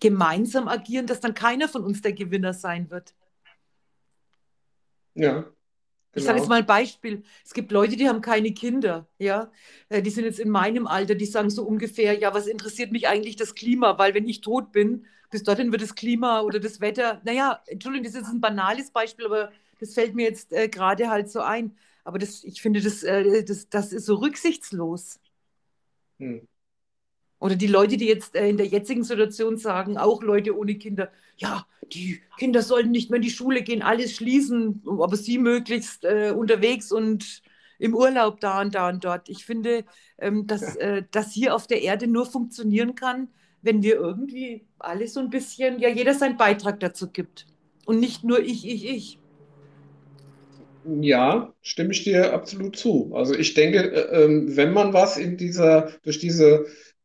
gemeinsam 0.00 0.68
agieren, 0.68 1.06
dass 1.06 1.20
dann 1.20 1.34
keiner 1.34 1.68
von 1.68 1.84
uns 1.84 2.02
der 2.02 2.12
Gewinner 2.12 2.54
sein 2.54 2.90
wird. 2.90 3.14
Ja. 5.14 5.44
Ich 6.14 6.24
sage 6.24 6.38
jetzt 6.38 6.44
genau. 6.44 6.56
mal 6.56 6.60
ein 6.60 6.66
Beispiel. 6.66 7.22
Es 7.44 7.54
gibt 7.54 7.72
Leute, 7.72 7.96
die 7.96 8.08
haben 8.08 8.20
keine 8.20 8.52
Kinder, 8.52 9.06
ja. 9.18 9.50
Äh, 9.88 10.02
die 10.02 10.10
sind 10.10 10.24
jetzt 10.24 10.38
in 10.38 10.50
meinem 10.50 10.86
Alter, 10.86 11.14
die 11.14 11.26
sagen 11.26 11.50
so 11.50 11.64
ungefähr, 11.64 12.18
ja, 12.18 12.32
was 12.34 12.46
interessiert 12.46 12.92
mich 12.92 13.08
eigentlich 13.08 13.36
das 13.36 13.54
Klima? 13.54 13.98
Weil 13.98 14.14
wenn 14.14 14.28
ich 14.28 14.40
tot 14.40 14.72
bin, 14.72 15.06
bis 15.30 15.42
dorthin 15.42 15.72
wird 15.72 15.82
das 15.82 15.94
Klima 15.94 16.42
oder 16.42 16.60
das 16.60 16.80
Wetter, 16.80 17.20
naja, 17.24 17.62
Entschuldigung, 17.66 18.04
das 18.04 18.14
ist 18.14 18.28
ein 18.28 18.40
banales 18.40 18.90
Beispiel, 18.90 19.26
aber 19.26 19.52
das 19.80 19.94
fällt 19.94 20.14
mir 20.14 20.24
jetzt 20.24 20.52
äh, 20.52 20.68
gerade 20.68 21.08
halt 21.10 21.30
so 21.30 21.40
ein. 21.40 21.76
Aber 22.04 22.18
das, 22.18 22.44
ich 22.44 22.62
finde, 22.62 22.80
das, 22.80 23.02
äh, 23.02 23.44
das, 23.44 23.68
das 23.68 23.92
ist 23.92 24.06
so 24.06 24.16
rücksichtslos. 24.16 25.18
Hm. 26.18 26.46
Oder 27.44 27.56
die 27.56 27.66
Leute, 27.66 27.98
die 27.98 28.06
jetzt 28.06 28.34
äh, 28.36 28.48
in 28.48 28.56
der 28.56 28.68
jetzigen 28.68 29.04
Situation 29.04 29.58
sagen, 29.58 29.98
auch 29.98 30.22
Leute 30.22 30.56
ohne 30.56 30.76
Kinder, 30.76 31.10
ja, 31.36 31.66
die 31.92 32.22
Kinder 32.38 32.62
sollten 32.62 32.90
nicht 32.90 33.10
mehr 33.10 33.16
in 33.16 33.22
die 33.22 33.28
Schule 33.28 33.60
gehen, 33.60 33.82
alles 33.82 34.14
schließen, 34.14 34.82
aber 34.86 35.14
sie 35.18 35.36
möglichst 35.36 36.06
äh, 36.06 36.32
unterwegs 36.34 36.90
und 36.90 37.42
im 37.78 37.94
Urlaub 37.94 38.40
da 38.40 38.62
und 38.62 38.74
da 38.74 38.88
und 38.88 39.04
dort. 39.04 39.28
Ich 39.28 39.44
finde, 39.44 39.84
ähm, 40.16 40.46
dass 40.46 40.74
äh, 40.76 41.02
das 41.10 41.34
hier 41.34 41.54
auf 41.54 41.66
der 41.66 41.82
Erde 41.82 42.06
nur 42.06 42.24
funktionieren 42.24 42.94
kann, 42.94 43.28
wenn 43.60 43.82
wir 43.82 43.96
irgendwie 43.96 44.64
alle 44.78 45.06
so 45.06 45.20
ein 45.20 45.28
bisschen, 45.28 45.78
ja, 45.80 45.90
jeder 45.90 46.14
seinen 46.14 46.38
Beitrag 46.38 46.80
dazu 46.80 47.10
gibt. 47.10 47.44
Und 47.84 48.00
nicht 48.00 48.24
nur 48.24 48.40
ich, 48.40 48.66
ich, 48.66 48.86
ich. 48.88 49.18
Ja, 50.86 51.52
stimme 51.60 51.92
ich 51.92 52.04
dir 52.04 52.32
absolut 52.32 52.76
zu. 52.76 53.12
Also 53.14 53.34
ich 53.34 53.52
denke, 53.52 53.92
äh, 53.92 54.24
ähm, 54.24 54.56
wenn 54.56 54.72
man 54.72 54.94
was 54.94 55.18
in 55.18 55.36
dieser, 55.36 55.90
durch 56.04 56.18
diese 56.18 56.64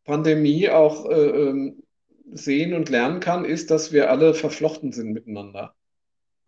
Pandemie 0.10 0.70
auch 0.70 1.08
äh, 1.08 1.14
ähm, 1.14 1.84
sehen 2.32 2.74
und 2.74 2.90
lernen 2.90 3.20
kann, 3.20 3.46
ist, 3.46 3.70
dass 3.70 3.92
wir 3.92 4.10
alle 4.10 4.34
verflochten 4.34 4.92
sind 4.92 5.14
miteinander. 5.14 5.76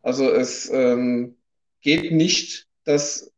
Also 0.01 0.31
es 0.31 0.67
ähm, 0.73 1.35
geht 1.81 2.11
nicht, 2.11 2.67
dass 2.85 3.31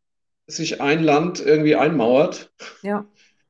sich 0.47 0.79
ein 0.79 1.03
Land 1.03 1.45
irgendwie 1.45 1.75
einmauert, 1.75 2.53
ja. 2.83 3.05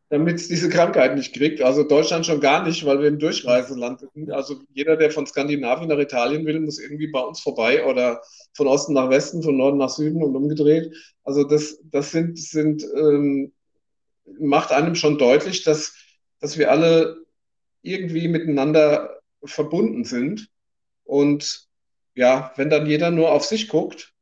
damit 0.09 0.37
es 0.37 0.47
diese 0.47 0.67
Krankheit 0.67 1.15
nicht 1.15 1.35
kriegt. 1.35 1.61
Also 1.61 1.83
Deutschland 1.83 2.25
schon 2.25 2.41
gar 2.41 2.65
nicht, 2.65 2.83
weil 2.85 2.99
wir 3.01 3.07
ein 3.07 3.19
Durchreiseland 3.19 3.99
sind. 3.99 4.31
Also 4.31 4.55
jeder, 4.73 4.97
der 4.97 5.11
von 5.11 5.27
Skandinavien 5.27 5.89
nach 5.89 5.99
Italien 5.99 6.43
will, 6.43 6.59
muss 6.59 6.79
irgendwie 6.79 7.11
bei 7.11 7.19
uns 7.19 7.39
vorbei 7.39 7.85
oder 7.85 8.19
von 8.55 8.65
Osten 8.65 8.93
nach 8.93 9.11
Westen, 9.11 9.43
von 9.43 9.57
Norden 9.57 9.77
nach 9.77 9.89
Süden 9.89 10.23
und 10.23 10.35
umgedreht. 10.35 10.91
Also 11.23 11.43
das, 11.43 11.79
das 11.83 12.09
sind, 12.09 12.39
sind 12.39 12.83
ähm, 12.95 13.51
macht 14.39 14.71
einem 14.71 14.95
schon 14.95 15.19
deutlich, 15.19 15.63
dass, 15.63 15.93
dass 16.43 16.57
wir 16.57 16.69
alle 16.69 17.25
irgendwie 17.83 18.27
miteinander 18.27 19.21
verbunden 19.45 20.03
sind. 20.03 20.49
Und 21.05 21.69
ja, 22.15 22.51
wenn 22.57 22.69
dann 22.69 22.85
jeder 22.85 23.11
nur 23.11 23.31
auf 23.31 23.45
sich 23.45 23.69
guckt 23.69 24.13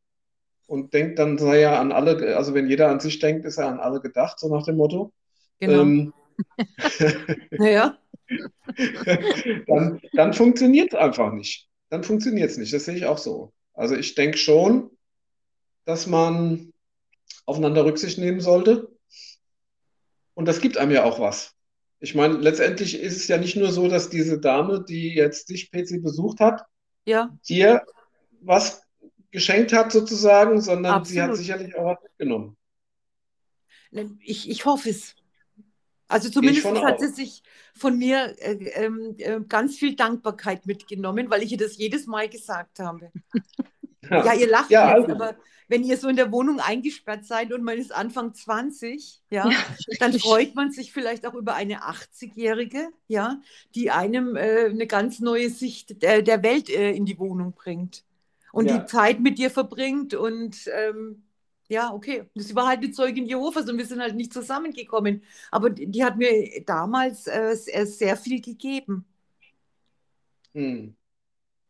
und 0.67 0.93
denkt, 0.93 1.17
dann 1.17 1.39
sei 1.39 1.61
er 1.61 1.79
an 1.79 1.91
alle, 1.91 2.37
also 2.37 2.53
wenn 2.53 2.69
jeder 2.69 2.89
an 2.89 2.99
sich 2.99 3.17
denkt, 3.17 3.43
ist 3.45 3.57
er 3.57 3.69
an 3.69 3.79
alle 3.79 4.01
gedacht, 4.01 4.39
so 4.39 4.55
nach 4.55 4.63
dem 4.65 4.77
Motto. 4.77 5.11
Genau. 5.57 5.81
Ähm, 5.81 6.13
naja. 7.49 7.97
dann, 9.67 9.99
dann 10.13 10.33
funktioniert 10.35 10.93
es 10.93 10.99
einfach 10.99 11.33
nicht. 11.33 11.69
Dann 11.89 12.03
funktioniert 12.03 12.51
es 12.51 12.57
nicht. 12.57 12.71
Das 12.71 12.85
sehe 12.85 12.97
ich 12.97 13.07
auch 13.07 13.17
so. 13.17 13.51
Also 13.73 13.95
ich 13.95 14.13
denke 14.13 14.37
schon, 14.37 14.91
dass 15.85 16.05
man 16.05 16.71
aufeinander 17.47 17.83
Rücksicht 17.83 18.19
nehmen 18.19 18.41
sollte. 18.41 18.89
Und 20.35 20.45
das 20.47 20.61
gibt 20.61 20.77
einem 20.77 20.91
ja 20.91 21.03
auch 21.03 21.19
was. 21.19 21.55
Ich 22.03 22.15
meine, 22.15 22.33
letztendlich 22.33 22.99
ist 22.99 23.15
es 23.15 23.27
ja 23.27 23.37
nicht 23.37 23.55
nur 23.55 23.71
so, 23.71 23.87
dass 23.87 24.09
diese 24.09 24.39
Dame, 24.39 24.83
die 24.83 25.13
jetzt 25.13 25.49
dich 25.49 25.71
PC 25.71 26.01
besucht 26.01 26.39
hat, 26.39 26.65
ja. 27.05 27.29
dir 27.47 27.83
was 28.41 28.81
geschenkt 29.29 29.71
hat 29.71 29.91
sozusagen, 29.91 30.61
sondern 30.61 30.95
Absolut. 30.95 31.07
sie 31.07 31.21
hat 31.21 31.35
sicherlich 31.35 31.75
auch 31.75 31.85
was 31.85 32.03
mitgenommen. 32.03 32.57
Ich, 34.19 34.49
ich 34.49 34.65
hoffe 34.65 34.89
es. 34.89 35.15
Also 36.07 36.29
zumindest 36.29 36.65
hat 36.65 36.99
sie 36.99 37.07
sich 37.07 37.43
von 37.75 37.97
mir 37.97 38.35
äh, 38.39 38.53
ähm, 38.73 39.15
äh, 39.19 39.39
ganz 39.47 39.77
viel 39.77 39.95
Dankbarkeit 39.95 40.65
mitgenommen, 40.65 41.29
weil 41.29 41.43
ich 41.43 41.51
ihr 41.51 41.57
das 41.57 41.77
jedes 41.77 42.07
Mal 42.07 42.27
gesagt 42.27 42.79
habe. 42.79 43.11
Ja, 44.09 44.25
ja 44.25 44.33
ihr 44.33 44.49
lacht 44.49 44.71
ja, 44.71 44.97
jetzt, 44.97 45.09
also. 45.09 45.15
aber 45.15 45.37
wenn 45.71 45.85
ihr 45.85 45.95
so 45.95 46.09
in 46.09 46.17
der 46.17 46.33
Wohnung 46.33 46.59
eingesperrt 46.59 47.23
seid 47.23 47.53
und 47.53 47.63
man 47.63 47.77
ist 47.77 47.95
Anfang 47.95 48.33
20, 48.33 49.21
ja, 49.29 49.49
ja 49.49 49.57
dann 50.01 50.11
freut 50.19 50.53
man 50.53 50.69
sich 50.71 50.91
vielleicht 50.91 51.25
auch 51.25 51.33
über 51.33 51.53
eine 51.53 51.83
80-Jährige, 51.83 52.89
ja, 53.07 53.39
die 53.73 53.89
einem 53.89 54.35
äh, 54.35 54.65
eine 54.65 54.85
ganz 54.85 55.21
neue 55.21 55.49
Sicht 55.49 56.03
der, 56.03 56.23
der 56.23 56.43
Welt 56.43 56.69
äh, 56.69 56.91
in 56.91 57.05
die 57.05 57.17
Wohnung 57.17 57.53
bringt 57.53 58.03
und 58.51 58.69
ja. 58.69 58.79
die 58.79 58.85
Zeit 58.85 59.21
mit 59.21 59.37
dir 59.37 59.49
verbringt 59.49 60.13
und 60.13 60.69
ähm, 60.73 61.23
ja, 61.69 61.93
okay, 61.93 62.25
das 62.35 62.53
war 62.53 62.67
halt 62.67 62.79
eine 62.79 62.91
Zeugin 62.91 63.25
Jehovas 63.25 63.69
und 63.69 63.77
wir 63.77 63.85
sind 63.85 64.01
halt 64.01 64.17
nicht 64.17 64.33
zusammengekommen. 64.33 65.23
Aber 65.51 65.69
die, 65.69 65.87
die 65.87 66.03
hat 66.03 66.17
mir 66.17 66.65
damals 66.65 67.27
äh, 67.27 67.55
sehr 67.55 68.17
viel 68.17 68.41
gegeben. 68.41 69.05
Hm. 70.53 70.97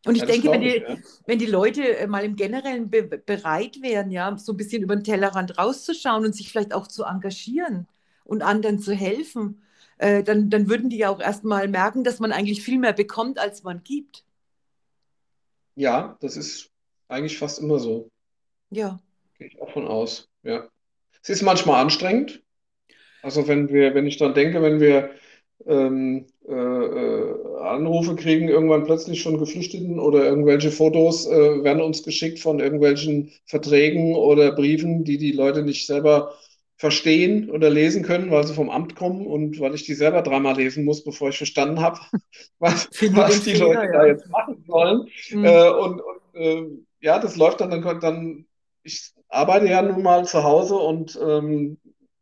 Und 0.05 0.15
ich 0.15 0.21
Ja, 0.21 0.25
denke, 0.25 0.51
wenn 0.51 0.61
die, 0.61 0.69
ich, 0.77 0.83
ja. 0.87 0.97
wenn 1.25 1.39
die 1.39 1.45
Leute 1.45 1.97
äh, 1.97 2.07
mal 2.07 2.23
im 2.25 2.35
Generellen 2.35 2.89
be 2.89 3.03
bereit 3.03 3.81
wären, 3.81 4.11
ja, 4.11 4.35
so 4.37 4.53
ein 4.53 4.57
bisschen 4.57 4.81
über 4.83 4.95
den 4.95 5.03
Tellerrand 5.03 5.57
rauszuschauen 5.57 6.25
und 6.25 6.35
sich 6.35 6.49
vielleicht 6.51 6.73
auch 6.73 6.87
zu 6.87 7.03
engagieren 7.03 7.87
und 8.23 8.41
anderen 8.41 8.79
zu 8.79 8.93
helfen, 8.93 9.61
äh, 9.97 10.23
dann, 10.23 10.49
dann 10.49 10.69
würden 10.69 10.89
die 10.89 10.97
ja 10.97 11.09
auch 11.09 11.19
erstmal 11.21 11.67
merken, 11.67 12.03
dass 12.03 12.19
man 12.19 12.31
eigentlich 12.31 12.63
viel 12.63 12.79
mehr 12.79 12.93
bekommt, 12.93 13.37
als 13.39 13.63
man 13.63 13.83
gibt. 13.83 14.23
Ja, 15.75 16.17
das 16.21 16.37
ist 16.37 16.69
eigentlich 17.07 17.37
fast 17.37 17.59
immer 17.59 17.79
so. 17.79 18.09
Ja. 18.69 18.99
Gehe 19.37 19.47
ich 19.47 19.61
auch 19.61 19.71
von 19.71 19.87
aus. 19.87 20.29
Ja. 20.43 20.69
Es 21.21 21.29
ist 21.29 21.41
manchmal 21.41 21.81
anstrengend. 21.81 22.43
Also 23.23 23.47
wenn 23.47 23.69
wir, 23.69 23.93
wenn 23.95 24.07
ich 24.07 24.17
dann 24.17 24.33
denke, 24.33 24.61
wenn 24.61 24.79
wir 24.79 25.11
ähm, 25.67 26.25
äh, 26.47 26.53
äh, 26.53 27.35
Anrufe 27.61 28.15
kriegen, 28.15 28.49
irgendwann 28.49 28.83
plötzlich 28.83 29.23
von 29.23 29.37
Geflüchteten 29.37 29.99
oder 29.99 30.23
irgendwelche 30.25 30.71
Fotos 30.71 31.27
äh, 31.27 31.63
werden 31.63 31.81
uns 31.81 32.03
geschickt 32.03 32.39
von 32.39 32.59
irgendwelchen 32.59 33.31
Verträgen 33.45 34.15
oder 34.15 34.51
Briefen, 34.51 35.03
die 35.03 35.17
die 35.17 35.31
Leute 35.31 35.63
nicht 35.63 35.85
selber 35.85 36.33
verstehen 36.77 37.51
oder 37.51 37.69
lesen 37.69 38.01
können, 38.01 38.31
weil 38.31 38.45
sie 38.45 38.55
vom 38.55 38.71
Amt 38.71 38.95
kommen 38.95 39.27
und 39.27 39.59
weil 39.59 39.75
ich 39.75 39.83
die 39.83 39.93
selber 39.93 40.23
dreimal 40.23 40.55
lesen 40.55 40.83
muss, 40.83 41.03
bevor 41.03 41.29
ich 41.29 41.37
verstanden 41.37 41.79
habe, 41.79 41.99
was, 42.59 42.89
was 43.13 43.43
die 43.43 43.53
Leute 43.53 43.85
ja. 43.85 43.91
da 43.91 44.05
jetzt 44.07 44.27
machen 44.29 44.63
sollen. 44.67 45.07
Mhm. 45.29 45.45
Äh, 45.45 45.69
und 45.69 46.01
und 46.33 46.41
äh, 46.41 46.67
ja, 47.01 47.19
das 47.19 47.35
läuft 47.35 47.61
dann, 47.61 47.69
dann, 47.69 47.99
dann, 47.99 48.45
ich 48.83 49.11
arbeite 49.29 49.67
ja 49.67 49.81
nun 49.81 50.01
mal 50.01 50.25
zu 50.25 50.43
Hause 50.43 50.75
und 50.75 51.19
ähm, 51.21 51.77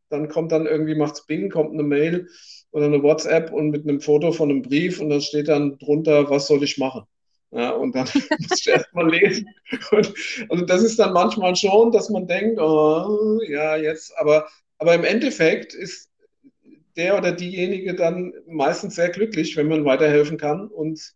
dann 0.09 0.27
kommt 0.29 0.51
dann 0.51 0.65
irgendwie, 0.65 0.95
macht's 0.95 1.25
Bing, 1.25 1.49
kommt 1.49 1.73
eine 1.73 1.83
Mail 1.83 2.27
oder 2.71 2.85
eine 2.85 3.01
WhatsApp 3.03 3.51
und 3.51 3.69
mit 3.71 3.87
einem 3.87 4.01
Foto 4.01 4.31
von 4.31 4.49
einem 4.49 4.61
Brief 4.61 4.99
und 4.99 5.09
da 5.09 5.19
steht 5.19 5.47
dann 5.47 5.77
drunter, 5.79 6.29
was 6.29 6.47
soll 6.47 6.63
ich 6.63 6.77
machen? 6.77 7.03
Ja, 7.51 7.71
und 7.71 7.95
dann 7.95 8.05
muss 8.39 8.59
ich 8.59 8.67
erst 8.67 8.93
mal 8.93 9.09
lesen. 9.09 9.47
Und, 9.91 10.13
also 10.49 10.65
das 10.65 10.83
ist 10.83 10.99
dann 10.99 11.13
manchmal 11.13 11.55
schon, 11.55 11.91
dass 11.91 12.09
man 12.09 12.27
denkt, 12.27 12.59
oh, 12.59 13.39
ja, 13.47 13.75
jetzt, 13.75 14.15
aber, 14.17 14.47
aber 14.77 14.93
im 14.93 15.03
Endeffekt 15.03 15.73
ist 15.73 16.09
der 16.95 17.17
oder 17.17 17.31
diejenige 17.31 17.95
dann 17.95 18.33
meistens 18.47 18.95
sehr 18.95 19.09
glücklich, 19.09 19.55
wenn 19.57 19.67
man 19.67 19.85
weiterhelfen 19.85 20.37
kann 20.37 20.67
und 20.67 21.13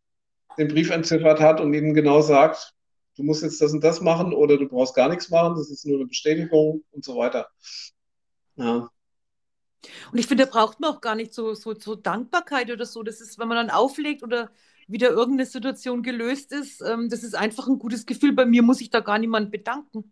den 0.58 0.68
Brief 0.68 0.89
entziffert 0.89 1.39
hat 1.39 1.60
und 1.62 1.74
ihnen 1.74 1.93
genau 1.93 2.22
sagt, 2.22 2.74
du 3.18 3.24
musst 3.24 3.43
jetzt 3.43 3.62
das 3.62 3.74
und 3.74 3.84
das 3.84 4.01
machen 4.01 4.34
oder 4.34 4.58
du 4.58 4.68
brauchst 4.68 4.95
gar 4.95 5.10
nichts 5.10 5.30
machen, 5.30 5.56
das 5.56 5.70
ist 5.70 5.86
nur 5.86 5.97
eine 5.97 6.08
Bestätigung 6.08 6.84
und 6.91 7.04
so 7.04 7.18
weiter. 7.18 7.47
Ja, 8.56 8.89
Und 10.12 10.20
ich 10.20 10.28
finde, 10.28 10.46
da 10.46 10.52
braucht 10.52 10.80
man 10.80 10.92
auch 10.92 11.02
gar 11.02 11.16
nicht 11.16 11.34
so, 11.34 11.54
so, 11.54 11.74
so 11.80 11.96
Dankbarkeit 11.96 12.72
oder 12.72 12.86
so. 12.86 13.04
Das 13.04 13.22
ist, 13.22 13.40
wenn 13.40 13.48
man 13.48 13.58
dann 13.58 13.70
auflegt 13.76 14.24
oder 14.24 14.52
wieder 14.88 15.10
irgendeine 15.10 15.46
Situation 15.46 16.04
gelöst 16.04 16.52
ist, 16.52 16.82
ähm, 16.82 17.10
das 17.10 17.24
ist 17.24 17.36
einfach 17.36 17.68
ein 17.68 17.80
gutes 17.80 18.06
Gefühl. 18.06 18.34
Bei 18.34 18.46
mir 18.46 18.64
muss 18.64 18.82
ich 18.82 18.90
da 18.90 19.00
gar 19.02 19.20
niemand 19.20 19.52
bedanken. 19.52 20.12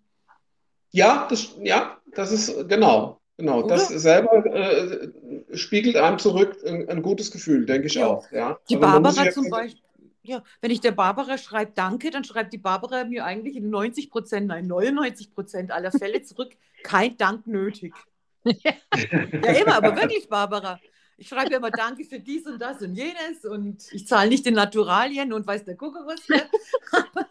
ja, 0.92 1.28
das, 1.30 1.56
ja, 1.62 1.98
das 2.14 2.32
ist 2.32 2.68
genau, 2.68 3.22
genau. 3.38 3.64
Oder? 3.64 3.76
Das 3.76 3.88
selber 3.88 4.46
äh, 4.46 5.58
spiegelt 5.58 5.96
einem 5.96 6.20
zurück 6.20 6.58
ein, 6.66 6.90
ein 6.90 7.02
gutes 7.02 7.32
Gefühl, 7.32 7.66
denke 7.66 7.88
ich 7.88 7.96
Ja. 7.96 8.08
auch. 8.08 8.30
Ja. 8.32 8.60
Die 8.70 8.76
Also 8.76 8.80
Barbara 8.80 9.30
zum 9.30 9.50
Beispiel, 9.50 9.82
ja, 10.24 10.44
wenn 10.62 10.72
ich 10.72 10.82
der 10.82 10.92
Barbara 10.92 11.38
schreibe 11.38 11.72
Danke, 11.74 12.12
dann 12.12 12.24
schreibt 12.24 12.54
die 12.54 12.58
Barbara 12.58 13.06
mir 13.06 13.26
eigentlich 13.26 13.56
in 13.56 13.70
90 13.70 14.10
Prozent, 14.12 14.48
nein, 14.48 14.68
99 14.68 15.34
Prozent 15.34 15.72
aller 15.72 15.92
Fälle 15.92 16.22
zurück, 16.24 16.56
kein 16.84 17.18
Dank 17.18 17.48
nötig. 17.48 18.08
Ja, 19.44 19.52
immer, 19.54 19.76
aber 19.76 19.96
wirklich, 19.96 20.28
Barbara. 20.28 20.80
Ich 21.18 21.28
schreibe 21.28 21.54
immer 21.54 21.70
Danke 21.70 22.04
für 22.04 22.20
dies 22.20 22.48
und 22.48 22.60
das 22.60 22.82
und 22.82 22.96
jenes 22.96 23.46
und 23.46 23.84
ich 23.92 24.08
zahle 24.08 24.30
nicht 24.30 24.48
in 24.48 24.56
Naturalien 24.56 25.34
und 25.34 25.46
weiß 25.46 25.66
der 25.66 25.76
Kuckuck 25.76 26.08
was. 26.08 26.28
Ne? 26.28 26.42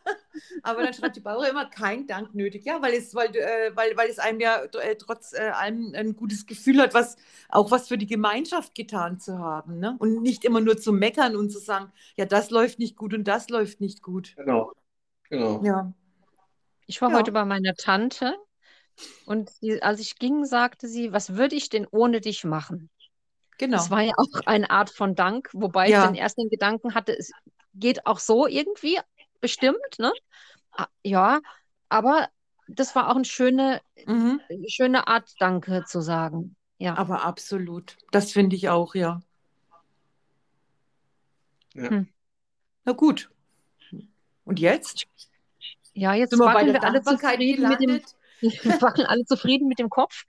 Aber 0.62 0.82
dann 0.82 0.94
schreibt 0.94 1.16
die 1.16 1.20
Barbara 1.20 1.48
immer 1.48 1.66
kein 1.66 2.06
Dank 2.06 2.34
nötig. 2.34 2.64
Ja, 2.64 2.80
weil 2.80 2.94
es, 2.94 3.14
weil, 3.14 3.34
äh, 3.34 3.74
weil, 3.74 3.96
weil 3.96 4.08
es 4.08 4.18
einem 4.18 4.40
ja 4.40 4.62
äh, 4.62 4.96
trotz 4.96 5.32
äh, 5.32 5.50
allem 5.50 5.92
ein 5.94 6.14
gutes 6.14 6.46
Gefühl 6.46 6.80
hat, 6.80 6.94
was 6.94 7.16
auch 7.48 7.70
was 7.70 7.88
für 7.88 7.98
die 7.98 8.06
Gemeinschaft 8.06 8.74
getan 8.74 9.18
zu 9.18 9.38
haben. 9.38 9.78
Ne? 9.80 9.96
Und 9.98 10.22
nicht 10.22 10.44
immer 10.44 10.60
nur 10.60 10.76
zu 10.78 10.92
meckern 10.92 11.34
und 11.34 11.50
zu 11.50 11.58
sagen, 11.58 11.92
ja, 12.16 12.26
das 12.26 12.50
läuft 12.50 12.78
nicht 12.78 12.96
gut 12.96 13.12
und 13.14 13.24
das 13.24 13.48
läuft 13.48 13.80
nicht 13.80 14.02
gut. 14.02 14.34
Genau, 14.36 14.72
genau. 15.28 15.62
Ja. 15.64 15.92
Ich 16.86 17.00
war 17.02 17.10
Ja. 17.10 17.18
heute 17.18 17.32
bei 17.32 17.44
meiner 17.44 17.74
Tante 17.74 18.36
und 19.26 19.50
sie, 19.50 19.82
als 19.82 20.00
ich 20.00 20.18
ging, 20.18 20.44
sagte 20.44 20.88
sie, 20.88 21.12
was 21.12 21.36
würde 21.36 21.54
ich 21.56 21.68
denn 21.68 21.86
ohne 21.90 22.20
dich 22.20 22.44
machen? 22.44 22.90
Genau. 23.58 23.76
Das 23.76 23.90
war 23.90 24.00
ja 24.02 24.12
auch 24.16 24.40
eine 24.46 24.70
Art 24.70 24.90
von 24.90 25.14
Dank, 25.14 25.50
wobei 25.52 25.88
Ja. 25.88 26.02
ich 26.04 26.08
den 26.10 26.16
ersten 26.16 26.48
Gedanken 26.48 26.94
hatte, 26.94 27.16
es 27.16 27.30
geht 27.74 28.06
auch 28.06 28.18
so 28.18 28.46
irgendwie, 28.46 28.98
bestimmt, 29.40 29.78
ne? 29.98 30.12
Ah, 30.72 30.86
Ja, 31.04 31.40
aber 31.88 32.28
das 32.68 32.94
war 32.94 33.10
auch 33.10 33.16
eine 33.16 33.24
schöne, 33.24 33.80
Mhm. 34.06 34.40
schöne 34.68 35.08
Art, 35.08 35.30
Danke 35.40 35.84
zu 35.86 36.00
sagen. 36.00 36.56
Ja. 36.78 36.96
Aber 36.96 37.24
absolut. 37.24 37.96
Das 38.12 38.32
finde 38.32 38.56
ich 38.56 38.68
auch, 38.68 38.94
ja. 38.94 39.20
Ja. 41.74 41.90
Hm. 41.90 42.08
Na 42.84 42.92
gut. 42.92 43.30
Und 44.44 44.58
jetzt? 44.58 45.06
Ja, 45.92 46.14
jetzt 46.14 46.30
Sind 46.30 46.38
wir 46.40 46.52
bei 46.52 46.64
der 46.64 46.74
wir 46.74 46.82
alle 46.82 47.00
Dankbarkeit 47.02 47.32
zufrieden 47.34 47.68
mit 47.68 47.80
dem, 47.80 48.00
wir 48.40 48.80
wackeln 48.82 49.06
alle 49.06 49.24
zufrieden 49.24 49.68
mit 49.68 49.78
dem 49.78 49.90
Kopf. 49.90 50.24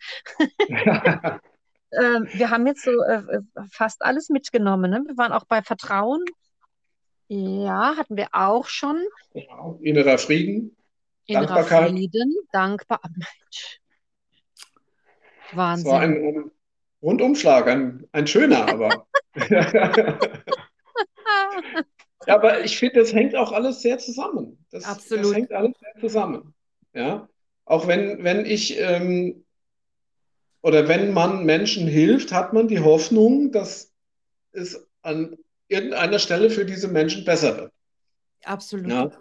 Ähm, 1.93 2.27
wir 2.31 2.49
haben 2.49 2.65
jetzt 2.67 2.83
so 2.83 2.91
äh, 3.03 3.41
fast 3.69 4.01
alles 4.01 4.29
mitgenommen. 4.29 4.89
Ne? 4.89 5.03
Wir 5.07 5.17
waren 5.17 5.33
auch 5.33 5.43
bei 5.43 5.61
Vertrauen. 5.61 6.23
Ja, 7.27 7.95
hatten 7.97 8.15
wir 8.15 8.29
auch 8.31 8.67
schon. 8.67 9.03
Genau. 9.33 9.77
Innerer 9.81 10.17
Frieden. 10.17 10.75
Innerer 11.25 11.47
Dankbarkeit. 11.47 11.89
Frieden, 11.89 12.33
dankbar. 12.51 13.01
Mensch. 13.13 13.81
Es 15.49 15.57
war 15.57 15.71
Wahnsinn. 15.71 15.91
ein, 15.91 16.51
Rundumschlag, 17.01 17.67
ein, 17.67 18.07
ein 18.11 18.27
schöner, 18.27 18.67
aber. 18.67 19.07
Ja, 22.27 22.35
aber 22.35 22.63
ich 22.63 22.77
finde, 22.77 22.99
das 22.99 23.13
hängt 23.13 23.35
auch 23.35 23.51
alles 23.51 23.81
sehr 23.81 23.97
zusammen. 23.97 24.63
Das, 24.69 24.83
das 24.83 24.91
Absolut. 24.91 25.33
hängt 25.33 25.51
alles 25.51 25.73
sehr 25.79 26.01
zusammen. 26.01 26.53
Ja, 26.93 27.27
auch 27.65 27.87
wenn, 27.87 28.23
wenn 28.23 28.45
ich 28.45 28.79
ähm, 28.79 29.43
oder 30.61 30.87
wenn 30.87 31.13
man 31.13 31.45
Menschen 31.45 31.87
hilft, 31.87 32.31
hat 32.31 32.53
man 32.53 32.67
die 32.67 32.81
Hoffnung, 32.81 33.51
dass 33.51 33.91
es 34.51 34.87
an 35.01 35.37
irgendeiner 35.67 36.19
Stelle 36.19 36.49
für 36.49 36.65
diese 36.65 36.87
Menschen 36.87 37.25
besser 37.25 37.57
wird. 37.57 37.71
Absolut. 38.43 38.91
Ja. 38.91 39.11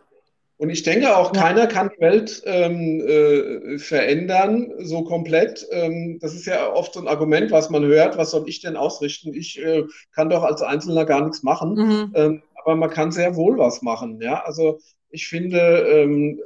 Und 0.58 0.68
ich 0.68 0.82
denke 0.82 1.16
auch, 1.16 1.34
Ja. 1.34 1.40
keiner 1.40 1.66
kann 1.66 1.90
die 1.96 2.00
Welt 2.02 2.42
ähm, 2.44 3.00
äh, 3.00 3.78
verändern, 3.78 4.70
so 4.80 5.04
komplett. 5.04 5.66
Ähm, 5.70 6.18
das 6.20 6.34
ist 6.34 6.44
ja 6.44 6.70
oft 6.70 6.92
so 6.92 7.00
ein 7.00 7.08
Argument, 7.08 7.50
was 7.50 7.70
man 7.70 7.82
hört, 7.84 8.18
was 8.18 8.30
soll 8.30 8.46
ich 8.46 8.60
denn 8.60 8.76
ausrichten? 8.76 9.32
Ich 9.32 9.58
äh, 9.58 9.84
kann 10.14 10.28
doch 10.28 10.42
als 10.42 10.60
Einzelner 10.60 11.06
gar 11.06 11.22
nichts 11.24 11.42
machen. 11.42 11.74
Mhm. 11.74 12.12
Ähm, 12.14 12.42
aber 12.62 12.76
man 12.76 12.90
kann 12.90 13.10
sehr 13.10 13.36
wohl 13.36 13.56
was 13.56 13.80
machen. 13.80 14.20
Ja, 14.20 14.44
also 14.44 14.80
ich 15.08 15.28
finde, 15.28 15.58
ähm, 15.58 16.38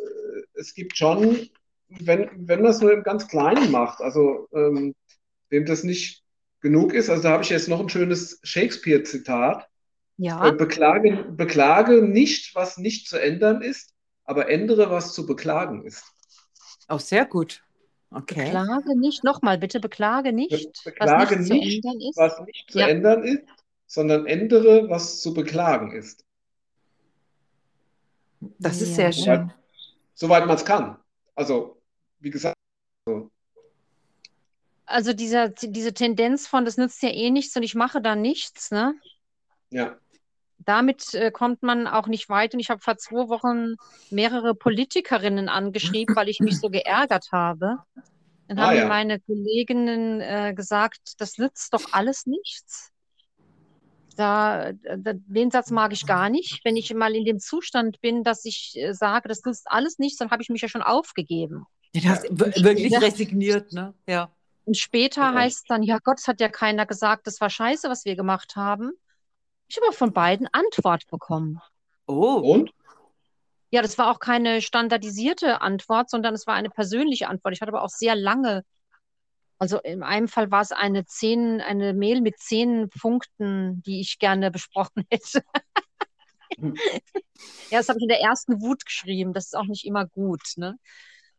es 0.55 0.75
gibt 0.75 0.97
schon, 0.97 1.49
wenn, 2.01 2.31
wenn 2.49 2.63
man 2.63 2.71
es 2.71 2.81
nur 2.81 2.93
im 2.93 3.03
ganz 3.03 3.29
Kleinen 3.29 3.71
macht, 3.71 4.01
also 4.01 4.49
ähm, 4.53 4.95
wem 5.49 5.67
das 5.67 5.85
nicht 5.85 6.23
genug 6.61 6.93
ist, 6.95 7.11
also 7.11 7.23
da 7.23 7.31
habe 7.31 7.43
ich 7.43 7.51
jetzt 7.51 7.69
noch 7.69 7.81
ein 7.81 7.89
schönes 7.89 8.41
Shakespeare-Zitat. 8.43 9.63
Äh, 9.63 9.67
Ja, 10.17 10.51
beklage, 10.53 11.25
beklage 11.31 12.03
nicht, 12.03 12.55
was 12.55 12.79
nicht 12.79 13.09
zu 13.09 13.21
ändern 13.21 13.63
ist, 13.63 13.93
aber 14.25 14.49
ändere, 14.49 14.91
was 14.91 15.13
zu 15.13 15.27
beklagen 15.27 15.85
ist. 15.85 16.05
Auch 16.89 17.01
sehr 17.01 17.27
gut. 17.27 17.63
Okay. 18.11 18.45
beklage 18.45 18.97
nicht, 18.99 19.25
nochmal 19.25 19.59
bitte, 19.59 19.81
beklage 19.81 20.33
nicht, 20.33 20.53
was 20.53 20.83
beklage 20.85 21.37
nicht 21.37 21.49
zu 21.49 21.55
nicht, 21.55 21.85
ändern 21.85 22.01
ist. 22.01 22.17
Was 22.17 22.41
nicht 22.47 22.71
zu 22.71 22.79
Ja. 22.79 22.87
ändern 22.87 23.25
ist, 23.25 23.43
sondern 23.87 24.27
ändere, 24.27 24.89
was 24.89 25.21
zu 25.21 25.35
beklagen 25.35 25.93
ist. 25.93 26.25
Das 28.59 28.81
ist 28.81 28.91
Ja. 28.91 29.11
sehr 29.11 29.13
schön. 29.13 29.53
Soweit 30.15 30.47
man 30.47 30.57
es 30.57 30.65
kann. 30.65 30.97
Also, 31.35 31.83
wie 32.25 32.31
gesagt, 32.31 32.57
so. 33.07 33.31
Also 34.87 35.13
dieser, 35.13 35.49
diese 35.49 35.95
Tendenz 35.95 36.47
von, 36.47 36.65
das 36.65 36.77
nützt 36.77 37.03
ja 37.03 37.11
eh 37.11 37.31
nichts 37.31 37.57
und 37.57 37.63
ich 37.63 37.75
mache 37.75 38.03
da 38.03 38.17
nichts, 38.17 38.71
ne? 38.71 38.95
ja. 39.71 39.99
Damit 40.59 41.13
äh, 41.15 41.31
kommt 41.31 41.63
man 41.63 41.87
auch 41.87 42.07
nicht 42.07 42.31
weit. 42.31 42.55
Und 42.55 42.61
ich 42.61 42.71
habe 42.71 42.81
vor 42.81 42.97
zwei 42.97 43.29
Wochen 43.29 43.75
mehrere 44.11 44.55
Politikerinnen 44.55 45.51
angeschrieben, 45.51 46.17
weil 46.17 46.31
ich 46.31 46.41
mich 46.41 46.59
so 46.59 46.71
geärgert 46.71 47.33
habe. 47.33 47.79
Dann 48.49 48.59
Ah, 48.59 48.63
haben 48.69 48.75
mir 48.75 48.81
ja. 48.83 48.89
meine 48.89 49.21
Kolleginnen 49.21 50.21
äh, 50.23 50.55
gesagt, 50.55 51.15
das 51.19 51.37
nützt 51.37 51.75
doch 51.75 51.93
alles 51.93 52.25
nichts. 52.25 52.93
Da, 54.17 54.73
da, 54.73 55.13
den 55.15 55.51
Satz 55.51 55.71
mag 55.71 55.93
ich 55.93 56.07
gar 56.07 56.31
nicht. 56.31 56.65
Wenn 56.65 56.77
ich 56.77 56.95
mal 56.95 57.15
in 57.15 57.25
dem 57.27 57.41
Zustand 57.41 58.01
bin, 58.01 58.23
dass 58.23 58.45
ich 58.47 58.75
äh, 58.77 58.95
sage, 58.95 59.29
das 59.29 59.45
nützt 59.45 59.71
alles 59.71 59.99
nichts, 59.99 60.19
dann 60.19 60.31
habe 60.31 60.43
ich 60.43 60.49
mich 60.49 60.63
ja 60.63 60.69
schon 60.69 60.83
aufgegeben. 60.83 61.67
Du 61.95 62.09
hast 62.09 62.25
wir- 62.25 62.65
wirklich 62.65 62.93
Ja. 62.93 62.99
resigniert, 62.99 63.73
ne? 63.73 63.95
Ja. 64.07 64.31
Und 64.65 64.77
später 64.77 65.21
Ja. 65.23 65.35
heißt 65.35 65.57
es 65.59 65.65
dann, 65.65 65.83
ja 65.83 65.99
Gott, 66.03 66.19
es 66.19 66.27
hat 66.29 66.41
ja 66.41 66.49
keiner 66.49 66.87
gesagt, 66.87 67.27
das 67.27 67.41
war 67.41 67.51
scheiße, 67.51 67.89
was 67.89 68.05
wir 68.05 68.17
gemacht 68.17 68.57
haben. 68.57 68.93
Ich 69.69 69.77
habe 69.77 69.87
aber 69.89 69.97
von 69.97 70.13
beiden 70.13 70.49
Antwort 70.53 71.07
bekommen. 71.09 71.61
Oh. 72.07 72.35
Und? 72.35 72.71
Ja, 73.71 73.83
das 73.83 73.97
war 73.99 74.11
auch 74.11 74.19
keine 74.21 74.61
standardisierte 74.63 75.61
Antwort, 75.61 76.11
sondern 76.11 76.35
es 76.35 76.47
war 76.47 76.55
eine 76.55 76.71
persönliche 76.71 77.29
Antwort. 77.29 77.55
Ich 77.55 77.61
hatte 77.61 77.73
aber 77.73 77.83
auch 77.83 77.89
sehr 77.89 78.15
lange, 78.15 78.65
also 79.59 79.79
in 79.81 80.03
einem 80.03 80.29
Fall 80.29 80.51
war 80.51 80.61
es 80.63 80.73
eine 80.73 81.05
zehn, 81.07 81.61
eine 81.61 81.93
Mail 81.95 82.21
mit 82.21 82.39
zehn 82.39 82.89
Punkten, 82.91 83.83
die 83.83 84.01
ich 84.01 84.19
gerne 84.19 84.51
besprochen 84.51 85.05
hätte. 85.11 85.43
ja, 86.59 87.79
das 87.79 87.89
habe 87.89 87.99
ich 87.99 88.03
in 88.05 88.09
der 88.09 88.21
ersten 88.21 88.61
Wut 88.61 88.85
geschrieben. 88.85 89.33
Das 89.33 89.47
ist 89.47 89.57
auch 89.57 89.67
nicht 89.67 89.85
immer 89.85 90.07
gut. 90.07 90.43
Ne? 90.57 90.79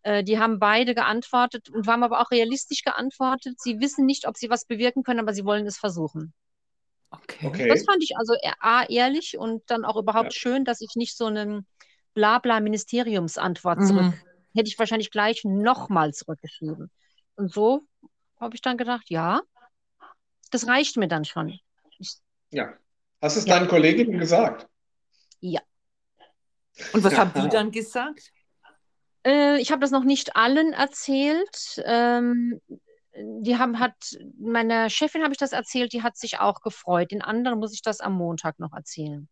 Äh, 0.06 0.24
die 0.24 0.38
haben 0.38 0.60
beide 0.60 0.94
geantwortet 0.94 1.70
und 1.72 1.88
haben 1.88 2.04
aber 2.04 2.22
auch 2.22 2.30
realistisch 2.30 2.84
geantwortet. 2.84 3.60
Sie 3.60 3.80
wissen 3.80 4.06
nicht, 4.06 4.28
ob 4.28 4.38
sie 4.38 4.52
was 4.52 4.66
bewirken 4.66 5.02
können, 5.02 5.20
aber 5.20 5.34
sie 5.34 5.46
wollen 5.46 5.66
es 5.66 5.78
versuchen. 5.80 6.32
Okay. 7.10 7.48
Okay. 7.48 7.68
Das 7.68 7.84
fand 7.86 8.04
ich 8.04 8.16
also 8.16 8.34
e- 8.36 8.52
A, 8.60 8.84
ehrlich 8.84 9.36
und 9.38 9.64
dann 9.68 9.84
auch 9.84 9.96
überhaupt 9.96 10.32
Ja. 10.34 10.40
schön, 10.40 10.64
dass 10.64 10.82
ich 10.82 10.92
nicht 10.96 11.18
so 11.18 11.26
eine 11.26 11.66
Blabla-Ministeriumsantwort 12.14 13.80
Mhm. 13.80 13.86
zurück. 13.86 14.14
Hätte 14.56 14.68
ich 14.70 14.78
wahrscheinlich 14.78 15.10
gleich 15.10 15.44
nochmal 15.44 16.14
zurückgeschrieben. 16.14 16.92
Und 17.36 17.52
so 17.52 17.82
habe 18.40 18.56
ich 18.56 18.62
dann 18.62 18.78
gedacht, 18.78 19.10
ja, 19.10 19.42
das 20.52 20.68
reicht 20.68 20.98
mir 20.98 21.08
dann 21.08 21.26
schon. 21.26 21.60
Ich, 21.98 22.18
Ja. 22.52 22.74
Hast 23.24 23.38
du 23.38 23.40
es 23.40 23.46
Ja. 23.48 23.58
deinen 23.58 23.68
Kolleginnen 23.68 24.20
gesagt? 24.20 24.68
ja. 25.40 25.62
Und 26.94 27.04
was 27.04 27.14
Ja. 27.14 27.20
haben 27.20 27.42
die 27.42 27.50
dann 27.50 27.72
gesagt? 27.72 28.32
Äh, 29.26 29.60
ich 29.60 29.72
habe 29.72 29.82
das 29.82 29.92
noch 29.92 30.04
nicht 30.04 30.36
allen 30.36 30.74
erzählt. 30.74 31.82
Ähm, 31.84 32.62
die 33.18 33.58
haben, 33.58 33.80
hat, 33.80 33.96
meiner 34.38 34.90
Chefin 34.90 35.24
habe 35.24 35.32
ich 35.32 35.38
das 35.38 35.54
erzählt, 35.54 35.94
die 35.94 36.04
hat 36.04 36.18
sich 36.18 36.40
auch 36.40 36.62
gefreut. 36.62 37.12
Den 37.12 37.22
anderen 37.22 37.60
muss 37.60 37.74
ich 37.74 37.82
das 37.82 38.02
am 38.02 38.14
Montag 38.14 38.60
noch 38.60 38.74
erzählen. 38.74 39.28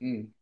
Hm. 0.00 0.32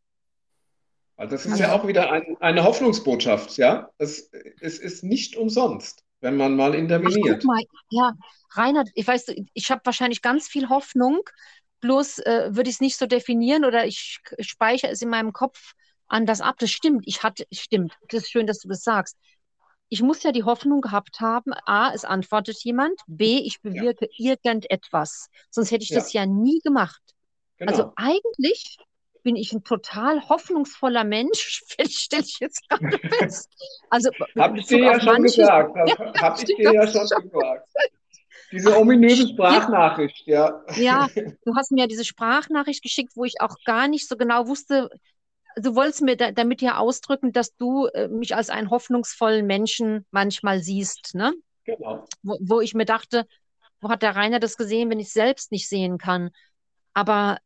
Weil 1.15 1.27
das 1.27 1.45
ist 1.45 1.53
Also- 1.53 1.63
ja 1.63 1.73
auch 1.73 1.87
wieder 1.87 2.11
ein, 2.11 2.37
eine 2.39 2.63
Hoffnungsbotschaft, 2.63 3.57
ja? 3.57 3.89
Es, 3.97 4.29
es 4.61 4.77
ist 4.77 5.03
nicht 5.03 5.35
umsonst, 5.35 6.03
wenn 6.21 6.37
man 6.37 6.55
mal 6.55 6.71
Ach, 6.73 6.77
interveniert. 6.77 7.41
guck 7.41 7.45
mal, 7.45 7.63
ja, 7.89 8.13
Reinhard, 8.51 8.89
ich 8.93 9.07
weiß, 9.07 9.33
ich 9.53 9.71
habe 9.71 9.81
wahrscheinlich 9.83 10.21
ganz 10.21 10.47
viel 10.47 10.69
Hoffnung, 10.69 11.21
bloß 11.79 12.19
äh, 12.19 12.49
würde 12.51 12.69
ich 12.69 12.75
es 12.75 12.81
nicht 12.81 12.97
so 12.97 13.07
definieren 13.07 13.65
oder 13.65 13.87
ich 13.87 14.19
speichere 14.39 14.91
es 14.91 15.01
in 15.01 15.09
meinem 15.09 15.33
Kopf 15.33 15.73
anders 16.07 16.41
ab. 16.41 16.55
Das 16.59 16.71
stimmt, 16.71 17.03
ich 17.05 17.23
hatte, 17.23 17.45
stimmt, 17.51 17.93
das 18.09 18.23
ist 18.23 18.31
schön, 18.31 18.47
dass 18.47 18.59
du 18.59 18.67
das 18.67 18.83
sagst. 18.83 19.17
Ich 19.89 20.01
muss 20.01 20.23
ja 20.23 20.31
die 20.33 20.43
Hoffnung 20.43 20.81
gehabt 20.81 21.21
haben, 21.21 21.53
A, 21.65 21.93
es 21.93 22.03
antwortet 22.03 22.57
jemand, 22.63 22.99
B, 23.07 23.37
ich 23.39 23.61
bewirke 23.61 24.07
irgendetwas. 24.17 25.29
Sonst 25.49 25.71
hätte 25.71 25.83
ich 25.83 25.89
Ja. 25.91 25.99
das 25.99 26.11
ja 26.13 26.25
nie 26.25 26.59
gemacht. 26.59 27.01
Also 27.59 27.83
Genau. 27.83 27.93
eigentlich 27.95 28.77
bin 29.23 29.35
ich 29.35 29.51
ein 29.53 29.63
total 29.63 30.27
hoffnungsvoller 30.29 31.03
Mensch, 31.03 31.61
stelle 31.79 32.23
ich 32.23 32.37
jetzt 32.39 32.67
gerade 32.69 32.97
fest. 32.99 33.49
Also 33.89 34.09
Hab 34.37 34.51
in 34.51 34.57
ich 34.57 34.67
dir 34.67 34.79
ja 34.79 34.99
schon 34.99 35.13
manches- 35.13 35.35
gesagt. 35.37 35.75
Das 35.75 36.21
hab 36.21 36.37
ich 36.39 36.45
dir 36.45 36.73
ja 36.73 36.87
schon- 36.87 37.01
gesagt. 37.29 37.67
Diese 38.51 38.77
ominöse 38.77 39.27
Sprachnachricht, 39.27 40.25
ja. 40.25 40.63
Ja, 40.77 41.07
du 41.43 41.55
hast 41.55 41.71
mir 41.71 41.81
ja 41.81 41.87
diese 41.87 42.05
Sprachnachricht 42.05 42.81
geschickt, 42.81 43.11
wo 43.15 43.25
ich 43.25 43.41
auch 43.41 43.55
gar 43.65 43.87
nicht 43.89 44.07
so 44.07 44.15
genau 44.15 44.47
wusste. 44.47 44.89
Du 45.59 45.75
wolltest 45.75 46.01
mir 46.01 46.15
da, 46.15 46.31
damit 46.31 46.61
ja 46.61 46.77
ausdrücken, 46.77 47.31
dass 47.31 47.55
du 47.55 47.87
äh, 47.87 48.07
mich 48.07 48.35
als 48.35 48.49
einen 48.49 48.69
hoffnungsvollen 48.69 49.45
Menschen 49.45 50.05
manchmal 50.11 50.61
siehst, 50.61 51.15
ne? 51.15 51.33
Genau. 51.63 52.05
Wo, 52.21 52.37
wo 52.39 52.61
ich 52.61 52.73
mir 52.73 52.85
dachte, 52.85 53.25
wo 53.81 53.89
hat 53.89 54.01
der 54.01 54.15
Rainer 54.15 54.39
das 54.39 54.57
gesehen, 54.57 54.89
wenn 54.89 54.99
ich 54.99 55.07
es 55.07 55.13
selbst 55.13 55.51
nicht 55.51 55.67
sehen 55.67 55.97
kann? 55.97 56.31
Aber 56.93 57.39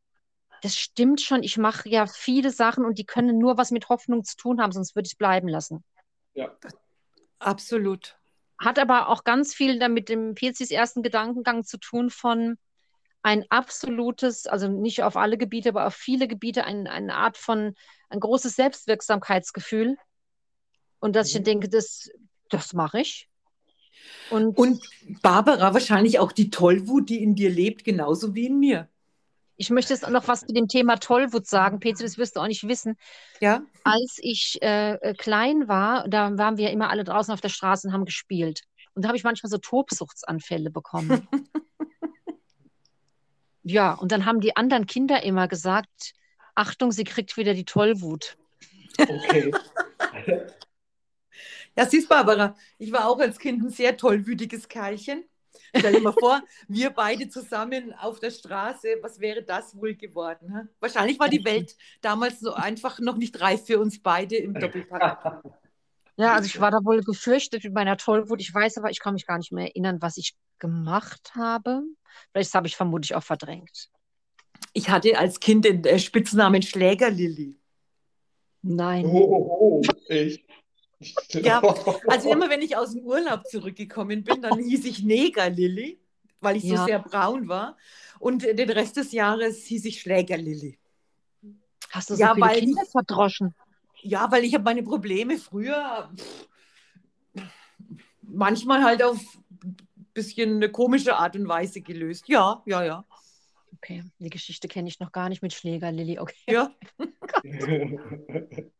das 0.61 0.77
stimmt 0.77 1.21
schon. 1.21 1.43
Ich 1.43 1.57
mache 1.57 1.89
ja 1.89 2.05
viele 2.05 2.51
Sachen 2.51 2.85
und 2.85 2.97
die 2.97 3.05
können 3.05 3.37
nur 3.37 3.57
was 3.57 3.71
mit 3.71 3.89
Hoffnung 3.89 4.23
zu 4.23 4.37
tun 4.37 4.61
haben, 4.61 4.71
sonst 4.71 4.95
würde 4.95 5.07
ich 5.07 5.13
es 5.13 5.17
bleiben 5.17 5.47
lassen. 5.47 5.83
Ja. 6.33 6.55
Absolut. 7.39 8.17
Hat 8.59 8.77
aber 8.77 9.09
auch 9.09 9.23
ganz 9.23 9.55
viel 9.55 9.79
damit 9.79 10.07
dem 10.07 10.35
Pirzis 10.35 10.69
ersten 10.69 11.01
Gedankengang 11.01 11.63
zu 11.63 11.79
tun 11.79 12.11
von 12.11 12.57
ein 13.23 13.45
absolutes, 13.49 14.47
also 14.47 14.67
nicht 14.67 15.03
auf 15.03 15.15
alle 15.15 15.37
Gebiete, 15.37 15.69
aber 15.69 15.85
auf 15.87 15.93
viele 15.95 16.27
Gebiete 16.27 16.63
ein, 16.65 16.87
eine 16.87 17.15
Art 17.15 17.37
von, 17.37 17.75
ein 18.09 18.19
großes 18.19 18.55
Selbstwirksamkeitsgefühl. 18.55 19.97
Und 20.99 21.15
dass 21.15 21.29
ich 21.29 21.39
Mhm. 21.39 21.43
denke, 21.45 21.69
das, 21.69 22.09
das 22.49 22.73
mache 22.73 23.01
ich. 23.01 23.27
Und, 24.31 24.57
Und 24.57 24.81
Barbara 25.21 25.73
wahrscheinlich 25.73 26.19
auch 26.19 26.31
die 26.31 26.49
Tollwut, 26.49 27.09
die 27.09 27.21
in 27.21 27.35
dir 27.35 27.49
lebt, 27.49 27.83
genauso 27.83 28.33
wie 28.33 28.47
in 28.47 28.59
mir. 28.59 28.87
ich 29.57 29.69
möchte 29.69 29.93
jetzt 29.93 30.03
auch 30.05 30.09
noch 30.09 30.27
was 30.27 30.41
zu 30.41 30.53
dem 30.53 30.67
Thema 30.67 30.97
Tollwut 30.97 31.45
sagen. 31.47 31.79
Petri, 31.79 32.03
das 32.03 32.17
wirst 32.17 32.35
du 32.35 32.39
auch 32.39 32.47
nicht 32.47 32.67
wissen. 32.67 32.97
Ja? 33.39 33.61
Als 33.83 34.17
ich 34.21 34.57
äh, 34.63 34.93
äh, 34.95 35.13
klein 35.13 35.67
war, 35.67 36.07
da 36.07 36.35
waren 36.37 36.57
wir 36.57 36.71
immer 36.71 36.89
alle 36.89 37.03
draußen 37.03 37.31
auf 37.31 37.41
der 37.41 37.49
Straße 37.49 37.87
und 37.87 37.93
haben 37.93 38.05
gespielt. 38.05 38.61
Und 38.95 39.03
da 39.03 39.09
habe 39.09 39.17
ich 39.17 39.23
manchmal 39.23 39.51
so 39.51 39.57
Tobsuchtsanfälle 39.59 40.71
bekommen. 40.71 41.27
Ja, 43.63 43.93
und 43.93 44.11
dann 44.11 44.25
haben 44.25 44.41
die 44.41 44.55
anderen 44.55 44.87
Kinder 44.87 45.23
immer 45.23 45.47
gesagt, 45.47 46.13
Achtung, 46.55 46.91
sie 46.91 47.03
kriegt 47.03 47.37
wieder 47.37 47.53
die 47.53 47.65
Tollwut. 47.65 48.37
Okay. 48.97 49.51
Ja, 51.77 51.85
siehst 51.85 52.09
Barbara, 52.09 52.55
ich 52.77 52.91
war 52.91 53.07
auch 53.07 53.19
als 53.19 53.39
Kind 53.39 53.63
ein 53.63 53.69
sehr 53.69 53.95
tollwütiges 53.95 54.67
Kerlchen. 54.67 55.23
Stell 55.75 55.93
dir 55.93 56.01
mal 56.01 56.13
vor, 56.13 56.41
wir 56.67 56.89
beide 56.89 57.29
zusammen 57.29 57.93
auf 57.93 58.19
der 58.19 58.31
Straße, 58.31 58.97
was 59.01 59.19
wäre 59.19 59.41
das 59.43 59.75
wohl 59.75 59.95
geworden? 59.95 60.53
hä? 60.53 60.67
Wahrscheinlich 60.79 61.17
war 61.19 61.29
die 61.29 61.43
Welt 61.45 61.75
damals 62.01 62.41
so 62.41 62.53
einfach 62.53 62.99
noch 62.99 63.15
nicht 63.15 63.39
reif 63.39 63.65
für 63.65 63.79
uns 63.79 64.01
beide 64.01 64.35
im 64.35 64.53
Doppelpack. 64.59 65.41
Ja, 66.17 66.33
also 66.33 66.45
ich 66.45 66.59
war 66.59 66.71
da 66.71 66.79
wohl 66.83 67.01
gefürchtet 67.01 67.63
mit 67.63 67.73
meiner 67.73 67.97
Tollwut. 67.97 68.41
Ich 68.41 68.53
weiß 68.53 68.77
aber, 68.77 68.89
ich 68.91 68.99
kann 68.99 69.13
mich 69.13 69.25
gar 69.25 69.37
nicht 69.37 69.51
mehr 69.51 69.65
erinnern, 69.67 70.01
was 70.01 70.17
ich 70.17 70.35
gemacht 70.59 71.31
habe. 71.35 71.81
Vielleicht 72.31 72.53
habe 72.53 72.67
ich 72.67 72.75
vermutlich 72.75 73.15
auch 73.15 73.23
verdrängt. 73.23 73.89
Ich 74.73 74.89
hatte 74.89 75.17
als 75.17 75.39
Kind 75.39 75.65
den 75.65 75.83
äh, 75.85 75.97
Spitznamen 75.99 76.61
Schlägerlilly. 76.61 77.57
Nein. 78.61 79.05
Oh, 79.05 79.17
oh, 79.17 79.81
oh. 79.81 79.81
Ich. 80.09 80.45
Ja, 81.31 81.61
Also 82.07 82.31
immer 82.31 82.49
wenn 82.51 82.61
ich 82.61 82.77
aus 82.77 82.91
dem 82.93 83.03
Urlaub 83.03 83.47
zurückgekommen 83.47 84.23
bin, 84.23 84.43
dann 84.43 84.59
hieß 84.59 84.85
ich 84.85 85.01
Negerlilly, 85.01 85.99
weil 86.41 86.57
ich 86.57 86.63
so 86.63 86.75
Ja. 86.75 86.85
sehr 86.85 86.99
braun 86.99 87.47
war. 87.47 87.75
Und 88.19 88.43
äh, 88.43 88.53
den 88.53 88.69
Rest 88.69 88.97
des 88.97 89.11
Jahres 89.11 89.63
hieß 89.65 89.85
ich 89.85 90.01
Schlägerlilly. 90.01 90.77
Hast 91.89 92.11
du 92.11 92.13
so 92.15 92.19
Ja, 92.21 92.35
viele 92.35 92.45
weil 92.45 92.59
Kinder 92.59 92.83
ich- 92.83 92.91
verdroschen? 92.91 93.55
Ja, 94.01 94.31
weil 94.31 94.43
ich 94.43 94.53
habe 94.53 94.63
meine 94.63 94.83
Probleme 94.83 95.37
früher 95.37 96.11
pff, 96.17 96.47
manchmal 98.21 98.83
halt 98.83 99.03
auf 99.03 99.19
ein 99.63 99.77
bisschen 100.13 100.55
eine 100.55 100.69
komische 100.69 101.15
Art 101.15 101.35
und 101.35 101.47
Weise 101.47 101.81
gelöst. 101.81 102.27
Ja, 102.27 102.61
ja, 102.65 102.83
ja. 102.83 103.05
Okay, 103.77 104.03
die 104.19 104.29
Geschichte 104.29 104.67
kenne 104.67 104.89
ich 104.89 104.99
noch 104.99 105.11
gar 105.11 105.29
nicht 105.29 105.41
mit 105.41 105.53
Schläger, 105.53 105.91
Lilly. 105.91 106.19
Okay. 106.19 106.35
ja. 106.47 106.71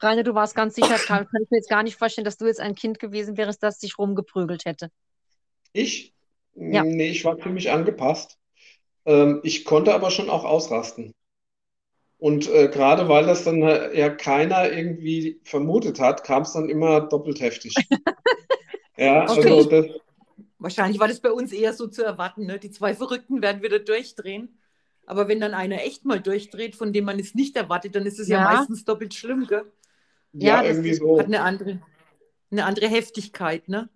Rainer, 0.00 0.24
du 0.24 0.34
warst 0.34 0.54
ganz 0.54 0.74
sicher, 0.74 0.98
kann, 0.98 1.28
kann 1.28 1.42
ich 1.42 1.50
mir 1.50 1.58
jetzt 1.58 1.70
gar 1.70 1.82
nicht 1.82 1.96
vorstellen, 1.96 2.24
dass 2.24 2.36
du 2.36 2.46
jetzt 2.46 2.60
ein 2.60 2.74
Kind 2.74 2.98
gewesen 2.98 3.36
wärst, 3.36 3.62
das 3.62 3.78
dich 3.78 3.98
rumgeprügelt 3.98 4.64
hätte. 4.64 4.90
Ich? 5.72 6.12
Ja. 6.54 6.82
Nee, 6.82 7.10
ich 7.10 7.24
war 7.24 7.38
ziemlich 7.38 7.70
angepasst. 7.70 8.38
Ähm, 9.06 9.40
ich 9.44 9.64
konnte 9.64 9.94
aber 9.94 10.10
schon 10.10 10.28
auch 10.28 10.44
ausrasten. 10.44 11.14
Und 12.22 12.48
äh, 12.48 12.68
gerade 12.68 13.08
weil 13.08 13.26
das 13.26 13.42
dann 13.42 13.62
äh, 13.62 13.98
ja 13.98 14.08
keiner 14.08 14.70
irgendwie 14.70 15.40
vermutet 15.42 15.98
hat, 15.98 16.22
kam 16.22 16.42
es 16.42 16.52
dann 16.52 16.68
immer 16.68 17.00
doppelt 17.00 17.40
heftig. 17.40 17.74
Ja, 18.96 19.28
Okay. 19.28 19.48
also 19.48 19.64
das, 19.70 19.86
Wahrscheinlich 20.58 21.00
war 21.00 21.08
das 21.08 21.18
bei 21.18 21.32
uns 21.32 21.50
eher 21.50 21.72
so 21.72 21.88
zu 21.88 22.04
erwarten. 22.04 22.46
Ne? 22.46 22.58
Die 22.60 22.70
zwei 22.70 22.94
Verrückten 22.94 23.42
werden 23.42 23.62
wieder 23.62 23.80
durchdrehen. 23.80 24.60
Aber 25.06 25.26
wenn 25.26 25.40
dann 25.40 25.54
einer 25.54 25.82
echt 25.82 26.04
mal 26.04 26.20
durchdreht, 26.20 26.76
von 26.76 26.92
dem 26.92 27.06
man 27.06 27.18
es 27.18 27.34
nicht 27.34 27.56
erwartet, 27.56 27.96
dann 27.96 28.06
ist 28.06 28.20
es 28.20 28.28
ja, 28.28 28.38
Ja. 28.38 28.44
meistens 28.44 28.84
doppelt 28.84 29.14
schlimm. 29.14 29.46
Gell? 29.48 29.64
Ja, 30.34 30.56
ja, 30.56 30.62
das 30.62 30.76
irgendwie 30.76 30.94
so. 30.94 31.18
Hat 31.18 31.26
eine 31.26 31.40
andere, 31.40 31.80
eine 32.52 32.64
andere 32.64 32.86
Heftigkeit. 32.86 33.68
Ne? 33.68 33.88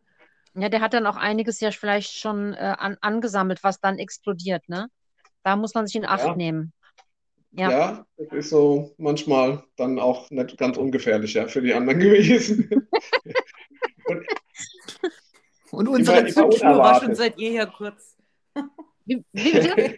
Ja, 0.54 0.68
der 0.68 0.80
hat 0.80 0.94
dann 0.94 1.06
auch 1.06 1.16
einiges 1.16 1.60
ja 1.60 1.70
vielleicht 1.70 2.14
schon 2.18 2.54
äh, 2.54 2.74
an, 2.78 2.96
angesammelt, 3.00 3.62
was 3.62 3.78
dann 3.78 3.98
explodiert, 3.98 4.68
ne? 4.68 4.88
Da 5.44 5.54
muss 5.54 5.74
man 5.74 5.86
sich 5.86 5.94
in 5.94 6.06
Acht 6.06 6.26
Ja. 6.26 6.34
nehmen. 6.34 6.72
Ja. 7.56 7.70
Ja, 7.70 8.06
das 8.16 8.28
ist 8.32 8.50
so 8.50 8.94
manchmal 8.98 9.64
dann 9.76 9.98
auch 9.98 10.30
nicht 10.30 10.58
ganz 10.58 10.76
ungefährlich, 10.76 11.34
ja, 11.34 11.48
für 11.48 11.62
die 11.62 11.74
anderen 11.74 12.00
gewesen. 12.00 12.88
Und 14.04 14.26
Und 15.70 15.88
unsere 15.88 16.18
immer 16.18 16.28
Zündschnur 16.28 16.78
war 16.78 17.00
schon 17.00 17.14
seit 17.14 17.38
jeher 17.38 17.66
kurz. 17.66 18.16
Wie, 19.04 19.24
wie 19.32 19.52
bitte? 19.52 19.94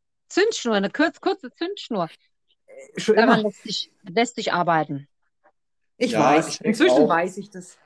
Zündschnur, 0.28 0.74
eine 0.74 0.90
kurz, 0.90 1.20
kurze 1.20 1.52
Zündschnur. 1.52 2.08
Schon 2.96 3.16
immer. 3.16 3.38
lässt 3.38 3.62
sich, 3.62 3.92
lässt 4.02 4.36
sich 4.36 4.52
arbeiten. 4.52 5.08
Ich 5.96 6.12
Ja, 6.12 6.20
weiß. 6.36 6.48
ich 6.48 6.60
Inzwischen 6.64 7.04
auch. 7.04 7.08
weiß 7.08 7.36
ich 7.38 7.50
das. 7.50 7.78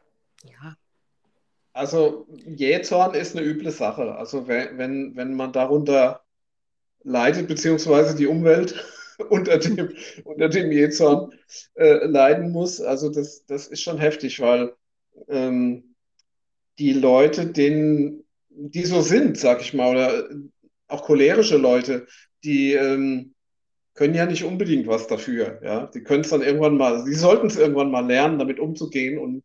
Ja. 0.44 0.76
Also 1.72 2.26
Jähzorn 2.30 3.14
ist 3.14 3.36
eine 3.36 3.44
üble 3.46 3.70
Sache. 3.70 4.14
Also 4.16 4.48
wenn, 4.48 4.78
wenn, 4.78 5.16
wenn 5.16 5.34
man 5.34 5.52
darunter 5.52 6.25
leidet, 7.06 7.48
beziehungsweise 7.48 8.14
die 8.16 8.26
Umwelt, 8.26 8.74
unter 9.30 9.58
dem, 9.58 9.94
unter 10.24 10.48
dem 10.48 10.72
Jähzorn 10.72 11.32
äh, 11.74 12.04
leiden 12.06 12.50
muss. 12.50 12.80
Also 12.80 13.08
das, 13.08 13.46
das 13.46 13.68
ist 13.68 13.80
schon 13.82 13.98
heftig, 13.98 14.40
weil 14.40 14.74
ähm, 15.28 15.94
die 16.78 16.92
Leute, 16.92 17.46
denen, 17.46 18.24
die 18.50 18.84
so 18.84 19.00
sind, 19.00 19.38
sag 19.38 19.62
ich 19.62 19.72
mal, 19.72 19.92
oder 19.92 20.28
auch 20.88 21.04
cholerische 21.04 21.56
Leute, 21.56 22.06
die 22.44 22.72
ähm, 22.72 23.34
können 23.94 24.14
ja 24.14 24.26
nicht 24.26 24.44
unbedingt 24.44 24.86
was 24.86 25.06
dafür. 25.06 25.60
Ja, 25.62 25.86
die 25.86 26.02
können 26.02 26.20
es 26.20 26.30
dann 26.30 26.42
irgendwann 26.42 26.76
mal, 26.76 27.04
sie 27.04 27.14
sollten 27.14 27.46
es 27.46 27.56
irgendwann 27.56 27.90
mal 27.90 28.06
lernen, 28.06 28.38
damit 28.38 28.60
umzugehen 28.60 29.18
und 29.18 29.42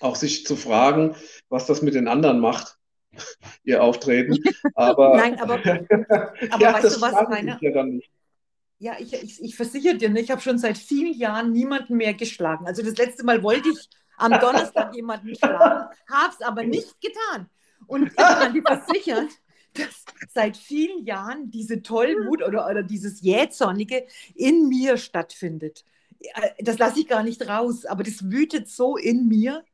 auch 0.00 0.16
sich 0.16 0.46
zu 0.46 0.56
fragen, 0.56 1.16
was 1.48 1.66
das 1.66 1.82
mit 1.82 1.94
den 1.94 2.08
anderen 2.08 2.40
macht, 2.40 2.78
ihr 3.64 3.82
Auftreten. 3.82 4.38
Aber, 4.74 5.16
Nein, 5.16 5.38
aber, 5.40 5.54
aber 6.50 6.62
ja, 6.62 6.72
weißt 6.74 6.96
du 6.96 7.00
was, 7.00 7.14
Rainer? 7.14 7.54
sich 7.54 7.62
ja 7.62 7.70
dann 7.72 7.96
nicht. 7.96 8.10
Ja, 8.78 8.96
ich, 8.98 9.12
ich, 9.12 9.42
ich 9.42 9.54
versichere 9.56 9.96
dir, 9.96 10.10
ne, 10.10 10.20
ich 10.20 10.30
habe 10.30 10.40
schon 10.40 10.58
seit 10.58 10.76
vielen 10.76 11.14
Jahren 11.14 11.52
niemanden 11.52 11.96
mehr 11.96 12.14
geschlagen. 12.14 12.66
Also 12.66 12.82
das 12.82 12.96
letzte 12.96 13.24
Mal 13.24 13.42
wollte 13.42 13.68
ich 13.68 13.88
am 14.16 14.38
Donnerstag 14.40 14.94
jemanden 14.94 15.34
schlagen, 15.36 15.88
habe 16.10 16.34
es 16.34 16.44
aber 16.44 16.64
nicht 16.64 17.00
getan. 17.00 17.48
Und 17.86 18.08
ich 18.08 18.16
kann 18.16 18.52
dir 18.52 18.62
versichern, 18.62 19.28
dass 19.74 20.04
seit 20.34 20.56
vielen 20.56 21.04
Jahren 21.04 21.50
diese 21.50 21.82
Tollwut 21.82 22.42
oder, 22.42 22.68
oder 22.68 22.82
dieses 22.82 23.20
Jähzornige 23.20 24.06
in 24.34 24.68
mir 24.68 24.96
stattfindet. 24.96 25.84
Äh, 26.20 26.50
Das 26.64 26.78
lasse 26.78 27.00
ich 27.00 27.08
gar 27.08 27.22
nicht 27.22 27.46
raus, 27.48 27.84
aber 27.86 28.02
das 28.02 28.30
wütet 28.30 28.68
so 28.68 28.96
in 28.96 29.28
mir. 29.28 29.64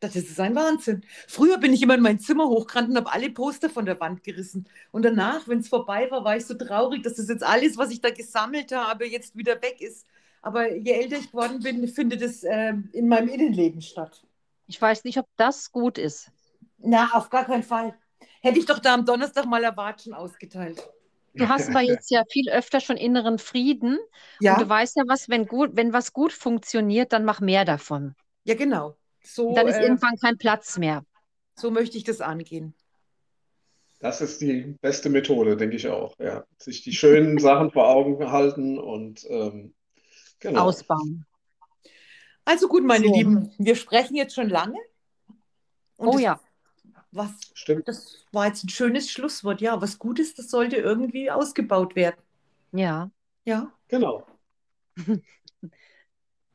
Das 0.00 0.14
ist 0.14 0.38
ein 0.40 0.54
Wahnsinn. 0.54 1.02
Früher 1.26 1.58
bin 1.58 1.72
ich 1.72 1.82
immer 1.82 1.94
in 1.94 2.02
mein 2.02 2.18
Zimmer 2.20 2.48
hochgerannt 2.48 2.90
und 2.90 2.96
habe 2.96 3.12
alle 3.12 3.30
Poster 3.30 3.70
von 3.70 3.86
der 3.86 3.98
Wand 3.98 4.22
gerissen. 4.22 4.68
Und 4.92 5.04
danach, 5.04 5.48
wenn 5.48 5.60
es 5.60 5.68
vorbei 5.68 6.10
war, 6.10 6.22
war 6.24 6.36
ich 6.36 6.44
so 6.46 6.54
traurig, 6.54 7.02
dass 7.02 7.14
das 7.14 7.28
jetzt 7.28 7.42
alles, 7.42 7.78
was 7.78 7.90
ich 7.90 8.00
da 8.02 8.10
gesammelt 8.10 8.72
habe, 8.72 9.06
jetzt 9.06 9.36
wieder 9.36 9.60
weg 9.62 9.80
ist. 9.80 10.06
Aber 10.42 10.70
je 10.76 10.92
älter 10.92 11.16
ich 11.18 11.30
geworden 11.30 11.60
bin, 11.62 11.88
findet 11.88 12.20
es 12.22 12.44
äh, 12.44 12.74
in 12.92 13.08
meinem 13.08 13.28
Innenleben 13.28 13.80
statt. 13.80 14.22
Ich 14.68 14.80
weiß 14.80 15.02
nicht, 15.02 15.18
ob 15.18 15.26
das 15.36 15.72
gut 15.72 15.98
ist. 15.98 16.30
Na, 16.78 17.10
auf 17.14 17.30
gar 17.30 17.44
keinen 17.44 17.62
Fall. 17.62 17.94
Hätte 18.40 18.58
ich 18.58 18.66
doch 18.66 18.78
da 18.78 18.94
am 18.94 19.04
Donnerstag 19.04 19.46
mal 19.46 19.62
Erwatschen 19.64 20.14
ausgeteilt. 20.14 20.88
Du 21.36 21.48
hast 21.48 21.68
aber 21.70 21.80
jetzt 21.82 22.10
ja 22.10 22.24
viel 22.30 22.50
öfter 22.50 22.80
schon 22.80 22.96
inneren 22.98 23.38
Frieden. 23.38 23.98
Ja, 24.40 24.54
Und 24.54 24.60
du 24.60 24.68
weißt 24.68 24.96
ja 24.96 25.04
was, 25.06 25.28
wenn 25.28 25.46
gut, 25.46 25.70
wenn 25.74 25.92
was 25.92 26.12
gut 26.12 26.32
funktioniert, 26.32 27.12
dann 27.12 27.24
mach 27.24 27.40
mehr 27.40 27.64
davon. 27.64 28.14
ja 28.44 28.54
genau. 28.54 28.96
So, 29.26 29.54
Dann 29.54 29.66
ist 29.68 29.76
äh, 29.76 29.82
irgendwann 29.82 30.16
kein 30.16 30.38
Platz 30.38 30.78
mehr. 30.78 31.04
so 31.56 31.70
möchte 31.70 31.96
ich 31.98 32.04
das 32.04 32.20
angehen. 32.20 32.74
Das 33.98 34.20
ist 34.20 34.40
die 34.40 34.76
beste 34.80 35.08
Methode, 35.08 35.56
denke 35.56 35.76
ich 35.76 35.88
auch. 35.88 36.14
Ja. 36.18 36.44
Sich 36.58 36.82
die 36.82 36.92
schönen 36.92 37.38
Sachen 37.38 37.70
vor 37.70 37.88
Augen 37.88 38.30
halten 38.30 38.78
und 38.78 39.24
ähm, 39.28 39.74
genau. 40.38 40.64
Ausbauen. 40.64 41.24
Also 42.44 42.68
gut, 42.68 42.84
meine 42.84 43.06
So. 43.08 43.14
Lieben, 43.14 43.52
wir 43.58 43.74
sprechen 43.74 44.14
jetzt 44.14 44.34
schon 44.34 44.48
lange. 44.48 44.78
Und 45.96 46.08
Oh 46.08 46.12
das- 46.12 46.20
ja. 46.22 46.40
Was, 47.12 47.30
Stimmt. 47.54 47.88
das 47.88 48.26
war 48.32 48.46
jetzt 48.46 48.62
ein 48.64 48.68
schönes 48.68 49.10
Schlusswort. 49.10 49.62
Ja, 49.62 49.80
was 49.80 49.98
Gutes, 49.98 50.34
das 50.34 50.50
sollte 50.50 50.76
irgendwie 50.76 51.30
ausgebaut 51.30 51.96
werden. 51.96 52.20
Ja. 52.72 53.10
Ja. 53.46 53.72
Genau. 53.88 54.26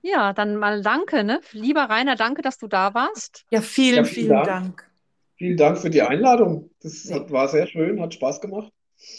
Ja, 0.02 0.34
dann 0.34 0.56
mal 0.56 0.82
danke, 0.82 1.24
ne? 1.24 1.42
Lieber 1.52 1.84
Rainer, 1.90 2.16
danke, 2.16 2.42
dass 2.42 2.58
du 2.58 2.68
da 2.68 2.94
warst. 2.94 3.46
Ja, 3.52 3.62
vielen, 3.62 3.98
Ja, 3.98 4.04
vielen 4.04 4.16
vielen 4.16 4.30
Dank. 4.30 4.48
Dank. 4.48 4.92
Vielen 5.38 5.58
Dank 5.58 5.78
für 5.78 5.90
die 5.90 6.02
Einladung. 6.02 6.72
Das 6.82 7.04
Ja. 7.06 7.16
hat, 7.18 7.32
war 7.32 7.48
sehr 7.48 7.68
schön, 7.68 8.02
hat 8.02 8.14
Spaß 8.14 8.42
gemacht. 8.42 8.72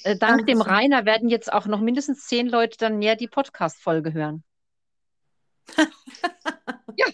Äh, 0.05 0.17
dank 0.17 0.47
dem 0.47 0.59
Dankeschön. 0.59 0.63
Rainer 0.75 1.05
werden 1.05 1.29
jetzt 1.29 1.53
auch 1.53 1.67
noch 1.67 1.81
mindestens 1.81 2.27
zehn 2.27 2.49
Leute 2.49 2.77
dann 2.79 2.99
mehr 2.99 3.17
die 3.17 3.29
Podcast-Folge 3.29 4.13
hören. 4.13 4.45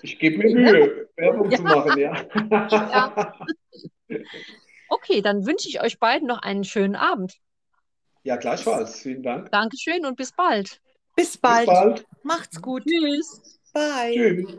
Ich 0.02 0.18
gebe 0.18 0.38
mir 0.38 0.50
Mühe, 0.54 1.08
Werbung 1.16 1.50
Ja. 1.50 1.56
zu 1.56 1.62
machen, 1.62 1.98
ja. 1.98 2.26
Okay, 4.88 5.22
dann 5.22 5.46
wünsche 5.46 5.68
ich 5.68 5.80
euch 5.82 5.98
beiden 5.98 6.26
noch 6.26 6.42
einen 6.42 6.64
schönen 6.64 6.96
Abend. 6.96 7.34
Ja, 8.24 8.36
gleichfalls. 8.36 9.00
Vielen 9.00 9.22
Dank. 9.22 9.50
Dankeschön 9.52 10.04
und 10.04 10.16
bis 10.16 10.32
bald. 10.32 10.80
Bis 11.14 11.32
Bis 11.32 11.38
bald. 11.38 11.66
bald. 11.66 12.06
Macht's 12.22 12.60
gut. 12.60 12.84
Tschüss. 12.86 13.57
Bye. 13.78 14.58